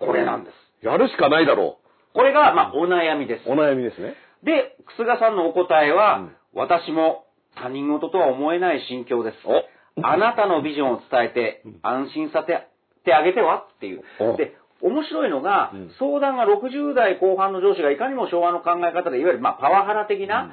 [0.00, 0.86] これなんです。
[0.86, 1.78] やるしかないだろ
[2.14, 3.52] これが、まあ、お悩みですう。。
[3.52, 4.14] お悩みですね。
[4.42, 9.36] で、菅さんのお答えは、うん私も他人事とは思えない心境です。
[9.44, 9.62] お
[10.02, 12.66] あなたのビジョンを伝えて安心させ
[13.04, 14.36] てあげてはっていうお。
[14.38, 20.52] で、面白いのが、うん相談が60代後半の上司がいかにも昭和の考え方で、いわゆるまあパワハラ的な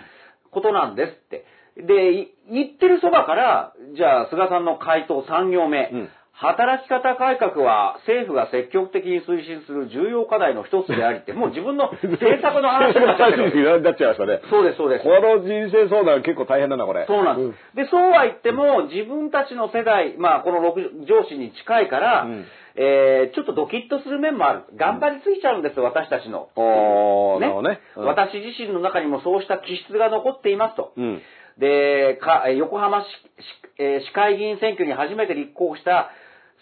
[0.54, 1.46] ことなんですって。
[1.76, 5.90] で、言ってるそばから、じゃあ菅さんの回答3行目。
[5.92, 14.42] うん働き方改革は政府が積極的に推進する重要課題の一つでありって、もう自分の 政策の話になっちゃってるっちゃいましたね。
[14.50, 15.04] そうです、そうです。
[15.04, 17.06] この人生相談結構大変だな、これ。
[17.06, 17.76] そうなんです。
[17.76, 22.46] で、そうは言っても、自分たちの世代、まあ、この6上司に近いから、うん
[22.76, 24.62] えーちょっとドキッとする面もある。
[24.76, 26.50] 頑張りすぎちゃうんです、私たちの。
[26.56, 27.80] おー、なるほどね。
[27.96, 30.94] うん私自身の中にもそうした気質が残っていますと。
[30.98, 31.22] うん。
[31.60, 33.10] で、かえー横浜市市
[33.78, 36.10] えー市会議員選挙に初めて立候補した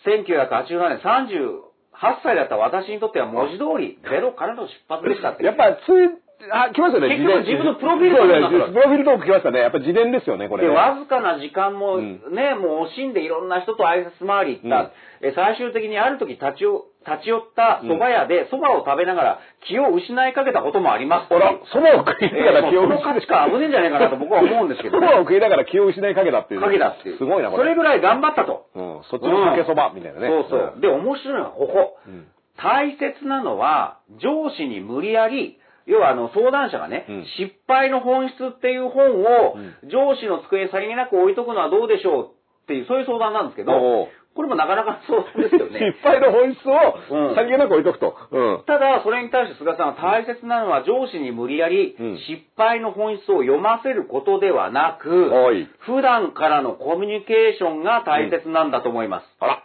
[0.05, 5.45] 1987年38歳だった私にとっては文字通りゼロからの出発でしたって。
[5.45, 6.09] やっぱ、つい、
[6.49, 9.59] あ、来ましたね、結局自分のプロフィールトークねプロフィールトーク来ましたね。
[9.59, 10.75] やっぱ自伝ですよね、これで、ね。
[10.75, 14.91] わずかな時間もうんね、もう惜しんでいろんな人と挨拶回り行った。
[15.21, 21.29] え最終的にある時立ちよ立ち寄った蕎麦屋で蕎麦を食べながら気を失いかけたこともあります。
[21.29, 25.05] ほら、そばを食いながら気をえーもうその価値観危ねえんじゃないかなと僕は思うんですけどね。
[25.09, 26.61] そばを食いながら気を失いかけたっていう。
[26.61, 27.17] かけたっていう。
[27.17, 27.63] すごいな、これ。
[27.63, 28.65] それぐらい頑張ったと。
[28.75, 28.99] うん。
[29.03, 30.27] そっちのかけそば、みたいなね。
[30.27, 30.73] そうそう。
[30.81, 31.97] で、面白いのはここ。
[32.07, 32.27] うん
[32.57, 42.29] 大切なのは、上司に無理やり、要はあの相談者がね、うん失敗の本質っていう本をう上司の机にさりげなく置いとくのはどうでしょう
[42.63, 45.91] っていう、そういう相談なんですけどこれもなかなか相談ですよね。
[45.99, 46.71] 失敗の本質う
[47.15, 48.15] んを、さりげなく置いとくと。
[48.31, 48.63] うん。
[48.65, 55.67] ただ、それに対して菅さんは大切なのは上司に無理やりうん失敗の本質を読ませることではなく、おい。
[55.79, 59.37] 普段からのコミュニケーションが大切なんだと思います。
[59.41, 59.63] あら。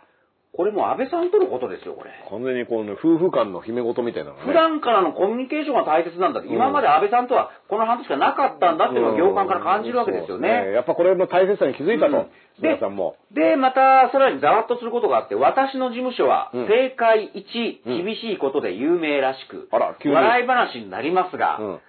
[0.57, 2.11] これもう安倍さんとのことですよ、これ。
[2.31, 4.43] 完全にこの夫婦間の秘め事みたいなのね。
[4.45, 10.73] 普段からのコミュニケーションが大切なんだって、うん今まで安倍さんとはこの半年しかなかったんだっていうのを業界から感じるわけですよそうねね。
[10.73, 12.27] やっぱこれの大切さに気づいたとうん。
[12.62, 13.16] 皆さんも。
[13.33, 21.81] で、また、さらにざわっとすることがあって、私の事務所はうん、正解1、うん厳しいことで有名らしく、あら急に笑い話になりますが、うん。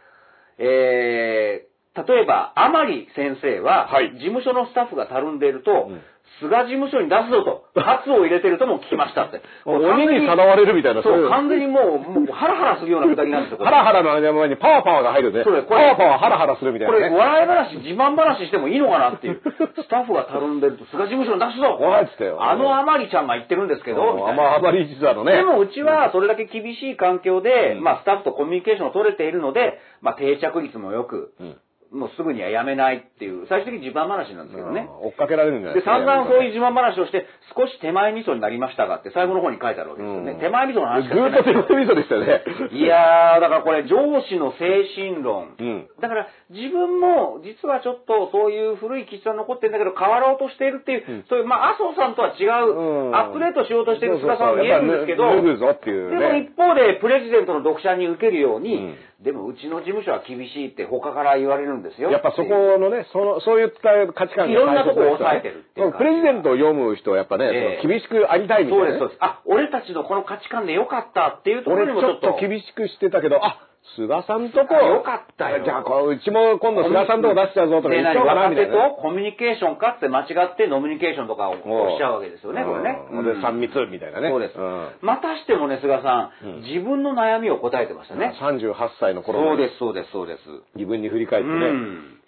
[0.60, 6.02] えー、例えば、甘利先生は、はい事務所のスタッフがたるんでいると、うん
[6.40, 9.42] 菅事務所に出すぞと、喝を入れてるとも聞きましたって。
[9.66, 13.58] 鬼にさらわれるみたいな、そう、完全にもう、もうハラハラするようなくだりなんですよ。
[13.58, 15.44] これハラハラの前にパワーパワーが入るね。
[15.44, 17.18] そうこれパワーパワーハラハラするみたいこれ、なね。
[17.18, 19.42] 笑い話、自慢話してもいいのかなっていう。
[19.78, 25.38] スタッフがたるんでると、菅事務所に出すぞおいっつってよあのあまりちゃんが言ってるんですけど、あまあまり実はのね。
[25.38, 31.58] でもうちはそれだけ厳しい環境で、うんまあスタッフとコミュニケーションを取れているので、まあ定着率も良く、うん
[31.92, 34.90] もうすぐにはやめないっていう、最終的に自慢話なんですけどね。
[35.02, 35.98] うん追っかけられるんじゃないで、ですか。
[35.98, 36.54] 散々そういうう。
[36.54, 40.32] 自慢話をして、少し手前味噌になりましたがって最後の方に書いてあるわけですよね。
[40.34, 42.44] うん手前味噌の話ずっと手前味噌でしたよね。
[42.72, 45.56] いやー、だからこれ上司の精神論。
[45.60, 45.88] うん。
[46.02, 55.44] だから自分も実はちょっとそういう古い基質が残ってるんだけど変わろうとしているっていう、うんそういう、まあ麻生さんとは違う、うんアップデートしようとしてる菅さんは見えるんですけど、でね。
[55.44, 62.12] も一方でプレジデントの読者に受けるように、うんでもうちの事務所は厳しいって他から言われるんですよ。
[62.12, 68.86] やっぱそこのね、その、そういった価値観がいろんなとこを抑えてるっていうプレジデントを読む人はやっぱね、ええその厳しくありたいみたいな、ね。
[68.86, 69.18] そうです、そうです。
[69.22, 72.40] あ、俺たちのこの価値観でよかったっていうところ俺ちょっにもちょっと。
[72.40, 74.76] と厳しくしてたけど、あ、菅さんとこ。
[74.76, 78.96] あよかったよじゃあ、こううちも今度菅さんとこ出しちゃうぞとかで言っちゃおうかな若手みたいなね。
[78.96, 83.00] とコミュニケーションかって間違ってノミニケーションとかをしちゃうわけですよね、これね。
[83.12, 84.30] うんで、3密みたいなね。
[84.30, 84.90] そうですん。
[85.02, 88.36] またしてもね、菅さん、うん自分の悩みを答えてましたね。
[88.42, 90.42] 38歳の頃そうです、そうです、そうです。
[90.76, 91.56] 自分に振り返ってね。
[91.56, 92.20] うん。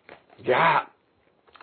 [0.46, 0.88] いや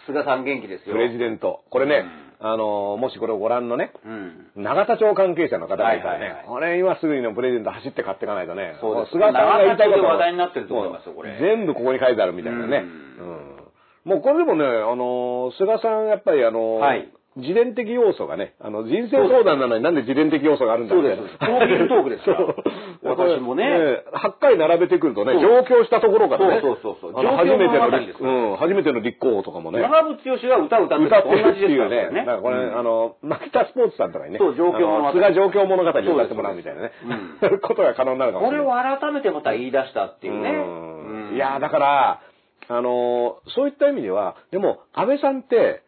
[0.06, 0.94] 菅さん元気ですー、よ。
[0.94, 1.62] プレジデント。
[1.70, 2.04] これね、
[2.38, 4.62] あのー、もしこれをご覧のね、うん。
[4.62, 6.46] 永田町関係者の方がいたらね、はいはいはい。
[6.46, 9.12] これ今すぐにのプレゼント走って買っていかないとね、そうです。
[9.12, 11.38] 菅さんが言いたいこと話題になってると思いますよこれ。
[11.40, 12.84] 全部ここに書いてあるみたいなね。
[12.84, 13.56] ううん。
[14.04, 22.56] もうこれでもね、あのー菅さんやっぱりあのーはい自伝的要素がね、あの、人生相談なのになんで自伝的要素があるんだそうですプロフィールトークですからそう
[23.04, 23.64] 私もね
[24.08, 26.60] 8回並べてくるとね、上京したところからね。
[26.64, 29.80] そうそうそう初めてのうん、初めての立候補とかもね。
[29.82, 31.76] 長渕剛が歌を歌って同じです。
[31.76, 32.24] からね。
[32.24, 34.38] だからこれ、うんあの、マキタスポーツさんとかにね。
[34.38, 36.92] そう状況物語菅状況物語を歌ってもらうみたいなね
[37.40, 37.58] そうで。
[37.60, 38.94] ことが可能になるかもしれこれない。
[38.96, 40.50] を改めてまた言い出したっていうね。
[40.50, 42.20] うんうんいや、だから、
[42.68, 45.82] あの、そういった意味では、でも、安倍さんって、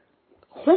[0.50, 0.76] 本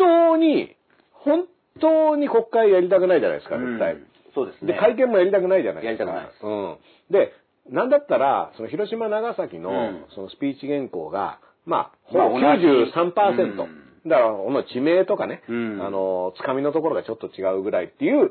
[0.00, 0.74] 当に、
[1.12, 1.44] 本
[1.80, 3.94] 当に国会やりたくないじゃないですか、絶対。
[3.94, 4.74] うんそうですね。
[4.74, 6.04] で、会見もやりたくないじゃないですか。
[6.04, 6.76] やりたくないですうん。
[7.10, 7.32] で、
[7.68, 13.64] なんだったら、その広島、長崎の、うんそのスピーチ原稿が、まあ、まあほぼ同じ93%。
[13.64, 18.30] うんだから、この地名とかね、うんあの、つかみのところがちょっと違うぐらいっていう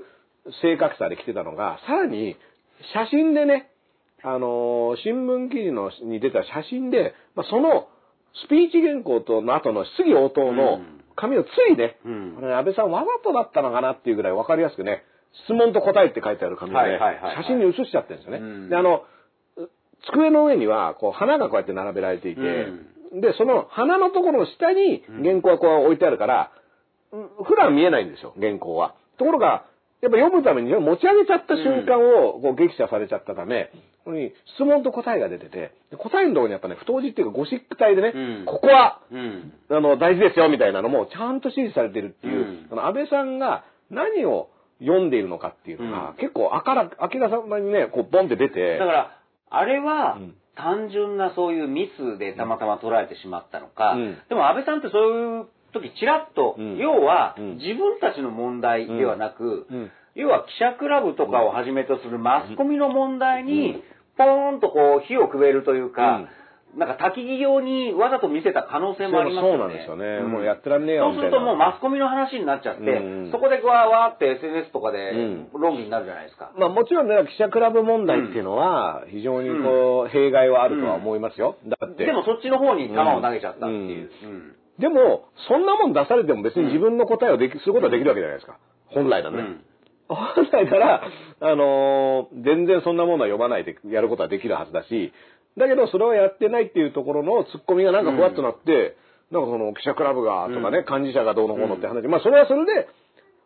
[0.63, 2.37] 正確さで来てたのが、さらに、
[2.93, 3.69] 写真でね、
[4.23, 7.87] あの、新聞記事のに出た写真で、まあ、その、
[8.45, 12.35] スピーチ原稿との後の質疑応答のうん紙をついね、うん。
[12.39, 15.03] これ安倍さんわざとだったのかなっていうぐらい分かりやすくね、
[15.45, 17.35] 質問と答えって書いてある紙をねはいはいはいはい。
[17.43, 18.37] 写真に写しちゃってるんですよね。
[18.39, 18.69] うん。
[18.69, 19.03] で、あの、
[20.11, 22.41] 机の上には、こう、花がこうやって並べられていて、
[23.19, 26.59] で、その花のところの下に原稿がこう置いてあるから、うん
[27.43, 28.93] 普段見えないんですよ、原稿は。
[29.17, 29.65] ところが、
[30.01, 33.71] やっぱ読むために持ち上げちゃった瞬間をこう激写されちゃったため、
[34.10, 38.45] ここに質問と答えが出てて、で答えのところにやっぱね、太字っていうかゴシック体でね、うん。
[38.45, 39.53] ここはうん。
[39.69, 42.68] あの、大事ですよ、みたいなのも、ちゃんと指示されてるっていう、うん。
[42.69, 44.49] その安倍さんが何を
[44.80, 46.15] 読んでいるのかっていうのが、うん。
[46.15, 49.11] 結構あから、明らかにね、こう、ボンって出て、だから、
[49.52, 54.18] あれはうん、単純なそういうミスでたまたま捉えてしまったのか、うん。
[54.30, 56.77] でも安倍さんってそういう時ちらっと、うん。
[56.77, 57.57] 要は、うん。
[57.57, 59.91] 自分たちの問題ではなく、うん。
[60.15, 63.84] 要は記者クラブとかをはじめとするマスコミの問題に、うん
[64.19, 66.27] ポーンとこう火をくべるというか、
[66.77, 69.57] なんか焚き木用にわざと見せた可能性もありますよね。
[69.57, 76.51] そうなんですよねもうやってらんねえよそうするともうマスコミの話になっちゃって、うんそこでわーわーって SNS とかでうん論議になるじゃないですか。
[76.57, 81.57] まあもちろんね、記者クラブ問題っていうのは、非常にこう、弊害はあるとは思いますよ。
[81.65, 82.05] だって。
[82.05, 84.09] でもそっちの方に球を投げちゃったっていう。
[84.23, 88.57] うんでも、そんなもん出されても別に自分の答えをでき、することはできるわけじゃないですか。
[88.87, 89.57] 本来なのね。
[90.10, 91.03] うん本来なら、
[91.41, 95.14] あのー全然そんなものは読まないでやることはできるはずだし、
[95.57, 98.98] だけどそれをやってないっていうところのツッコミがなんかふわっとなって、
[99.31, 102.88] なんかその記者クラブがとかね、幹事社がどうのこうのって話、まあそれはそれで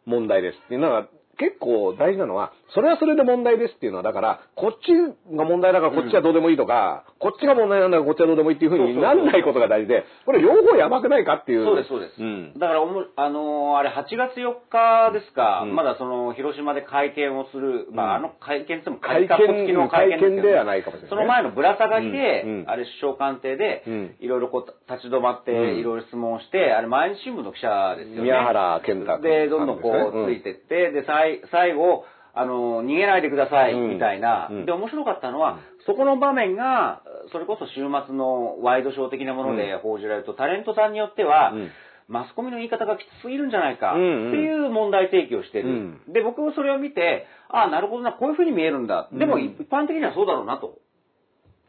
[0.06, 1.08] 問題ですっていうのが
[1.38, 4.94] 結構大事なのは、それはそれで問題ですっていうのは、だから、こっち
[5.36, 11.66] が問題だからこっちはどうでもいいとか、こっちが問題なんだからこっちはどうでもいいっていうふうにならないことが大事で、これ両方やばくないかっていう。
[11.66, 12.22] そうです、そうです。
[12.22, 12.54] ん。
[12.58, 15.76] だからおも、あのーあれ8月4日ですか、うん。
[15.76, 21.10] まだその、広島で会見をする、まあ、あの会見っても会見付きの会見ですけど会見ではないかもしれないね。
[21.10, 22.50] その前のぶら下がりで、うん。
[22.62, 22.70] うん。
[22.70, 25.80] あれ首相官邸でうん、いろいろこう、立ち止まって、うん。
[25.80, 28.22] いろいろ質問して、あれ毎日新聞の記者ですよね。
[28.22, 32.06] 宮原健太君で、どんどんこう、ついてって、で、さい最後、
[32.36, 33.90] あの、逃げないでください、うん。
[33.92, 34.66] みたいな、うん。
[34.66, 41.70] で、面白かったのは、そこの場面が、それこそ週末のワイドショー的なもので報じられると、タレントさんによっては、うん。
[42.10, 44.32] マスコミの言い方がきつすぎるんじゃないか、ってうん。
[44.32, 46.00] うんいう問題提起をしてる。
[46.08, 49.10] で、僕もそれを見て、ああ、なるほどな、こういうふうに見えるんだ。
[49.14, 50.80] でも、うん一般的にはそうだろうなと、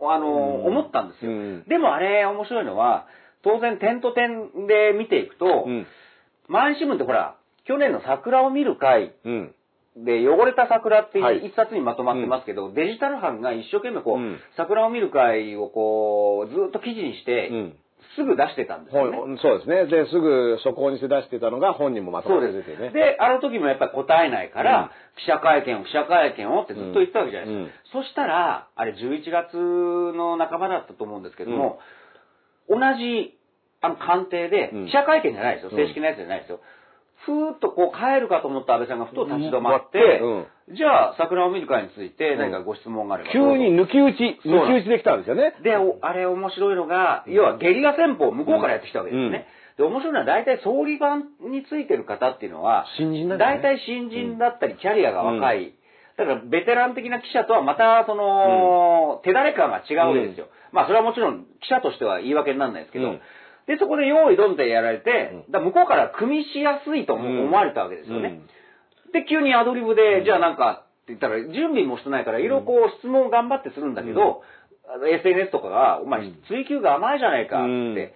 [0.01, 0.31] あの、う
[0.63, 0.67] ん。
[0.67, 1.31] 思ったんですよ。
[1.31, 1.65] うん。
[1.69, 3.07] でもあれ、面白いのは、
[3.43, 5.87] 当然点と点で見ていくと、うん。
[6.49, 7.37] 毎日新聞ってほら、
[7.67, 9.55] 去年の桜を見る会うん。
[9.97, 17.77] で、汚れた桜ってはいいう一冊にまとまってますけど、デジタル班が一生懸命こう、うん桜を見る会をこう、ずっと記事にして、うん
[18.17, 19.17] すぐ出してたんですよね。
[19.17, 19.87] 本そうですね。
[19.87, 22.91] で、すぐ速攻にして出してたのが本人もまとそうですまって出てね。
[22.91, 27.99] で、あの時もやっぱり答えないから、うん記者会見を、記者会見をってずっと言ったわけじゃないですか。
[27.99, 31.79] うんそしたら、あれ11月の半ばだったと思うんですけども、
[32.69, 33.39] 同じ、
[33.81, 35.71] あの官邸でうん、記者会見じゃないですよ。
[35.71, 36.61] うん正式なやつじゃないですよ。
[37.27, 43.33] ふーっとこう帰るかと思った安倍さんがふと立ち止まって、うんじゃあ桜を見る会について何かご質問があれば。
[43.33, 45.53] 急に抜き打ち、抜き打ちできたんですよね。
[45.63, 49.47] で、おあれ面白いのが、要はゲリラ戦法を向こうからやってきたわけですね。
[49.77, 55.75] で、面白いのは大体総理番についてる方っていうのは、新人だね大体新人だったり、キャリアが若い。
[56.17, 60.47] だから、ベテラン的な記者とはまた、その、手だれ感が違うわけですよ。
[60.73, 63.21] まあ、それはもちろん、記者としては言い訳にならないですけど、うん
[63.67, 65.53] で、そこで用意どんでやられて、うん。
[65.53, 68.41] だ向こうから組みしやすいと思われたわけですよね。
[69.13, 74.43] で、急にアドリブで、じゃあなんかって言ったら、準備もしてないから、いろいろこう質問を頑張ってするんだけど、
[74.85, 78.15] SNS とかが、お前、追求が甘いじゃないかって。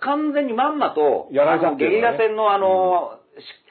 [0.00, 1.90] 完全にまんまと、やられちゃってね。
[1.96, 3.63] リラ戦のあの、し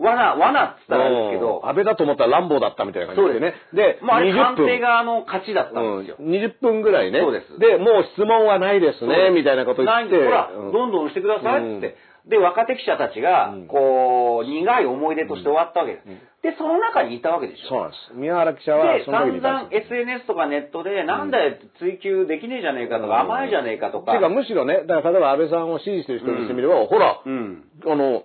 [0.00, 3.54] 罠、罠っつったらあれですけどうん、安倍だと思ったら乱暴だったみたいな感じでね。
[3.72, 4.56] で、もうあれ20分。
[4.56, 6.16] 官邸側の勝ちだったんですよ。
[6.18, 7.20] うん、20分ぐらいね。
[7.20, 9.92] そうですで、もう質問はないですね、みたいなこと言って。
[9.92, 11.96] ないんでほら、うんどんどんしてくださいって。
[12.26, 16.04] で、若手記者たちがうん、こう、苦い思い出として終わったわけです。
[16.42, 17.68] で、その中にいたわけでしょ。
[17.68, 18.14] そうなんです。
[18.14, 24.12] 宮原記者はで、散々 SNS とかネットで、なんだよ、追求できねえじゃねえかとか、甘いじゃねえかとか。
[24.12, 27.64] ていうか、むしろね、だから例えば安倍さんを支持してる人にしてみれば、ほら、うん。
[27.86, 28.24] あの、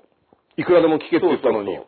[0.58, 1.80] いくらでも聞けって言ったのに。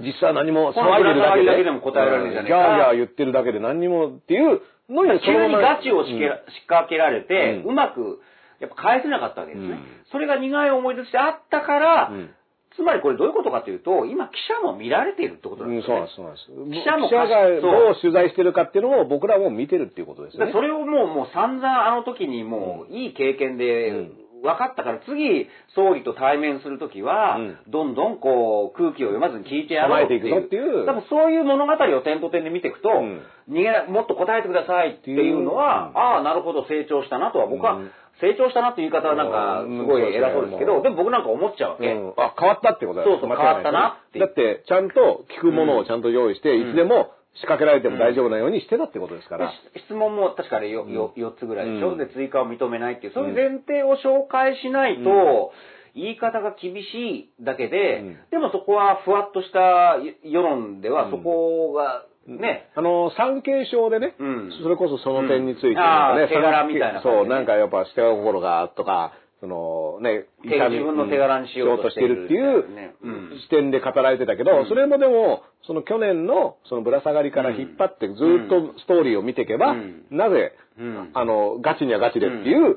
[0.00, 2.58] 実際何も騒いでるだけで、けでも答えられるじゃねえか。
[2.58, 6.20] ギャーギャー言ってるだけで何にもっていうのに、急にガチを仕うん。
[6.66, 7.70] 掛けられて、うん。
[7.70, 8.20] うまく、
[8.58, 9.72] やっぱ返せなかったわけですね。
[9.72, 9.84] うん。
[10.10, 12.30] それが苦い思い出としてあったから、うん。
[12.74, 16.08] つまりこれどういうことかというと、今記者も見られているってことなんうん、ですよね。
[16.16, 16.82] そうなんです、そうなんです。
[16.82, 20.46] 記者も記者がどう取材してるかっていうのを僕らも見てるっていうことですね。
[20.46, 24.12] でそれをもう、もう散々あの時にもういい経験でうん
[24.42, 27.58] 分かったから、次、総理と対面するときは、うん。
[27.68, 30.40] どんどんこう、空気を読まずに聞いてやろうっていう。
[30.40, 30.84] いていう。
[30.84, 33.22] 多分そういう物語を点と点で見ていくと、ん。
[33.48, 35.96] 逃げなもっと答えてくださいっていうのは、うん。
[35.96, 37.90] ああ、なるほど、成長したなとは、僕は、うん。
[38.20, 39.78] 成長したなっていう言い方はなんか、うん。
[39.78, 41.86] すごい偉そうですけど、でも僕なんか思っちゃうわけ。
[41.86, 42.14] うん。
[42.16, 46.70] あ、変わったってことだよそうそう変わったなってだって、ちゃんと聞くものをちゃんと用意して、うん。
[46.70, 49.52] いつでも仕掛けられても大丈夫なようにしてたってことですかでら。
[49.86, 51.98] 質問も確かによ、よ4つぐらいでしょ、うん。
[51.98, 55.52] で、追加を認めないっていう、そういう前提を紹介しないと、
[55.94, 58.16] 言い方が厳しいだけで、うん。
[58.30, 61.10] でもそこはふわっとした世論では、うん。
[61.10, 64.52] そこがね、あの、産経省でね、うん。
[64.62, 69.12] それこそその点について、うんなんかねあー手柄みたいなそう、なんかやっぱ下心がとか、
[69.42, 74.68] そのね、手自分の手柄にしようとしてるっていう視点で語られてたけど、うん。
[74.68, 80.04] それもでも、その去年のそのぶら下がりから引っ張ってずっとストーリーを見ていけば、うん。
[80.12, 81.10] なぜ、うん。
[81.12, 82.76] あの、ガチにはガチでっていう、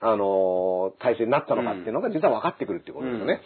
[0.00, 3.42] あの、体制になったのかっていうのが実は分かってくるっていうことですよね。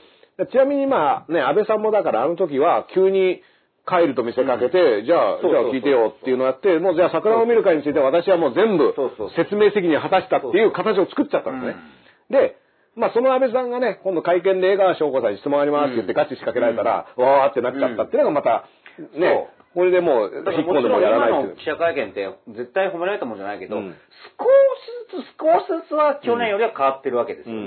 [0.53, 3.43] ちなみに今、ね、安倍さんもだからあの時は急に
[3.85, 8.95] 帰ると見せかけて、じゃあ、じゃあ聞いてよっていうのをやって、もうじゃあ桜を見る会については私はもう全部
[9.35, 12.04] 説明責任を果たしたっていう形を作っちゃったんですね。
[12.31, 12.57] で、
[12.97, 18.69] まあその安倍さんがね、今度会見で江川翔子さんに質問ありますって言ってガチ仕掛けられたら、わーってなっちゃったっていうのがまた、
[19.19, 21.65] ね、これでもう引っ込んでもやらないっていうの記。
[21.65, 23.95] 者会見って絶対褒められたもんじゃないけど、うん
[24.39, 24.47] 少
[25.19, 27.61] しずつ少しずつは去年よりは変わってるわけですよね。
[27.61, 27.65] う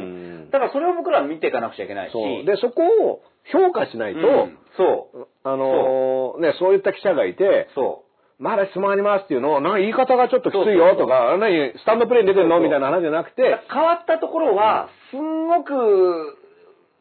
[0.47, 2.13] んだからそれを僕らは見ていかなくちゃいけないし。
[2.45, 3.21] で、そこを
[3.51, 5.27] 評価しないと、うんそう。
[5.43, 8.06] あのーね、そういった記者がいて、そう。
[8.39, 12.59] まだ質問ありますっていうのを、なんか言い方がちょっときついよとか、何、スタンドプレーに出てんの？
[12.59, 13.41] みたいな話じゃなくて、
[13.71, 16.37] 変わったところは、すんごく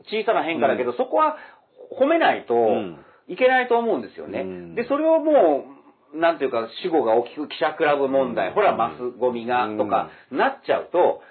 [0.09, 1.37] 小さな変化だけど、そこは
[2.01, 2.99] 褒めないとん。
[3.29, 4.41] いけないと思うんですよね。
[4.41, 4.75] うん。
[4.77, 5.65] で、それをも
[6.15, 11.23] う、なんていうか、死後が大きく記者クラブ問題、ほら、マスゴミが、とか、なっちゃうと、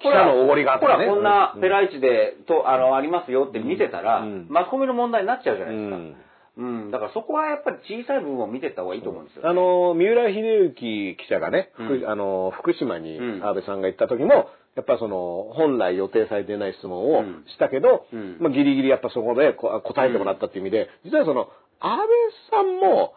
[0.00, 1.60] 記者のおごりがとほからねこんなうん。
[1.60, 4.46] ペライチで、と、あの、ありますよって見てたら、うん。
[4.50, 5.96] マスコミの問題になっちゃうじゃうないですか。
[6.62, 6.84] ん。
[6.84, 9.48] うん、だからそこはやっぱり小さい部分を見てった方がいいと思うんですよ。
[9.48, 12.08] あの、三浦秀幸記者がね、福うん。
[12.08, 13.44] あの福島にうん。
[13.44, 17.44] 安倍さんが行った時も、やっぱその、本来予定されていない質問をうん。
[17.46, 18.36] したけど、うん。
[18.40, 21.48] まあ、ギリギリやっぱそこでこ答えてもらったっていう意味で、実はその、
[21.80, 22.06] 安倍
[22.50, 23.14] さんも、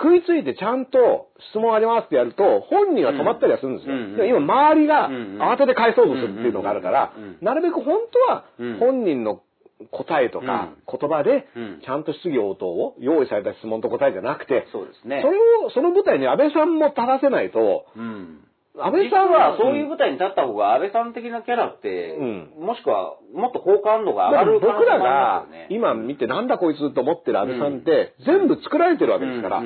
[0.00, 3.94] 食いついてちゃんと質問ありますってやると、本人は止まったりはするんですよ。
[3.94, 4.00] うん。
[4.00, 4.16] うん。
[4.16, 5.14] で今、周りがうん。
[5.14, 5.42] うん。
[5.42, 7.22] 慌てて返そうとするっていうのがあるからうん。
[7.22, 7.28] うん。
[7.30, 8.78] うん、なるべく本当はうん。
[8.78, 9.42] 本人の
[9.90, 15.22] 答えとか言葉でうん、ちゃんと質疑応答を用意された質問と答えじゃなくて、そうですね。
[15.22, 18.44] それを、その舞台に安倍さんも立たせないと、うん。
[18.78, 25.46] 安倍さん実はそういう舞台に立った方が安倍さん的なキャラって、うもしくはもっと好感度が上がる可能僕らが。
[25.70, 29.62] 今見てなんだこいつと思ってる安倍さんって全部作られてるわけですから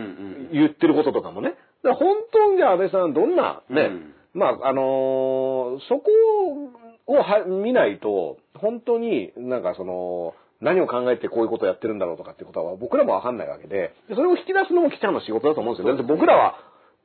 [0.53, 1.55] 言ってることとかもね。
[1.83, 6.11] 本当にじゃあ安倍さんどんなね、うんまああのーそこ
[6.51, 15.95] をは見ないと本当になんかその何を考えてこういうことをやってるんだろうとかっていうことは僕らもわかんないわけで、でそれを引き出すのも記者の仕事だと思うんですよ。
[15.95, 16.55] だって僕らは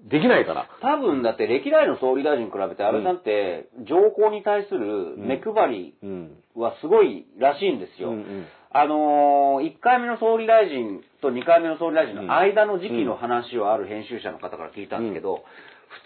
[0.09, 0.69] できないから。
[0.81, 6.38] 多分だって歴代の総理大臣に比べて安倍さんって上皇に対する目配りうん。
[6.55, 8.09] はすごいらしいんですよ。
[8.09, 15.43] うんうんあのー、1回目の総理大臣と2回目の総理大臣の間の時期の話をある編集者の方から聞いたんですけど、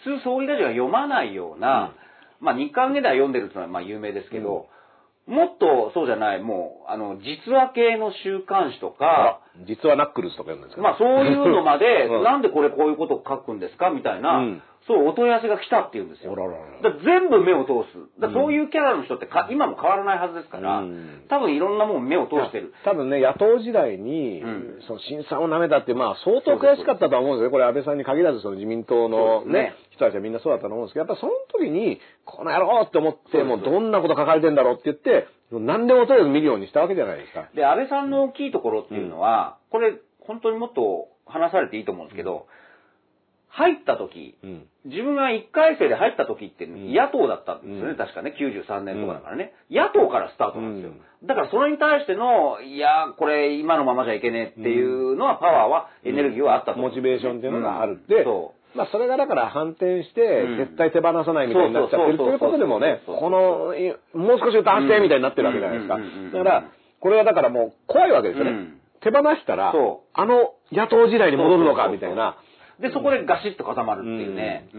[0.06, 1.94] 普通総理大臣が読まないような、
[2.40, 4.68] まあ日刊ゲでは読んでるっていうのはまあ有名ですけど、
[5.26, 10.84] もっとそうじゃない、もう、あの、実話系の週刊誌とか、実はナックルズとか言うんですけど。
[10.84, 16.34] まあそういうのまで、 うんなんでこれこういうことを書くんですかみたいな、うんそうお問い合わせが来たっていうんですよ。
[16.34, 18.20] あららら全部目を通す。
[18.20, 22.74] だそういうキャラの人ってか今も変わらないはずですから、うん多分いろんなもん目を通してる。
[22.84, 27.52] 多分ね、野党時代に、うんその審査を舐めたって、まあ相当悔しかったとは思うんですよ。
[27.52, 35.28] これ安倍さんに限らず、その自民党のねね、人たちはみんなそうだったと思うんですけど、やっぱその時に、この野郎って思って、もうどんなこと書かれてんだろうって言って、
[35.60, 37.50] 何でもとりあえず見るようにしたわけじゃないですか。
[37.56, 42.48] で、安倍さんの大きいところっていうのは、これ本当にもっと話されていいと思うんですけど、
[43.54, 44.66] 入った時、うん。
[44.86, 46.92] 自分が1回生で入った時ってん。
[46.92, 47.98] 野党だったんですよね、うん。
[47.98, 49.54] 確かね、93年とかだからね。
[49.70, 50.92] 野党からスタートなんですよ。
[51.24, 56.80] うだからそれに対しての、いや、これ今のままじゃいけねえっていうのは、パワーは、エネルギーはあったと。
[56.80, 57.98] 思うモチベーションっていうのがあるうん。
[58.00, 65.96] って、そまあそれがだから反転してうん、絶対手放さないみたいになっちゃってるっていうことでもね、この、いもう少し歌わせてみたいになってるわけじゃないですか。
[65.96, 66.64] うんうんうんうんだから、
[67.00, 68.52] これはだからもう怖いわけですよね。
[68.52, 72.38] うん手放したらそ、あの野党時代に戻るのかみたいな。
[72.80, 72.82] う。
[72.82, 74.70] で、そこでガシッと固まるっていうね。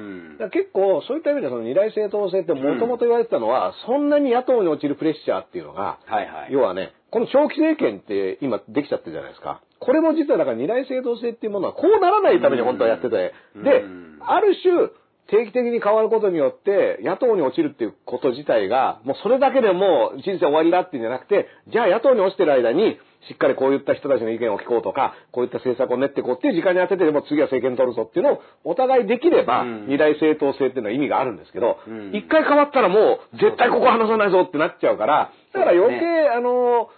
[0.50, 6.52] 結構そういった意味でその二大政党制ってもともと言われてたのは、そんなに野党に落ちるプレッシャーっていうのが、はいはい。
[6.52, 9.60] 要はね、この長期政権って今できちゃってるじゃないですか。
[9.84, 13.64] これも実はだから二大政党制っていうものはこうならないために本当はやってて、うん。
[13.64, 14.88] でうん、ある種、
[15.28, 22.98] 定期的に変わることによって、野党に落ちるっていうこと自体が、もうそれだけでもう人生終わりだっていうんじゃなくて、じゃあ野党に落ちてる間に、
[23.28, 29.86] しっかりこういった人たちの意見を聞こうとか、こういった政策を練っていこうっていう時間に当ててでも次は政権取るぞっていうのをお互いできれば、うん。
[29.88, 36.90] 二大政党制っていうのは意味があるんですけどうん、一、回変わったらもう絶対ここ離さないぞってなっちゃうから、だから余計、あの、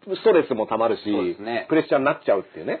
[0.00, 1.06] ストレスも溜まるし、
[1.40, 2.80] ねプレッシャーになっちゃうっていうね。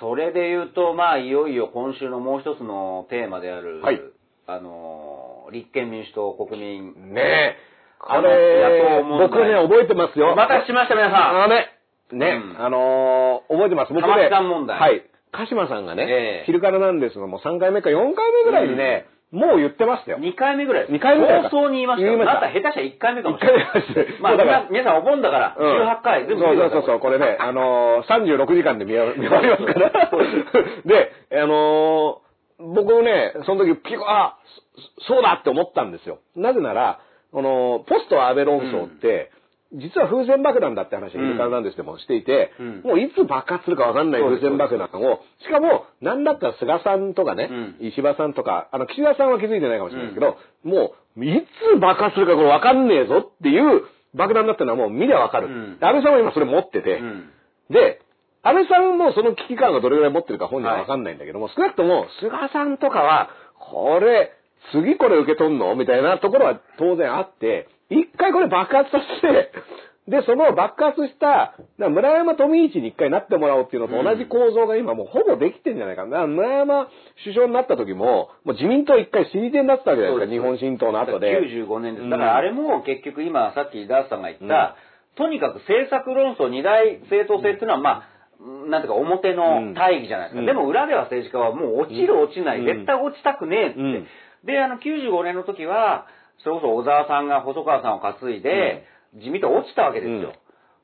[0.00, 4.00] それで言うと、まあ、いよいよ今週のもう一つのテーマである、はい
[4.46, 7.14] あの、立憲民主党国民。
[7.14, 7.56] ねえ。
[7.98, 10.32] こあのれ僕ね、覚えてますよ。
[10.32, 11.44] お待たせしました、皆さん。
[11.44, 11.70] あのね、
[12.12, 13.92] ね、うんあのー覚えてます。
[13.94, 14.20] 僕玉
[14.66, 15.04] ね、はい。
[15.32, 20.18] 鹿島さんがね、ええ昼からなんですが、もう3回目か4回目ぐらいにね、もう言ってましたよ。
[20.18, 20.92] 2回目ぐらいです。
[20.92, 22.16] 二回目ぐらいか放送に言いましたよ。
[22.16, 23.66] 言いました下手したら1回目かも1しれない。
[23.66, 24.18] 回目。
[24.20, 29.90] まあ、そうだから皆皆さんお盆だから、うん18回全部そう見てくださいそうそうそう、これね、 あのー、36時間で見終わりますから。
[30.84, 32.24] で、あのー
[32.56, 34.38] 僕ね、その時、ピコ、あ、
[35.00, 36.20] そそうだって思ったんですよ。
[36.36, 37.00] なぜなら、
[37.32, 39.32] この、ポスト安倍論争って、
[39.74, 41.26] 実は風船爆弾だって話をうん。
[41.26, 42.82] イルカなんですでもしていて、うん。
[42.82, 47.48] もういつ爆発するかわかんない風船爆弾を、しかも、なんだったら菅さんとかね、
[47.80, 47.88] うん。
[47.88, 53.82] 石破さんとか、あの、岸田さんは気づいてないかもしれないですけど、もう、いつ爆発するかこれわかんねえぞっていう
[54.14, 55.48] 爆弾だったのはもう見りゃわかる。
[55.48, 55.78] うん。
[55.80, 57.30] 安倍さんは今それ持ってて、うん。
[57.70, 58.00] で、
[58.42, 64.32] 安倍さんもその危機感がどれぐらい持ってるか本人はわかんないんだけども、少なくとも菅さんとかは、これ、
[64.72, 65.74] 次これ受け取んの？
[65.74, 67.68] みたいなところは当然あって、
[68.00, 69.52] 一回これ爆発させて、
[70.08, 76.26] で、その爆発した、村山富一に一回なってもらおうっていうのと同じ構造が今もうほぼできてんじゃないかな。
[76.26, 76.88] 村山
[77.24, 81.32] 首相になった時も、もう自民党一回死に手になってたわけじゃないですか、日本新党の後で。
[81.40, 82.10] 95年です。
[82.10, 84.76] だからあれも結局今さっきダースさんが言った、
[85.16, 90.40] とにかく政策論争二大政党制っていうのはまあ、なんていうか表の大義じゃないですか。
[90.40, 93.80] うんでも裏では政治家はもう落ちる落ちない、うん絶対落ちたくねえって。
[93.80, 94.06] うん
[94.44, 96.06] で、あの95年の時は、
[96.42, 98.84] それこそ小沢さんが細川さんを担いで、
[99.14, 100.32] 自民党落ちたわけですよ。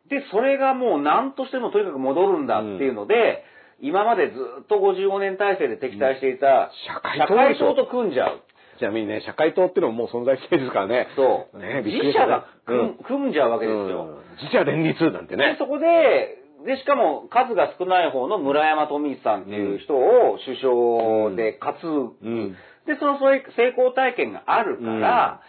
[0.09, 3.45] で、それがもう何としてもとにかく戻るんだっていうので、
[3.81, 7.19] 今までずっと55年体制で敵対していた社会
[7.57, 8.43] 社党と組んじゃう。
[8.79, 11.09] ちなみにね、社会党っていうのももう存在してるんですからね。
[11.15, 11.59] そう。
[11.59, 14.09] ね自社が組,、うん組んじゃうわけですよ。
[14.09, 15.53] うん自社連立なんてね。
[15.53, 22.57] で、そこで、で、しかも数が少ない方の村山富一さんっていう人を首相で担う。
[22.87, 25.41] うんで、そのそういう成功体験があるから、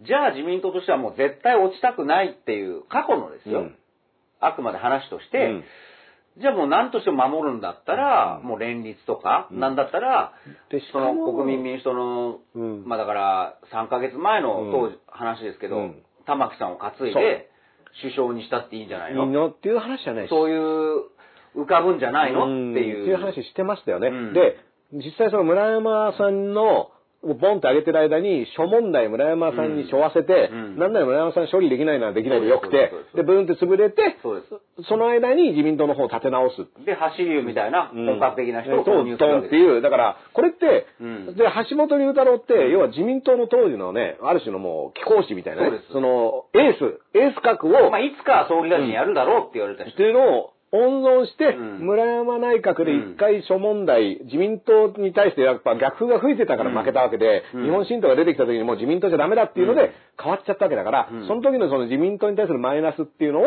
[0.00, 3.60] じゃあ自民党としてはもう絶対落ちたくないっていう過去のですよ。
[3.60, 3.74] うん。
[4.40, 5.64] あくまで話として、うん。
[6.40, 8.48] じゃあもう何としても守るんだったら、うん。
[8.48, 10.34] もう連立とか、なんだったら、
[10.92, 12.86] その国民民主党の、うん。
[12.86, 14.70] まあだから3ヶ月前のうん。
[14.72, 16.02] 当時、話ですけど、うん。
[16.26, 17.50] 玉木さんを担いで
[18.00, 19.26] 首相にしたっていいんじゃないいいの？
[19.26, 20.30] のっていう話じゃないし。
[20.30, 21.04] そういう
[21.56, 22.44] 浮かぶんじゃないの？
[22.44, 22.52] って
[22.86, 23.02] いう。
[23.02, 24.08] っていう話してましたよね。
[24.08, 24.32] うん。
[24.32, 24.58] で、
[24.92, 26.90] 実際その村山さんの、
[27.20, 34.16] ボンって上げてる間に、諸問題村山さんに背負わせて、うんなんなら村山さん処理できないならできないでよくてでブーンって潰れて、
[34.88, 36.66] その間に自民党の方を立て直す。
[36.86, 39.52] で、走りみたいな本格的な人を投入するわけです。
[39.52, 39.82] ドンっていう。
[39.82, 49.92] だから、これって、うんで、橋本龍太郎って、要は自民党の当時のね、ある種のもう、貴公子みたいなね、その、エース、エース格を、まあ、いつかは総理大臣やるだろうって言われた人。
[49.92, 51.86] っていうのを温存して、うん。
[51.86, 57.64] 村山内閣で一回諸問題、自民党に対してやっぱ逆風が吹いてたから負けたわけで、うん。
[57.64, 59.78] 日本新党が出てきた時にもう自民党じゃダメだっていうのうん。
[59.78, 61.26] で変わっちゃったわけだから、うん。
[61.26, 63.44] その時のその自民党に対するマイナスっていうのを、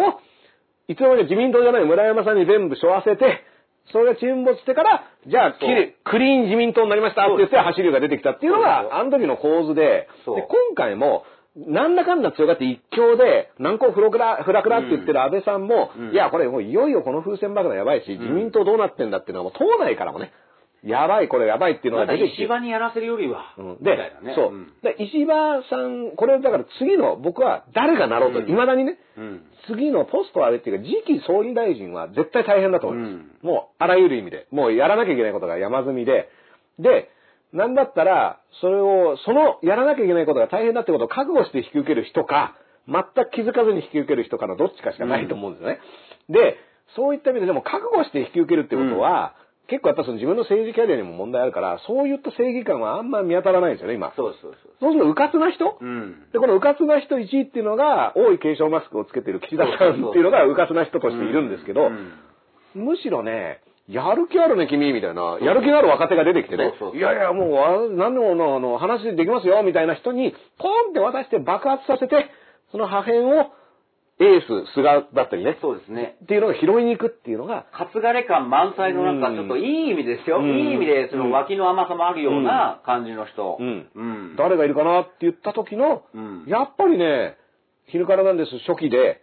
[0.88, 3.46] いつの間にか自民党じゃない村山さんに全部背負わせて、
[3.92, 11.24] それが沈没してから、じゃあ、きれクリーン自民党になりましたって言って走りが出てきたっていうのが、あの時の構図で、で、今回も、
[11.56, 20.32] なんだかんだ強がって一強で、難攻不落ら、不落だって言ってる安倍さんも、うんいや、これもういよいよこの風船爆弾やばいし、自民党どうなってんだっていうのはもう党内からもね、
[20.84, 22.48] やばい、これやばいっていうのが出てきて石。
[22.48, 24.34] 場にやらせるよりは、うんでね。
[24.34, 29.44] そう、んで石破さん、これだから次の、僕は誰がなろうと、うんいまだにね、うん。
[29.68, 33.10] 次のポスト安倍っていうか、次期総理大臣は絶対大変だと思いま
[33.42, 33.46] す。
[33.46, 34.48] もう、あらゆる意味で。
[34.52, 36.30] もうやらなきゃいけないことが山積みで。
[36.80, 37.10] で、
[37.54, 42.56] なんだったら、それを、そのやらなきゃいけないことが大変だってことを覚悟して引き受ける人か、
[42.88, 45.80] 全く気づかずに引き受ける人かのどっちかしかないと思うんですよね。
[46.30, 46.58] で、
[46.96, 49.36] そういった意味ででも覚悟して引き受けるってことは、
[49.68, 54.12] 結構やっぱその自分の政治キャリアにも問題あるから、そういった正義感はあんま見当たらないんですよね、今。
[54.16, 54.64] そうそうです。
[54.80, 56.28] そうすると、うかつな人、うん。
[56.34, 62.12] で、このうかつな人1位っていうのが、多い継承マスクをつけてる岸田さんっていうのがうかつな人としているんですけど、うん
[62.74, 63.60] むしろね、
[63.92, 66.70] やる気あるね、君、みたいな、やる気のある若手が出てきてね。
[66.70, 66.98] そうそう、そう。
[66.98, 72.30] いやいや、もうあ、何でもの、あの、話できますよ、みたいな人に、ポンって渡して爆発させて、
[72.72, 73.52] その破片を、
[74.22, 76.16] エース、菅だったりね、そうですね。
[76.24, 79.36] っていうのが拾いに行くっていうのが、担がれ感満載のなんかうん。
[79.36, 80.38] ちょっといい意味ですよ。
[80.38, 80.46] うん。
[80.46, 83.58] いい意味でその脇の甘さもあるような感じの人。
[83.60, 83.90] うん。
[83.96, 84.36] うん。
[84.38, 86.46] 誰がいるかなって言った時の、うん。
[86.48, 87.36] やっぱりね、
[87.88, 89.22] 昼からなんです初期で、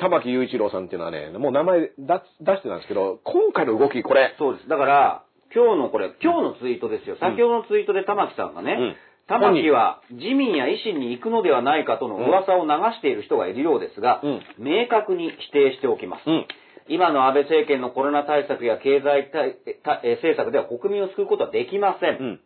[0.00, 4.68] 玉木雄一郎さんっていうのはね、もう名前出出してたんですけど、今回の動き、これ、そうです。
[4.68, 5.22] だから、
[5.54, 7.16] 今日のこれ、今日のツイートですよ。
[7.20, 8.96] 先ほどのツイートで玉木さんがね、うん
[9.28, 16.28] 玉木は自民や維新に行くのではないかとの噂を流している人がいるようですが、うん明確に否定しておきます。
[16.28, 16.46] うん
[16.88, 22.18] 今の安倍政権のコロナ対策や経済政策では国民を救うことはできません。
[22.18, 22.40] うん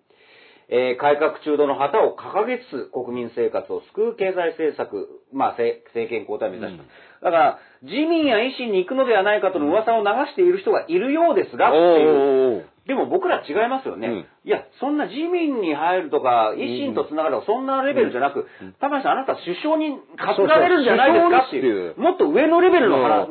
[0.69, 6.91] えー改革中道の旗を掲げつつ国民生活を救う経済政策、まあ、政政権交代を目指します。
[7.23, 12.67] だから、自民や維新に行くのではないかとの噂を流している人がいるようですが、っていう。
[12.87, 14.07] でも僕ら違いますよね。
[14.07, 14.27] うん。
[14.45, 18.47] いや、そんな自民に入るとか、維新とつながるとか、そんなレベルじゃなく、
[18.79, 23.27] 高橋さん、あなた首相に担がれるんじゃないですかっていう、もっと上のレベルの話、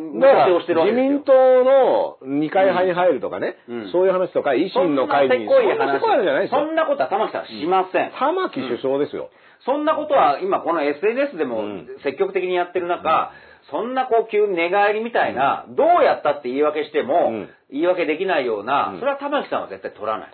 [0.52, 1.08] をしてるわけですよ。
[1.08, 1.32] 自民党
[1.64, 3.92] の二階派に入るとかね、うん。
[3.92, 6.60] そういう話とか、維新の会に、そんなせこいそんな話せこい話じゃないですよ。
[6.60, 8.12] そんなことは玉木さんはしません。
[8.12, 9.30] 玉木首相ですよ。
[9.66, 11.88] そんなことは今この SNS でもうん。
[12.04, 13.32] 積極的にやってる中、
[13.72, 17.50] そんなこう急に寝返りみたいな、どうやったって言い訳しても、うん。
[17.72, 19.00] 言い訳できないような、うん。
[19.00, 20.30] それは玉木さんは絶対取らない。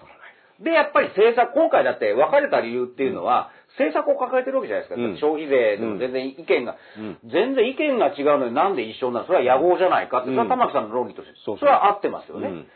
[0.61, 3.49] で、やっぱり政策、今回だって別れた理由っていうのは、
[3.79, 5.01] 政策を抱えてるわけじゃないですか。
[5.01, 5.17] うん。
[5.17, 7.17] 消費税でも全然意見が、うん。
[7.25, 12.47] 全然意見が違うのになんで一緒なのそれは野合じゃないかって、それは玉木さんの論理として、そうそれは合ってますよね。
[12.47, 12.67] うん。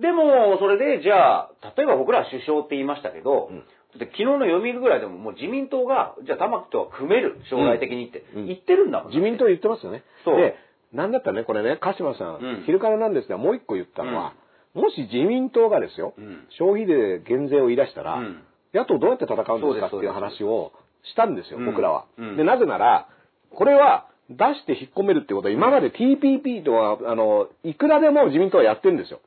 [0.00, 3.64] でも、それで、じゃあ、例えば僕らは首相って言いましたけど、うん
[3.98, 8.24] だって昨日の読売ぐらいでももう自民党が、じゃあ玉木とは組める、将来的にって。
[8.34, 8.46] うん。
[8.46, 9.12] 言ってるんだもん。
[9.12, 10.02] 自民党言ってますよね。
[10.24, 10.36] そう。
[10.36, 10.56] で、
[10.92, 12.62] なんだったらね、これね、鹿島さん、うん。
[12.64, 14.34] 昼からなんですが、もう一個言ったのは、
[14.74, 16.46] もし自民党がですよ、うん。
[16.58, 18.42] 消費税減税を言い出したら、うん。
[18.72, 20.72] 野党どうやって戦うんですかっていう話を
[21.04, 21.66] したんですよ、うん。
[21.66, 22.36] 僕らは、うん。
[22.36, 23.08] で、なぜなら、
[23.50, 29.20] これは出して引っ込めるってことは、今まで TPP とは、あの、いくらでも自民党はやってるんですよ。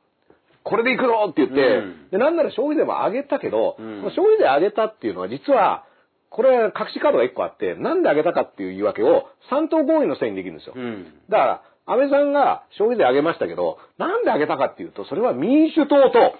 [0.66, 5.84] これでいくぞって言って、うんで、なんなら消費税も上げたけど、うん消費税上げたっていうのは実は、
[6.28, 10.74] これ隠しカードが一個あって、なんで上げたかっていう言い訳を三党合意のせいにできるんですよ。
[10.76, 11.04] うん。
[11.30, 16.36] だから、安倍さんが消費税上げましたけど、なんで上げたかっていうと、それは民主党と。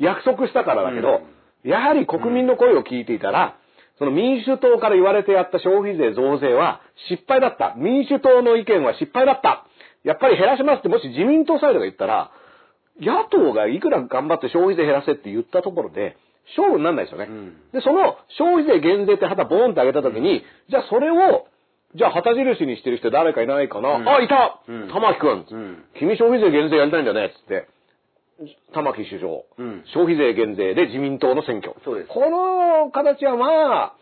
[0.00, 1.20] 約束したからだけど、
[1.62, 3.56] やはり国民の声を聞いていたら、
[3.98, 7.74] その民主党から言われてやった消費税増税は失敗だった。
[7.76, 9.66] 民主党の意見は失敗だった。
[10.04, 12.30] やっぱり減らしますってもし自民党サイドが言ったら、
[13.00, 16.16] 野党がいくら頑張って消費税減らせって言ったところで、
[16.56, 17.26] 勝負にならないですよね。
[17.28, 17.56] うん。
[17.72, 21.46] で、その消費税減税って旗ボーンって上げたときに、じゃあそれを
[21.94, 24.08] じゃあ旗印にしてる人誰かいないかな、うん。
[24.08, 24.88] あ、いた、うん。
[24.88, 25.84] 玉木くん,、うん。
[25.98, 27.68] 君消費税減税やりたいんだよね、つって。
[28.74, 29.84] 玉木首相、うん。
[29.94, 31.74] 消費税減税で自民党の選挙。
[31.84, 32.08] そうです。
[32.08, 33.94] この形はま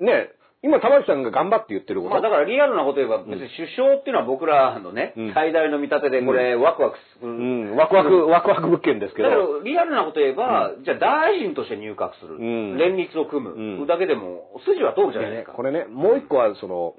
[0.00, 0.28] あ、ね、
[0.62, 2.14] 今玉木さんが頑張って言ってること？
[2.14, 7.28] まあだからリアルなこと言えば、別に首相っていうのは僕らのね、うん最大の見立てでこれ、ワクワクする。
[7.28, 9.30] うん、ワクワク、ワクワク物件ですけど。
[9.30, 12.38] だけど、リアルなこと言えば、じゃあ大臣として入閣する。
[12.38, 13.52] ん連立を組む。
[13.52, 15.52] うんだけでも、筋は通るじゃないですか。
[15.52, 16.94] これね、もう一個は、その、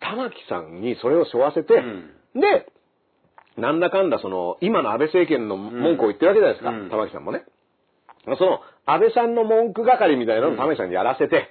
[0.00, 2.10] 玉木さんにそれを背負わせて、うん
[2.40, 2.66] で、
[3.56, 7.44] なんだかんだその、今の安倍政権の文句を言ってるわけじゃないですか、うん玉木さんもね。
[8.36, 11.48] その、安倍さんの文句係みたいなのをうん玉木さんにやらせて、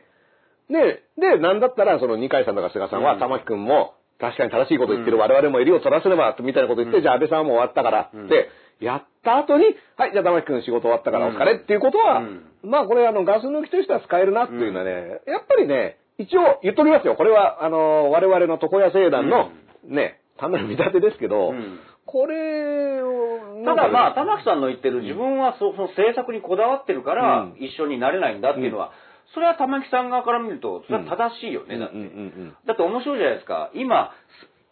[0.69, 3.19] で、で、なんだったら、その二階さんとか菅さんは、うん。
[3.19, 8.27] 玉木くんも、確かに正しいこと言ってる、我々も襟を取らせれば、みたいなこと言って、うんじゃあ安倍さんはもう終わったから、うん。
[8.27, 8.49] で、
[8.79, 9.65] やった後に、
[9.95, 12.45] はい、じゃあ玉木くん仕事終わったからお疲れっていうことは、うん。
[12.63, 17.15] まあこれあのガス抜きとしては使えるなっていうのはね、やっぱりね、一応言っとりますよ。
[17.15, 19.51] これは、あの、我々の床屋聖団の、
[19.85, 21.79] ね、単なる見立てですけど、うん。
[22.05, 27.57] これを、ただまあ、あ、玉木さんの言ってる自分はそその政策にこだわってるからうん。
[27.59, 28.91] 一緒になれないんだっていうのは、
[29.33, 31.95] それは玉木さん側から見ると、それは正しいよね、だって。
[31.95, 33.71] うんうんうんだって面白いじゃないですか。
[33.73, 34.13] 今、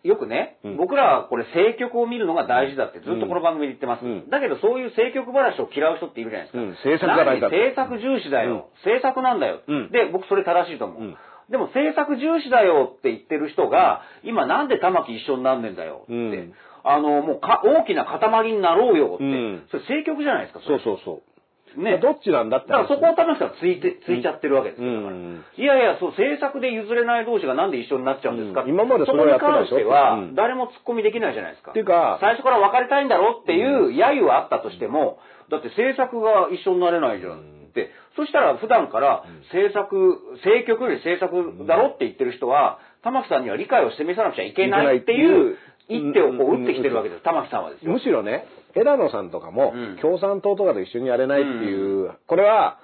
[0.04, 4.06] よくね、うん僕らはこれ政局を見るのが大事だってずっとこの番組で言ってます。
[4.06, 6.62] うんだけどそういう政局話を嫌う人っているじゃないですか。
[6.62, 7.70] うん政策が大事だって何？
[7.74, 8.70] 政策重視だよ。
[8.86, 9.62] 政策なんだよ。
[9.68, 11.02] うんで、僕それ正しいと思う。
[11.02, 11.18] うん
[11.50, 16.14] でも政策重視だよって言ってる人が、今なんで玉木一緒になんねんだよって。
[16.14, 16.54] うん
[16.84, 19.24] あの、もうか大きな塊になろうよって。
[19.24, 21.35] うんそれ政局じゃないですか、そうそうそう。
[21.78, 21.98] ね。
[21.98, 24.94] どっちなんだって話だからそこを玉木さんついて、ついちゃってるわけですよ。
[24.94, 31.72] だからうんいやいや、そう、政策で譲れない同士がなんで一緒になっちゃうんですか、うん今までそれをやってたでしょそこに関してはう、ん誰も突っ込みできないじゃないですか。
[31.72, 35.20] っていうか最初から別れたいんだろっていう揶揄はあったとしても、
[35.50, 37.40] だって政策が一緒になれないじゃん
[37.70, 37.92] って。
[38.16, 45.58] そしたら普段から政策、政局より政策だろって言ってる人は、玉木さんには理解を示さなくちゃいけないっていう
[45.90, 47.24] 一手をこう打ってきてるわけです。
[47.24, 47.92] 玉木さんはですよ。
[47.92, 48.46] むしろね、
[48.76, 52.80] 枝野さんとかもうん、共産党とかと一緒にやれないっていう、これは、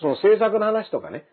[0.00, 1.24] その政策の話とかね、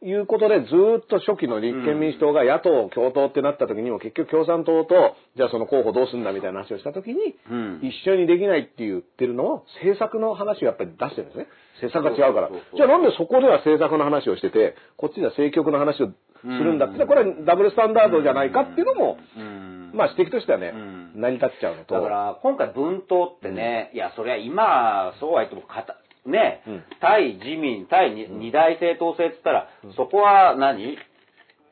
[0.00, 7.80] いうことでずーっと初期の立憲民主党が野党共闘ってなった時にも結局共産党と、じゃあその候補どうすんだみたいな話をした時に、うん。
[7.82, 11.46] 一緒にできないって言ってるのを政策の話をやっぱり出してるんですね。
[11.82, 12.50] 政策が違うから。
[12.50, 16.14] じゃあなんでそこでは政策の話をしてて、こっちでは政局の話をす
[16.46, 21.20] るんだって、これはダブルスタンダードじゃないかっていうのも、うんまあ指摘としてはね、うん。
[21.20, 21.94] 成り立っちゃうのと。
[21.94, 25.96] だから、今回文党ってね、いや、そりゃ今、そうは言っても、かた
[26.28, 26.84] ね、うん。
[27.00, 30.96] 対自民、対に二大政党制って言ったら、そこは何？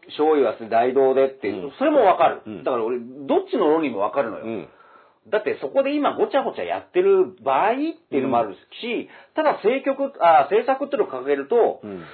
[0.07, 1.73] 醤油は大道でっていう、うん。
[1.79, 2.43] それもわかる。
[2.47, 2.65] うん。
[2.65, 4.45] だから俺、どっちの論理もわかるのよ。
[4.45, 4.69] うん。
[5.29, 7.75] だってそこで今ごちゃごちゃやってる場合っ
[8.09, 12.05] ていうのもあるし、ただ政局、あ政策っていうのを掲げると、うん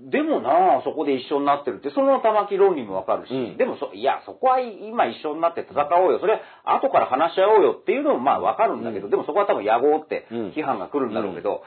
[0.00, 6.18] でもなあ、そこで一緒になってるって、その玉木論理もわかるし、うんでもそ、いや、そこは今一緒になって戦おうよ。
[6.20, 11.62] それ後から話し合おうよっていうのもまあわかるんだけど、うんでもそこは多分野合ってうん批判が来るんだろうけど、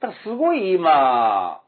[0.00, 1.60] ただすごい今、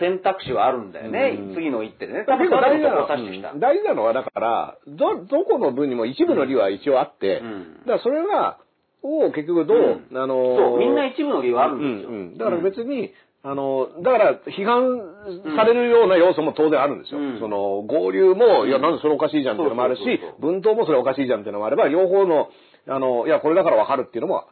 [0.00, 1.36] 選択肢はあるんだよね。
[1.38, 2.20] うん次の一手でね。
[2.20, 3.52] だから結構大事なのを指してきた。
[3.52, 8.58] うん大事なのは、だから、ど、どこの分にも一部の利は一応あって、うんだからそれが、
[9.02, 12.38] を結局どう、うんあのーそう、みんな一部の理由はあるんですよ。
[12.38, 13.12] だから別に、
[13.48, 17.18] あの、だから批判されるような要素も当然あるんですよ。
[17.18, 17.40] うん。
[17.40, 20.02] その、合流も、いや、なんでそれおかしいじゃんっていうのもあるし
[20.38, 22.50] 文頭もそれおかしいじゃんっていうのもあれば、両方の、
[22.86, 24.44] あの、いや、これだからわかるっていうのも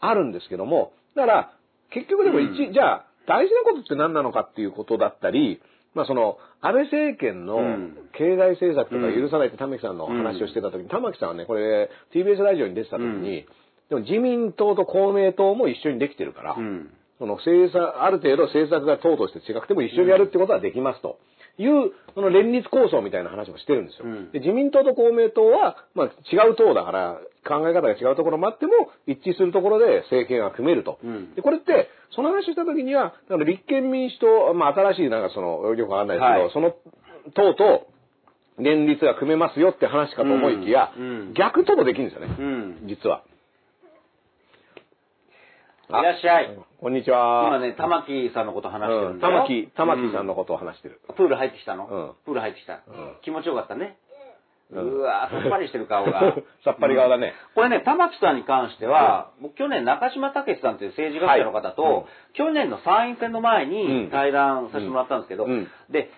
[0.00, 1.52] あるんですけども、だから、
[1.90, 2.72] 結局でも一、うん。
[2.72, 5.60] じゃあ、大事なことって何なのかっていうことだったり、
[5.94, 7.98] まあその、安倍政権のうん。
[8.18, 13.46] 経済政策とか許さないって玉木さんの話をしてた時に、玉木さんはね、これ、TBS ラジオに出てた時に、
[13.88, 16.90] でも自民党と公明党も一緒にできてるから、うん。
[17.22, 21.20] その政策、ある程度政策が党として違くても一緒にやるってことはできますと。
[21.56, 24.06] いう、その連立構想みたいな話もしてるんですよ。
[24.06, 28.72] うんで自民党と公明党は、まあ違う党だから、考え方が違うところもあっても、
[29.06, 30.98] 一致するところで政権が組めると。
[31.04, 34.18] うんで、これって、その話をした時には、だから立憲民主
[34.48, 36.74] 党、まあ新しいなんかその、よくわかんないですけど、はいその
[37.34, 37.86] 党と
[38.58, 42.34] 連立が組めますよって話かと思いきや、うんうん逆ともできるんですよね。
[42.36, 42.88] うん。
[42.88, 43.22] 実は。
[46.00, 46.56] いらっしゃい。
[46.80, 47.44] こんにちは。
[47.48, 49.34] 今ね、玉木さんのこと話してるうんん、だよ。
[49.44, 51.00] 玉木、玉木さんのことを話してる。
[51.16, 52.80] プール入ってきたの、うんプール入ってきた？
[52.88, 53.98] うん気持ちよかったね。
[54.72, 56.32] ううんわさっぱりしてる顔が。
[56.64, 57.34] さっぱり顔だね。
[57.54, 66.08] これね、玉木さんに関しては、僕去年中島武さんという政治学者の方と、去年の参院選の前うんに対談させてもらったんですけど、うんで、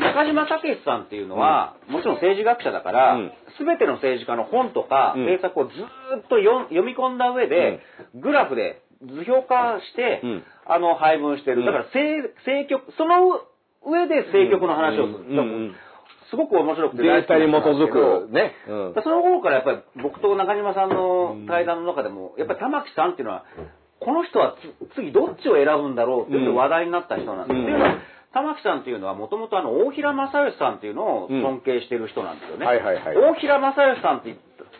[0.00, 5.86] 中島武さんっていうのは、もちろん政治学者だからうん、すべ、ての政治家の本とかうん政策をずー
[6.18, 7.80] っと読読み込んだ上で、
[8.14, 11.64] グラフで図表化して、うんあの、配分してる。
[11.64, 13.40] だから政、政局、その
[13.86, 15.30] 上で政局の話をする。
[15.30, 15.74] うんうん
[16.30, 18.52] すごく面白くてデータに基づく、ね。
[18.68, 23.44] うんその頃からやっぱり僕と中島さんの対談の中でも、やっぱり玉木さんっていうのは、
[24.00, 24.56] この人は
[24.92, 27.56] つ次どっちを選ぶんだろうっていう話題になった人なんです。
[27.56, 27.96] うんっていうのは、
[28.34, 32.66] 玉木さんっていうのはもともとあの、大平正義さんっていうのを尊敬してる人なんですよね。
[32.66, 34.36] はいはいはい大平正義さんって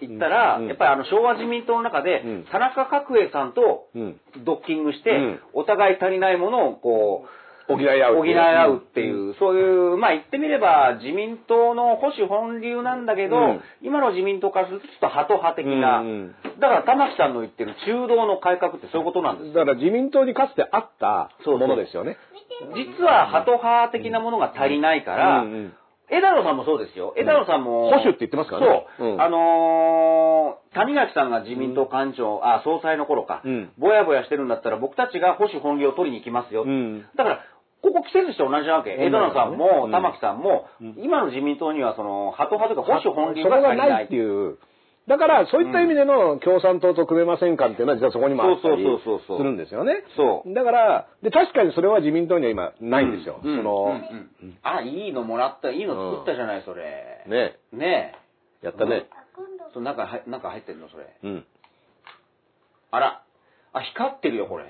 [0.06, 0.66] 言ったら、うん。
[0.66, 2.44] やっぱりあの昭和自民党の中で、うん。
[2.50, 4.20] 田中角栄さんとうん。
[4.44, 5.40] ドッキングして、うん。
[5.54, 7.28] お互い足りないものをこう、
[7.68, 8.16] 補い合う。
[8.16, 13.60] 補い合うっていう、そういう、まあ言ってみれば自民党の保守本流なんだけど、うん。
[13.82, 16.06] 今の自民党からするとちょっとハト派的な、うん。
[16.06, 16.34] うん。
[16.60, 22.16] だから玉木さんの言ってる中道の改革ってそういうことなんですだから自民党にかつてあったものですよね。
[22.74, 25.52] 実はハト派的なものが足りないから、うん。
[25.52, 25.72] うん
[26.10, 27.14] 枝野さんもそうですよ。
[27.16, 27.90] 枝野さんも。
[27.90, 29.08] 保守って言ってますからねそう。
[29.12, 36.64] うんあのー谷垣さんが自民党幹事長、あ、総裁の頃か、うんぼやぼやしてるんだったら僕たちが保守本流を取りに行きますよ。
[36.64, 37.40] うんだから、
[37.82, 38.94] ここ季節して同じなわけ。
[38.94, 44.14] うん枝野さんも、うん玉木さんも、うん今の自民党にはその、ハト派とか保守本流そが足りないれがないって。
[44.14, 44.58] いう。
[45.08, 50.04] だから、そういった意味での共産党と組めませんかっていうのは実はそこにもあったりそうそうそうそうするんですよね。
[50.16, 50.54] そう。
[50.54, 53.40] だから、で、確かにそれは自民党には今ないんですよ。
[53.42, 54.00] うんその、
[54.62, 57.24] あ、いいのもらった、いいの作ったじゃない、それ。
[57.26, 58.14] ね、ね
[58.60, 59.06] やったね。
[59.06, 59.06] え。
[59.72, 61.06] そう、中は、中入ってるの、それ。
[61.22, 61.46] うん。
[62.90, 63.22] あら。
[63.72, 64.64] あ、光ってるよ、これ。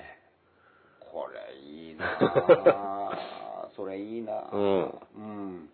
[1.11, 5.69] これ、いいなぁ それいいなぁうんうん。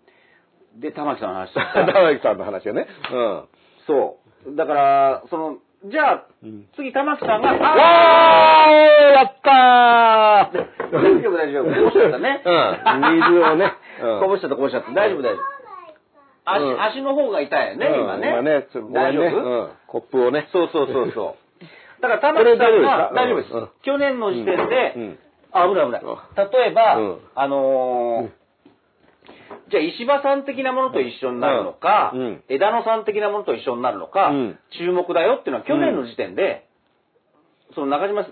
[0.77, 1.53] で、玉木さんの話。
[1.93, 2.87] 玉木さんの話よね。
[3.11, 3.47] うん。
[3.85, 4.24] そう。
[4.53, 8.71] だから、その、じゃあ、うん次玉木さんが、わー
[9.13, 11.65] やったー大丈夫大丈夫。
[11.65, 12.41] こぼしちゃったね。
[12.43, 14.91] うん水をねうんこぼしちゃったこぼしちゃった。
[14.91, 15.55] 大丈夫大丈夫。
[16.45, 18.29] 足、うん足の方が痛いよね、うん今ね。
[18.29, 18.67] 今ね、ね。
[18.93, 19.69] 大丈夫、うん。
[19.87, 20.47] コップをね。
[20.51, 21.65] そうそうそうそう。
[22.01, 23.53] だから玉木さんが、大丈夫です。
[23.83, 25.19] 去年の時点で、うん
[25.51, 26.51] あ、危ない危ないうん。
[26.51, 28.33] 例えば、うんあのーうん
[29.69, 36.67] じゃあ石破さん的なものと一緒になるのか、うんうん枝野さん的なものと一緒になるのか、うん注目だよっていうのは去年の時点で、
[37.73, 38.23] その中島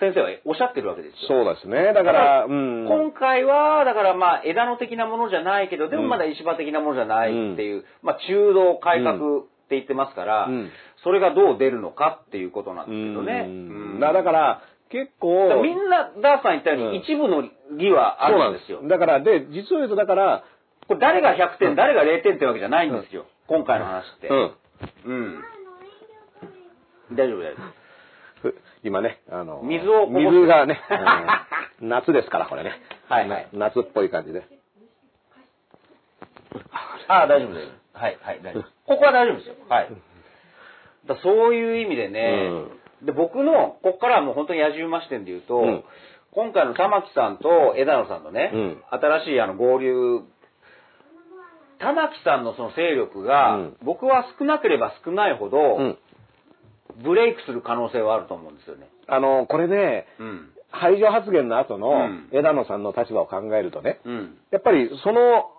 [0.00, 1.44] 先生はおっしゃってるわけですよ。
[1.44, 1.92] そうですね。
[1.92, 2.86] だから、うん。
[2.88, 10.70] 今回は、だからまあ、枝野的なものじゃないけど、でもまだ石破的なものじゃないっていう、まあ、中道改革って言ってますから、うん
[11.02, 13.46] それがどう出るのかっていうことなんですけどね。
[13.46, 18.72] うんうんだだから、結構、みんな、ダースさん言ったように、うん一部の義はあそうなんんです。
[18.72, 18.80] よ。
[18.84, 20.44] だから、で、実を言うと、だから、
[20.90, 23.26] これ誰が100点、誰が0点ってわけじゃないんですよ。
[23.46, 24.26] 今回の話って。
[24.26, 24.54] うん。
[25.04, 25.44] うん。
[27.12, 27.62] 大丈夫、大丈
[28.42, 28.50] 夫。
[28.50, 30.80] ふ今ね、あの、水を水がね、
[31.80, 32.72] うん夏ですから、これね。
[33.08, 34.42] はい夏っぽい感じで。
[37.06, 37.98] ああ、大丈夫、大丈夫。
[38.00, 38.62] はい、はい、大丈夫。
[38.86, 39.54] ここは大丈夫ですよ。
[39.68, 39.88] はい。
[41.06, 42.50] だそういう意味でね、
[43.02, 45.84] で、僕の、ここからはもう本当に野獣馬視点で言うと、うん
[46.32, 50.20] 今回の玉木さんと枝野さんのね、うん新しいあの合流、
[51.80, 55.98] 玉木さんのその勢力が、うん僕は少なければ少ないほど、うん。
[57.02, 58.88] ブレイクする可能性はあると思うんですよね。
[59.06, 60.50] あの、これね、うん。
[60.70, 64.38] 排除発言の後のうん枝野さんの立場を考えるとね、うん。
[64.50, 65.50] やっぱりその、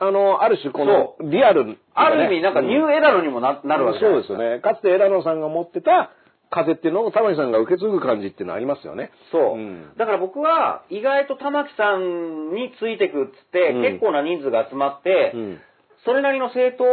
[0.00, 4.60] あの、ある種このそリアル、ある意味、なんかニューエダノにもな,、なるわけじゃそうですよね。
[4.60, 6.10] かつて枝野さんが持ってた
[6.52, 9.10] 風っていうのを玉木さんが受け継ぐ感じっていうのはありますよね。
[9.32, 9.96] そう、うん。
[9.96, 13.82] だから僕は意外と玉木さんについてくっつって、うん。
[13.82, 15.60] 結構な人数が集まって、うん。
[16.04, 16.84] それなりの政党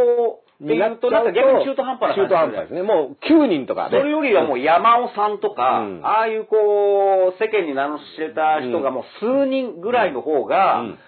[0.64, 2.84] っていうと、なんか逆に中途半端な感じ中途半端ですね。
[2.84, 3.98] もう9人とかね。
[3.98, 6.06] それよりはもう山尾さんとか、うん。
[6.06, 11.00] ああいうこう、世間に名の知れた人がもう数人ぐらいの方が、うん。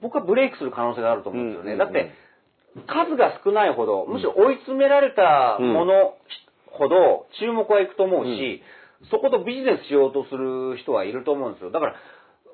[0.00, 1.72] 僕はブレイクする可能性があると思うんですよね。
[1.72, 1.78] うん。
[1.78, 2.12] だって、
[2.86, 6.14] 数が少ないほど、むしろ追い詰められたもの
[6.76, 7.26] ほど。
[7.40, 8.62] 注目はいくと思うし、
[9.10, 11.70] そことビジネスしようとする人はいると思うんですよ。
[11.70, 11.94] だから、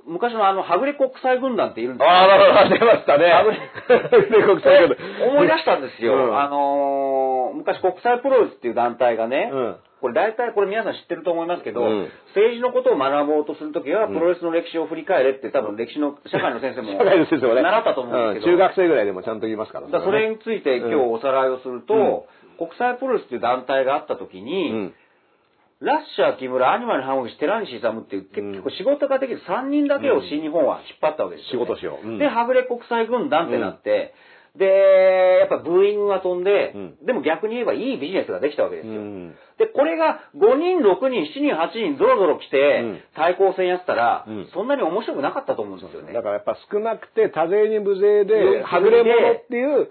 [0.06, 2.10] 昔のあの、はぐれ国際軍団っているんですよ。
[2.10, 3.30] ああ、なるほど、出ましたね。
[3.30, 3.58] はぐれ
[4.46, 4.96] 国際軍
[5.30, 6.14] 思い出したんですよ。
[6.14, 6.38] うん。
[6.38, 9.76] あのー昔国際プロレスっていう団体がね、うん。
[10.00, 12.08] これ大体これ皆さん知ってると思いますけど、うん。
[12.34, 17.62] 政治のことを学ぼうとするときは、プロレスの歴史を振り返れって多分歴史の、社会の先生も 社会の先生もね。
[17.62, 22.20] 習ったと思うんですけど、中学生ぐらいでもちゃんと言いますからだからそれについて今日おさらいをすると、うん
[22.58, 24.94] 国際プロレスっていう団体があったときに、うん。
[25.80, 28.52] ラッシャー木村、アニマル浜口、寺西勇っていううん。
[28.52, 31.66] 結構仕事ができる3人だけを新日本は引っ張ったわけですよ、ね。
[31.66, 32.06] 仕事しよう。
[32.06, 32.18] うん。
[32.18, 34.14] で、はぐれ国際軍団ってなって、
[34.56, 37.06] で、やっぱブーイングが飛んで、うん。
[37.06, 38.92] でも逆に言えばいいビジネスができたわけですよ。
[38.92, 39.34] うん。
[39.58, 44.46] で、これが5人、6人、7人、8人ゾロゾロ来てうん、対抗戦やってたら、うん。
[44.52, 46.12] そんなに面白くなかったと思うんですよね。
[46.12, 49.90] だからやっぱ少なくて多勢に無勢うんで、はぐれ者っていう、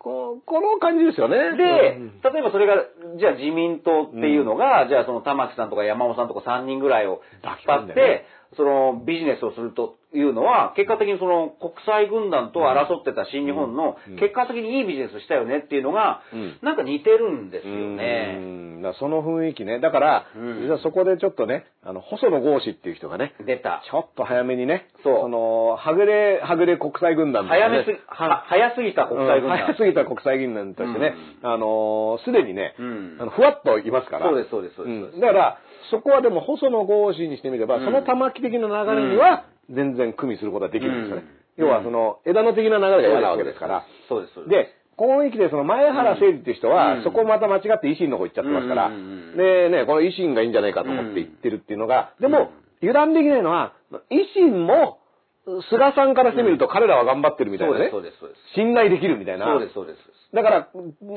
[0.00, 1.36] こうこの感じですよね。
[1.36, 2.74] でうん、例えばそれが、
[3.20, 8.24] じゃあ自民党っていうのが、じゃあその玉木さんとか山尾さんとか3人ぐらいを引っ張って、
[8.56, 18.36] そのビジネスをすると、いうのは、結果的にその国際軍団と争ってた新日本のうん、結果的にいいビジネスしたよねっていうのがうん、なんか似てるんですようね。
[18.38, 18.82] ん。
[18.82, 19.78] だその雰囲気ね。
[19.78, 20.62] だから、うん。
[20.62, 23.82] 実はそこでちょっとね、あの、細野豪志っていう人がね、出た。
[23.90, 25.28] ちょっと早めにね、そう。
[25.28, 27.50] の、はぐれ、はぐれ国際軍団ね。
[27.50, 29.58] 早めすぎ、は早すぎた国際軍団。
[29.58, 33.16] うん早すぎた国際軍団としてね、あのーすでにね、うん。
[33.20, 34.26] あのふわっといますから。
[34.26, 35.16] そうですそうですそうです。
[35.18, 35.20] ん。
[35.20, 35.58] だから、
[35.90, 37.84] そこはでも細野豪志にしてみれば、うん。
[37.84, 41.22] その玉木的な流れには、全然組みすることができるんですよね。
[41.34, 43.84] うん要はその、枝野的な流れが嫌なわけですから。
[44.08, 44.50] そうです、そうです。
[44.50, 53.74] で、この域でその前原誠司っていう人は、うんそこをまた間違って維新の方行っちゃってますから、でね、この維新がいいんじゃないかと思って言ってるっていうのが、でも、油断できないのは、
[54.10, 55.00] 維新も、
[55.70, 57.88] 菅さんからしてみると彼らは頑張ってるみたいなね。
[57.90, 58.40] そうです、そうです。
[58.54, 59.46] 信頼できるみたいな。
[59.46, 59.98] そうです、そうです。
[60.34, 60.66] だから、っ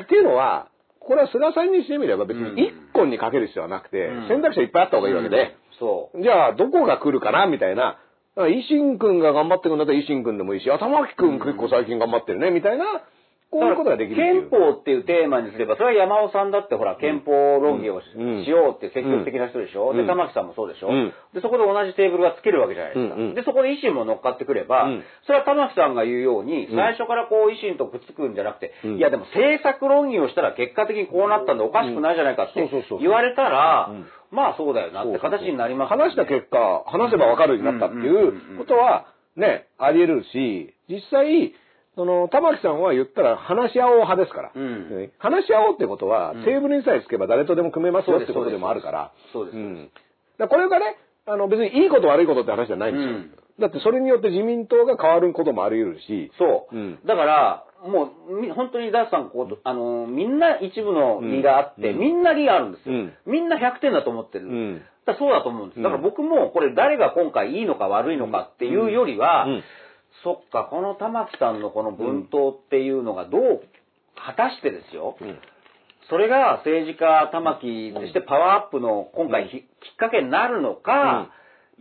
[0.08, 0.68] ていうのは、
[1.00, 6.24] これは菅さんにしてみれば別うんに一個にかける必要はなくて、うん選択肢はいっぱいあった方がいいわけで、そう。
[6.24, 8.00] じゃあどこが来るかなみたいな、
[8.36, 12.86] だから維新君が頑張ってくんだったら維新君でもいいし、あ、玉木君結構最近頑張ってるね、みたいな、
[13.54, 19.98] こういうことができる憲法っていうテーマにすれば、それは山尾さんだってほら、憲法論議をし,、うんようって積極的な人でしょ、うん。
[19.98, 21.14] で、玉木さんもそうでしょ、うん。
[21.38, 23.14] で、そこで同じテーブルがつけるわけじゃないですか。
[23.14, 23.36] うんうん。
[23.36, 25.04] で、そこで維新も乗っかってくれば、うん。
[25.30, 28.98] それは玉木さんが言うように、うん最初からこう維新とくっつくんじゃなくて、うん。
[28.98, 32.70] いやでも政策論議をしたら結果的にこうなったんでおかしくないじゃないかって
[33.00, 39.06] 言われたら、うんまあそうだよなって形になりますよね話した結果、話せばわかるようになったっていうことは、
[39.38, 41.54] ね、あり得るし、実際、
[41.96, 44.52] その、玉木さんは言ったら話し合おう派ですから。
[44.56, 49.12] うんね話し合おうってことは、うんテーブルにさえつけば誰とでも組めますよってことでもあるから。
[49.32, 49.58] そうです。
[49.58, 49.92] うん。
[50.40, 50.98] だこれがね、
[51.28, 53.12] あの別にいいこと悪いことって話じゃないんですよ。
[53.12, 56.32] うんだってそれによって自民党が変わることもあり得るし。
[56.38, 56.76] そう。
[56.76, 62.96] うんだから、もう、み本当にダースさん、こう、あの、みんな一部の利があって、うんみんな利があるんですよ。
[62.96, 64.48] うんみんな100点だと思ってる。
[64.48, 64.82] うん。
[65.06, 65.82] だそうだと思うんです。
[65.82, 69.64] だから僕も、これ誰が今回いいのか悪いのかっていうよりは、うん
[70.24, 73.62] そっか、この玉木さんのこの文頭っていうのがどう、
[74.16, 75.38] 果たしてですよ、うん
[76.10, 81.30] それが政治家玉木としてパワーアップの今回ひ、きっかけになるのか、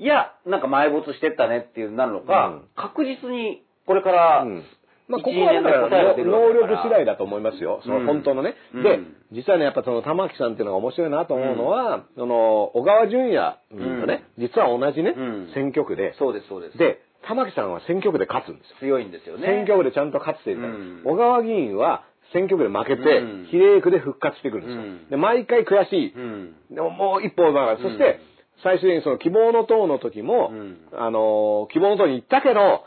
[0.03, 4.65] いや、なんか埋没してったねっていうなるのか、うん確実にこれから、うん
[5.09, 7.81] まあ、一ここはだから能けだから力次第だと思いますよ。
[7.85, 8.55] その本当のね。
[8.74, 8.99] うんで、
[9.33, 16.79] 実はね、やっぱその玉木さんっていうのが面白いなと思うのは、その、小川淳也とね、実は同じね、うん選挙区で、そうです、そうです。
[16.79, 18.77] で、玉木さんは選挙区で勝つんですよ。
[18.81, 19.47] 強いんですよね。
[19.47, 24.83] 選挙区でちゃんと勝っていた、うん小川議員は選挙区で負けて、うん比例区で復活してくるんですよ。
[24.83, 26.15] うんで、毎回悔しい。
[26.15, 26.55] うん。
[26.70, 28.20] でももう一歩だから、そして、
[28.62, 32.84] 最終的にその希望の党の時も、うんあのー希望の党に行ったけど、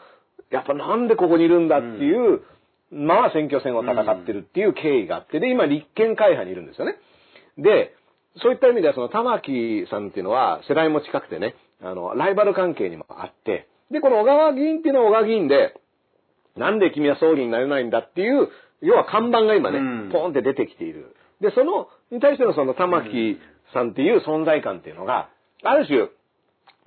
[0.51, 2.41] やっぱなんでここにいるんだっていう、
[2.91, 6.95] まあ選挙戦を戦ってるっていう経緯があって、で、今立憲会派にいるんですよね。
[7.57, 7.93] で、
[8.41, 15.75] そういった意味ではその玉木さんっていうのは世代も近くてね、あの、ライバル関係にもあって、で、この小川議員っていうのは小川議員で、
[16.55, 18.49] なんで君は総理になれないんだっていう、
[18.81, 21.15] 要は看板が今ね、うんポーンって出てきている。
[21.41, 23.37] で、その、に対してのその玉木
[23.73, 25.29] さんっていう存在感っていうのが、
[25.65, 26.09] ある種、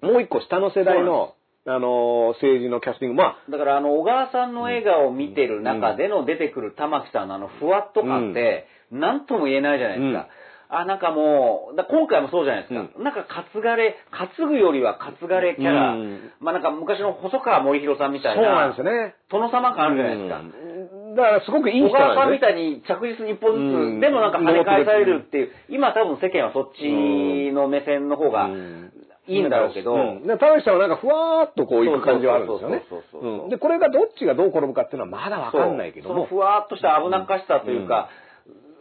[0.01, 1.35] もう一個下の世代の、
[1.67, 10.29] あの、政治のキャスティング、まあ、だから、あの、小川さんの笑顔を見てる中での出てくる玉木さんのあの、ふわっと感って、なんとも言えないじゃないですか。
[10.71, 13.01] あ、なんかもう、だ今回もそうじゃないですか。
[13.01, 16.31] なんか担がれ、担ぐよりは担がれキャラ、うん。
[16.41, 19.15] まあなんか昔の細川森弘さんみたいな、そうなんですよね。
[19.31, 20.39] 殿様感あるじゃないですか。
[20.41, 20.78] うん
[21.19, 22.39] だからすごくいい小人川さんみ。
[22.39, 28.93] たいに着実に一歩ずつ、うんでもなんか跳ね返されるっていう、今多分世間はそっちの目線の方がうん
[29.27, 36.27] いいんだろうけど、うんで田口さんはなんかふわーっとこう行く感じはあるんですよねで、これがどっちがどう転ぶかっていうのはまだわかんないけども。
[36.27, 38.09] ふわっとした危なっかしさというか、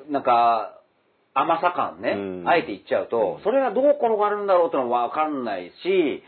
[0.10, 0.80] なんか、
[1.34, 6.24] 甘さ感ね、うんあえて言っちゃうと、それがどう転がるんだろうってのはわかんないし、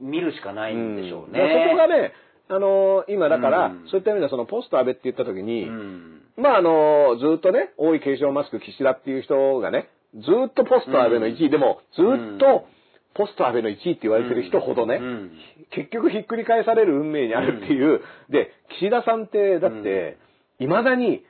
[0.00, 1.38] 見るしかないんでしょうね。
[1.40, 2.12] だからそこがね、
[2.48, 3.88] あのー今だから、うん。
[3.88, 6.22] そういった意味ではそのポスト安倍って言った時に、うん。
[6.36, 12.66] まああのーずっとね、大井継承マスク岸田っていう人がね、ずっとポスト安倍の1位、でもずっと
[13.14, 15.32] ポスト安倍の1位って言われてる人ほどね、うん。
[15.70, 20.18] 結局ひっくり返される運命にあるっていう、で、岸田さんって、だって、
[20.58, 21.24] 未だに、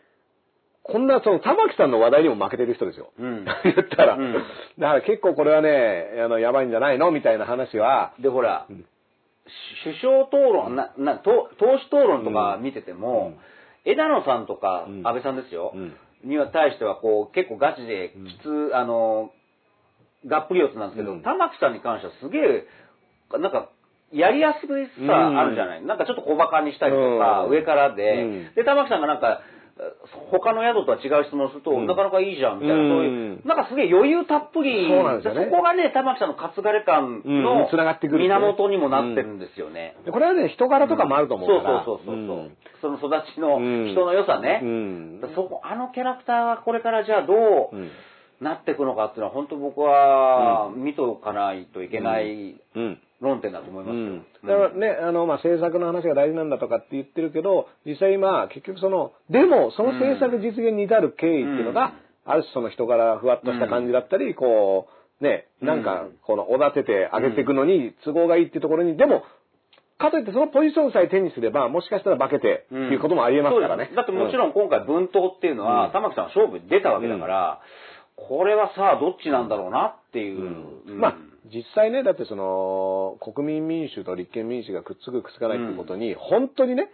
[0.82, 3.10] こんな、その、玉木さんの話題にも負けてる人ですよ。
[3.18, 3.44] うん。
[3.64, 4.14] 言ったら。
[4.16, 4.34] うん。
[4.34, 4.40] だ
[4.88, 8.66] から結構これはね、あの、やばいんじゃないのみたいな話は、で、ほら、
[9.84, 13.34] 首相討論、な、な、党党首討論とか見てても、
[13.84, 15.06] 枝野さんとかうん。
[15.06, 15.96] 安倍さんですよ、うん。
[16.24, 19.30] には対しては、こう、結構ガチで、きつ、あの、
[20.26, 21.22] がっぷり四つなんですけど、うん。
[21.22, 22.66] 玉木さんに関してはすげえ、
[23.38, 23.68] なんか、
[24.12, 24.66] やりやす
[25.06, 27.50] さあるじゃない、なんかちょっと小馬鹿にしたりとか、うん。
[27.50, 28.54] 上からで、うん。
[28.54, 29.42] で、玉木さんがなんか、
[30.30, 31.86] 他の宿とは違う質問すると、うん。
[31.86, 32.88] なかなかいいじゃん、みたいな、うん。
[32.90, 35.46] そういう、なんかすげえ余裕たっぷり、そうなんですよね。
[35.50, 39.96] こがね、玉木さんの担がれ感うんの繋がってくる源にもなってるんですよね。
[40.04, 41.84] でこれはね、人柄とかもあると思うから。
[41.84, 42.36] そうそうそうそう。
[42.46, 42.56] ん。
[43.00, 43.92] その育ちのうん。
[43.92, 44.60] 人の良さね。
[44.62, 45.20] うん。
[45.34, 47.34] そこ、あのキャラクターがこれからじゃあど
[47.72, 47.90] ううん。
[48.40, 53.00] なっていくのかっていうのは、本当僕は見とかないといけないうん。
[53.24, 54.02] 論点だと思いますよ。
[54.02, 61.94] うん、だからね、あの、まあ、制作の話が大事なんだとかって言ってるけど、実際今、結局その、でも、その制作実現に至る経緯っていうのが、
[62.24, 64.88] ある種その人柄ふわっとした感じだったり、こ
[65.20, 69.24] う、ね、なんか、この、おだてて上げていくのに都合がいいっていうところに、でも、
[69.98, 73.84] かといってそのポジションさえ手にすれば、もしかしたら化けてっていうこともありえますからね。
[73.84, 73.96] そうです。
[73.96, 75.92] だってもちろん今回文頭っていうのは、うん。
[75.92, 77.60] 玉木さんは勝負に出たわけだから、
[78.16, 80.40] これはさあどっちなんだろうなっていう。
[80.88, 81.00] うん。
[81.00, 81.16] まあ、
[81.52, 86.88] 実際ね、だってその、国民民主と立憲民主がくっつくくっつかないっていうことに、本当にね、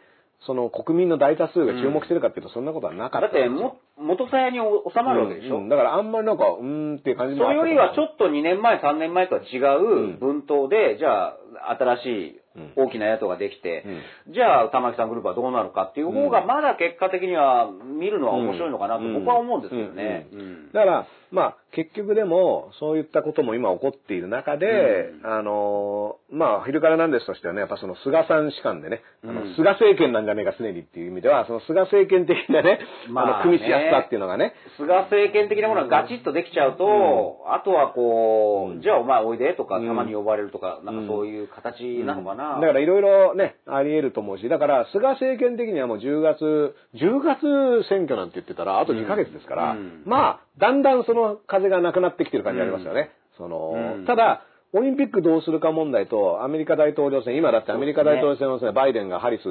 [0.47, 11.37] その国民の大多数が注目してるかっていうと、そんなことはなかっただっても、元さやに収まるわけでしょ、うんだからあんまりなんか、うーんっていう感じそれよりはちょっっと2年前、3年前とは違う文頭で、じゃあ、
[11.79, 12.41] 新しい
[12.77, 13.85] 大きな野党ができて、
[14.29, 20.27] じゃあ、玉木さんグループはどうなるかっていう方が、まだ結果的には見るのは面白いのかなと僕は思うんですけどね。
[20.33, 20.73] うん。
[20.73, 29.55] だから、まあ、結局でも、そういったことも今起こっている中で、あのー、まあ、昼からなんですとしてはね、やっぱその菅さん士官でね、あのうん。
[29.55, 42.59] 菅政権なんじゃねえか常にっていう意味では、その菅政権的なね、まああの、組みしやすさっていうのがね、菅政権的なものがガチッとできちゃうと、あとはこう、じゃあお前おいでとか、たまに呼ばれるとか、なんかそういう形なのかな。
[42.61, 50.03] だからいろいろね、あり得ると思うし、だから菅政権的にはもう10月、10月選挙なんて言ってたら、あと2ヶ月ですから、うん。
[50.05, 53.11] まあ、だんだんその風がなくなってきてる感じありますよね。
[53.37, 54.05] その、うん。
[54.07, 54.43] ただ、
[54.73, 59.43] オリンピックどうするか問題と、アメリカ大統領選、今だってアメリカ大統領選のね、バイデンがハリス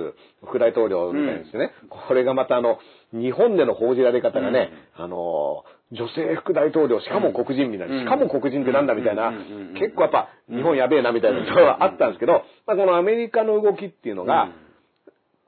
[0.45, 2.79] 副大統領みたいにしてね、これがまたあの、
[3.11, 9.35] 日本での報じられ方がね、あの、女性副大統領、しかも黒人みたいな、うんしかも黒人ってなんだみたいなうん。
[9.35, 9.41] うん。
[9.41, 9.67] うん。
[9.69, 14.49] うん、結構やっぱ日本やべえなみたいなのがあったんですけど、まあこのアメリカの動きっていうのが、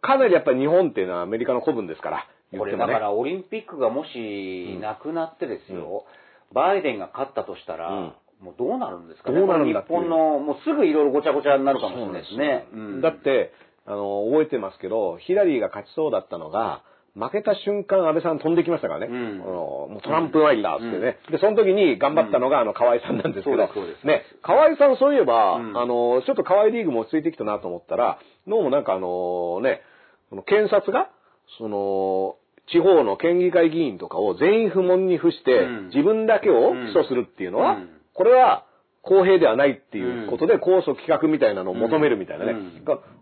[0.01, 2.25] かなりやっぱり日本っていうのはアメリカの古文ですから、言
[2.57, 2.65] こ。
[2.65, 6.05] れだからオリンピックがもしなくなってですよ、
[6.53, 8.13] バイデンが勝ったとしたら、うん。
[8.41, 9.39] もうどうなるんですかね？
[9.39, 10.01] どうなるんだっていう。
[10.01, 12.67] 日本の、もうすぐいろいろごちゃごちゃになるかもしれないですね。
[12.73, 13.01] うん。
[13.01, 13.53] だって、
[13.85, 16.81] あの、覚えてますけど、ヒラリーが勝ちそうだったのが、
[17.13, 19.07] 負けた瞬間、安倍さん飛んできましたからね。
[19.07, 19.41] うん。
[19.43, 19.53] あの
[19.91, 25.77] もうトランプワイダーってね、で、その時に頑張ったのが、あの、河合さんなんですけど、ね、河合さんそういえば、うん。
[25.77, 28.17] あの、ちょっと河合リーグも落ち着いてきたなと思ったら、
[28.47, 29.81] どうもなんかあのね、
[30.29, 31.11] この検察が、
[31.59, 35.85] その、地方の県議会議員とかを全員不問に付して、うん。
[35.87, 37.89] 自分だけを起訴するっていうのは、うん。
[38.13, 38.65] これは
[39.03, 42.53] 公平ではないっていうことで、控訴企画みたいなのを求めるみたいなね。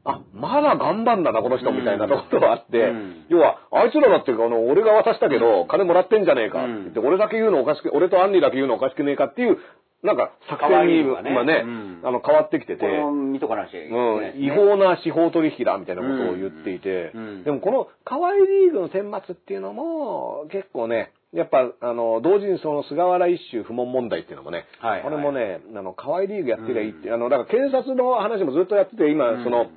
[0.03, 3.25] あ、まだ頑張んだな、この人みたいなところがあって、うん。
[3.29, 9.57] 要は、あいつらだって、あの、俺が渡したけど、金もらってんじゃねえかってうん言って、俺だけ言うのおかしく、俺とアンリだけ言うのおかしくねえかっていう、
[10.01, 12.01] なんか、作戦に、今ね、うん。
[12.03, 14.45] あの、変わってきてて、見とかなきゃいけないですうん、ね。
[14.47, 17.27] 違法な司法取引だみたいなことを言っていて、うん。
[17.27, 17.43] うん。
[17.43, 25.03] でもこの河合リーグの選抜っていうのも結構ね、やっぱあの同時にその菅原一秀不問問題っていうのもね、はいはい。
[25.03, 29.69] これもね、あの河合リーグやってりゃいいって、あのだから検察の話もずっとやってて、今その、うん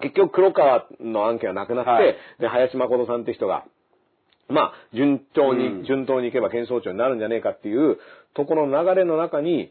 [0.00, 2.16] 結局黒川の案件はなくなって、はい。
[2.40, 3.64] で林誠さんって人が
[4.48, 5.84] まあ、順当に、うん。
[5.84, 7.98] 順当にいけば検察庁になるんじゃねえかっていう
[8.34, 9.70] ところの流れの中に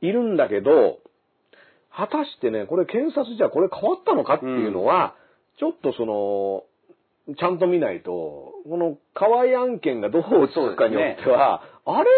[0.00, 0.98] いるんだけど、
[1.94, 5.14] 果たしてね、これ検察じゃこれ変わったのかっていうのは、
[5.58, 6.64] ちょっとその、
[7.36, 12.08] ちゃんと見ないと、この河合案件がどうつくかによっては、あれ？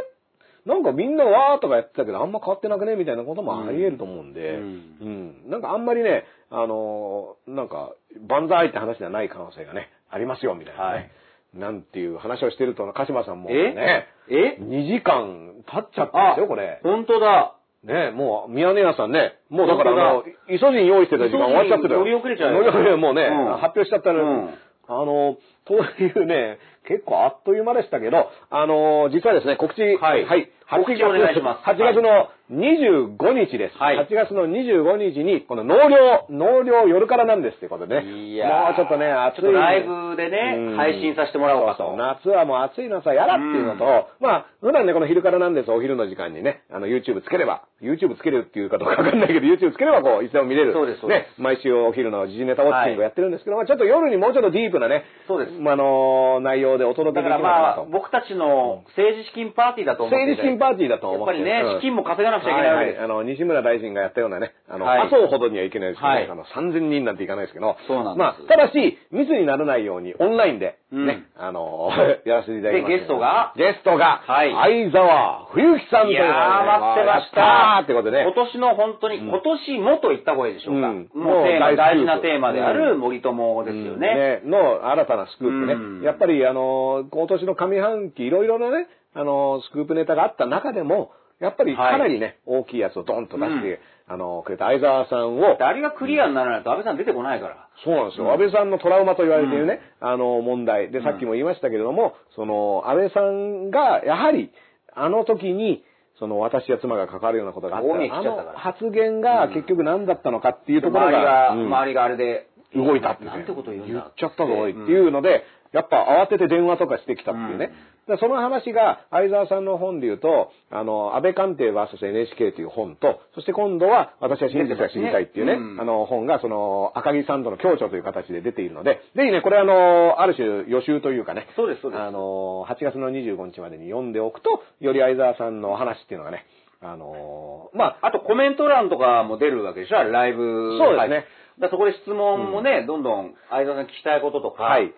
[0.65, 2.95] なんかみんなわーとかやってたけど、あんま変わってなくね？
[2.95, 5.47] みたいなこともあり得ると思うんで、ううん。
[5.49, 5.51] ん。
[5.51, 7.95] なんかあんまりね、あのーなんか、
[8.29, 10.95] 万歳って話ではない可能性がね、ありますよ、みたいなね。
[10.95, 11.11] はい
[11.55, 16.81] なんていう話をしてると、鹿島さんもえね、え？2時間経っちゃったんですよ、これ。
[16.83, 17.55] 本当だ。
[17.85, 22.01] ねもう、宮根屋さんね、もうだからあの本、イソジン用意してた時間終わっちゃってたよ。
[22.01, 24.55] 乗り遅れちゃうよ乗り遅れもうね、うん発表しちゃったの、うん
[24.89, 26.59] あの、というね、
[26.89, 30.27] 結構あっという間でしたけど、あの、実はですね、告知、はい。
[30.71, 31.65] 告知お願いします。
[31.69, 33.79] 8月の25日です。
[33.79, 33.99] はい。
[33.99, 38.07] 8月の25日に、この納涼、納涼夜からなんですってことでね。
[38.07, 38.65] いやー。
[38.67, 39.41] もうちょっとね、暑い。
[39.43, 40.77] ちょっとライブでねうん。
[40.77, 41.85] 配信させてもらおうかと。
[41.85, 50.73] そそ夏はもう暑いのさ、やだっていうのと、まあ、普段ね、この昼からなんです、お昼の時間にね、あの、YouTube つければ、YouTube つけるっていうかどうかわかんないけど、YouTube つければこう、いつでも見れる。
[50.73, 55.59] そうですね、毎週お昼の時事ネタウォッチングをやってるんですけど、まあちょっと夜にもうちょっとディープなね、そうです。
[55.59, 57.91] まああの、内容容でお届けできだからまあるかなと、。
[57.93, 61.81] 僕たちの政治資金パーティーだと思って政治資金パーティーだと思ってやっぱりね、うん。
[61.81, 63.01] 資金も稼がなくちゃいけないわけです。
[63.01, 65.01] はいはい、あの、西村大臣がやったようなね、あの、はい。
[65.07, 66.31] 麻生ほどにはいけないですけどね、はい。
[66.31, 71.07] あの、3000人なんていかないですけど、そうなんまあ、ただし、密にならないように、オンラインで、うん。
[71.07, 71.91] ね、あの、
[72.25, 72.91] やらせていただきます。
[72.91, 73.53] でゲストが。
[73.57, 74.53] ゲストが、はい。
[74.53, 76.33] 相沢冬樹さんということで。
[76.33, 77.41] ね待ってました。
[77.41, 78.25] やってことでね。
[78.25, 79.29] 今年の本当に、うん。
[79.29, 80.89] 今年もと言った方がいいでしょうか。
[80.89, 81.09] うん。
[81.15, 81.47] もう
[81.77, 84.01] 大事なテーマであうるん森友ですようん。
[84.01, 84.41] ね。
[84.45, 85.75] の新たなスクープね。
[85.75, 86.03] うん。
[86.03, 86.62] やっぱり、あの、
[87.11, 91.93] 今年の上半期、いろいろなね、あの、スクープネタがあった中でも、やっぱりはい。
[91.93, 93.69] かなりね、大きいやつをドンと出して、
[94.09, 94.15] うん。
[94.15, 97.69] あの、くれた相沢さんを、あれがクリアにならないと安倍さん出てこないから。
[97.85, 98.27] そうなんですよ。
[98.27, 100.91] うん安倍さんのトラウマと言われているね、あの問題。
[100.91, 104.53] で、さっきも言いましたけれども、その、安倍さんが、やはり、
[104.95, 105.85] あの時に、
[106.19, 111.67] その、私や妻が関わるようなことがあったあの発言が結局何だったのかっていうところ周りが、が、うん。
[111.67, 117.73] 周りがあれで、動いたって、ね、なんてこと言うんだ言っちゃったぞ、おいっていうので、やっぱ慌てて電話とかしてきたっていうね。
[118.09, 132.01] でその話が、相沢さんの本で言うと、あの、安倍官邸 VSNHK という本と、そして今度は、私は真実が知りたいっていうね、うんあの、本が、その、赤木サンドの協調という形で出ているので、ぜひね、これあの、ある種予習というかね、そうです、そうです。
[132.01, 136.45] あの、8月の25日までに読んでおくと、より相沢さんのお話っていうのがね、
[136.81, 140.77] あの、まあ、あとコメント欄とかも出るわけでしょライブ。
[140.79, 141.25] そうですね。
[141.61, 144.93] だそこで質問もね、どんどん相沢さんに聞きたいこととか、はい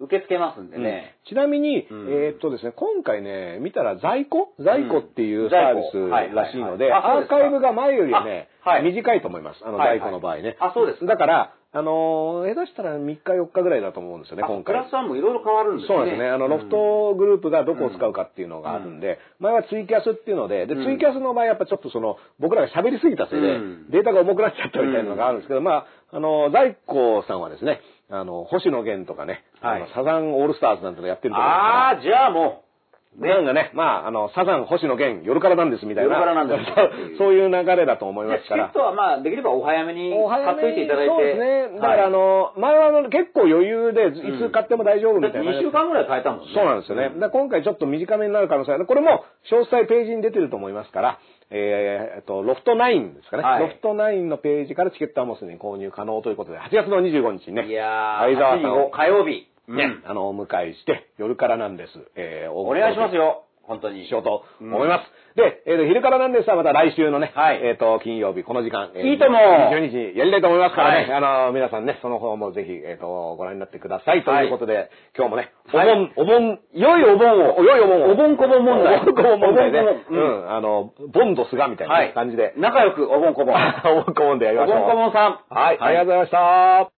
[0.00, 1.16] 受け付けますんでね。
[1.28, 2.08] ちなみに、うん。
[2.08, 4.52] えーっとですね、今回ね、見たら在庫？
[4.58, 8.48] 在庫っていうサービスらしいので、アーカイブが前よりはね、
[8.82, 9.60] 短いと思います。
[9.62, 10.56] あの、在庫の場合ね。
[10.58, 11.06] あそうですか。
[11.06, 14.64] だから、あのー、下手したら3日4日ぐらいだと思うんですよね、あ今回。
[14.64, 14.88] プラ。
[14.90, 15.96] スワンもいろいろ変わるんですね。
[15.96, 16.28] そうですね。
[16.28, 20.84] あの、ロフトグループがどこを使うかっていうのがあるんで、前はツイキャスっていうので、で、うん。
[20.84, 23.90] ツイキャスの場合やっぱちょっとその、僕らが喋りすぎたせいで、うん。
[23.90, 27.80] データが重くなっちゃったみたいなのがあるんですけど、まあ、あの、在庫さんはですね、
[28.10, 32.70] あの、星野源とかね、はいあのサザンオールスターズなんてのやってると思ああ、じゃあもう、
[33.18, 36.14] なんかね、まあ、あの、サザン、星野源、夜からなんですみたいな。
[36.14, 38.80] 夜からなんですそう そういう流れだと思いますからチケッ。
[38.80, 41.10] トはまあ、できればお早めに買っといていただいて。
[41.10, 41.80] そうですね。
[41.80, 45.50] だから、あの、前はあの結構余裕で、いつ買っても大丈夫みたいな。
[45.50, 46.46] 2週間ぐらい変えたもんね。
[46.54, 47.10] そうなんですよね。
[47.10, 48.86] だから今回ちょっと短めになる可能性ある。
[48.86, 51.18] これも詳細ページに出てると思いますから、
[51.50, 53.42] えー、えっと、ロフト9ですかね。
[53.42, 59.46] はいロフト9のページからチケットはもうすでに購入可能ということで、8月の25日にね、いやー、相沢さんを8日曜日。
[59.68, 61.92] ね、うんあの、お迎えして、夜からなんです。
[62.16, 63.44] えー、おお願いしますよ。
[63.70, 64.08] 本当に。
[64.08, 65.06] しようと思います。
[65.36, 74.24] で、えーと、昼からなんですが、また来週のね、はいえっ、と、金曜日、この時間、えいいとも12日にやりたいと思いますからね、はいあの、皆さんね、その方もぜひ、えっ、と、ご覧になってください。
[74.24, 79.78] とはいいうことで、今日もね、お盆、はいお盆、良いお盆を、良いお盆を、お盆こぼん問題お盆こぼん問題ね。
[79.78, 83.54] ううんん、あの、ボンドスがみたいなはい感じで、仲良くお盆こぼん。
[83.86, 84.78] お盆こぼんでやりましょう。
[84.78, 85.38] お盆こぼんさん。
[85.48, 86.88] はい、ありがとうございました。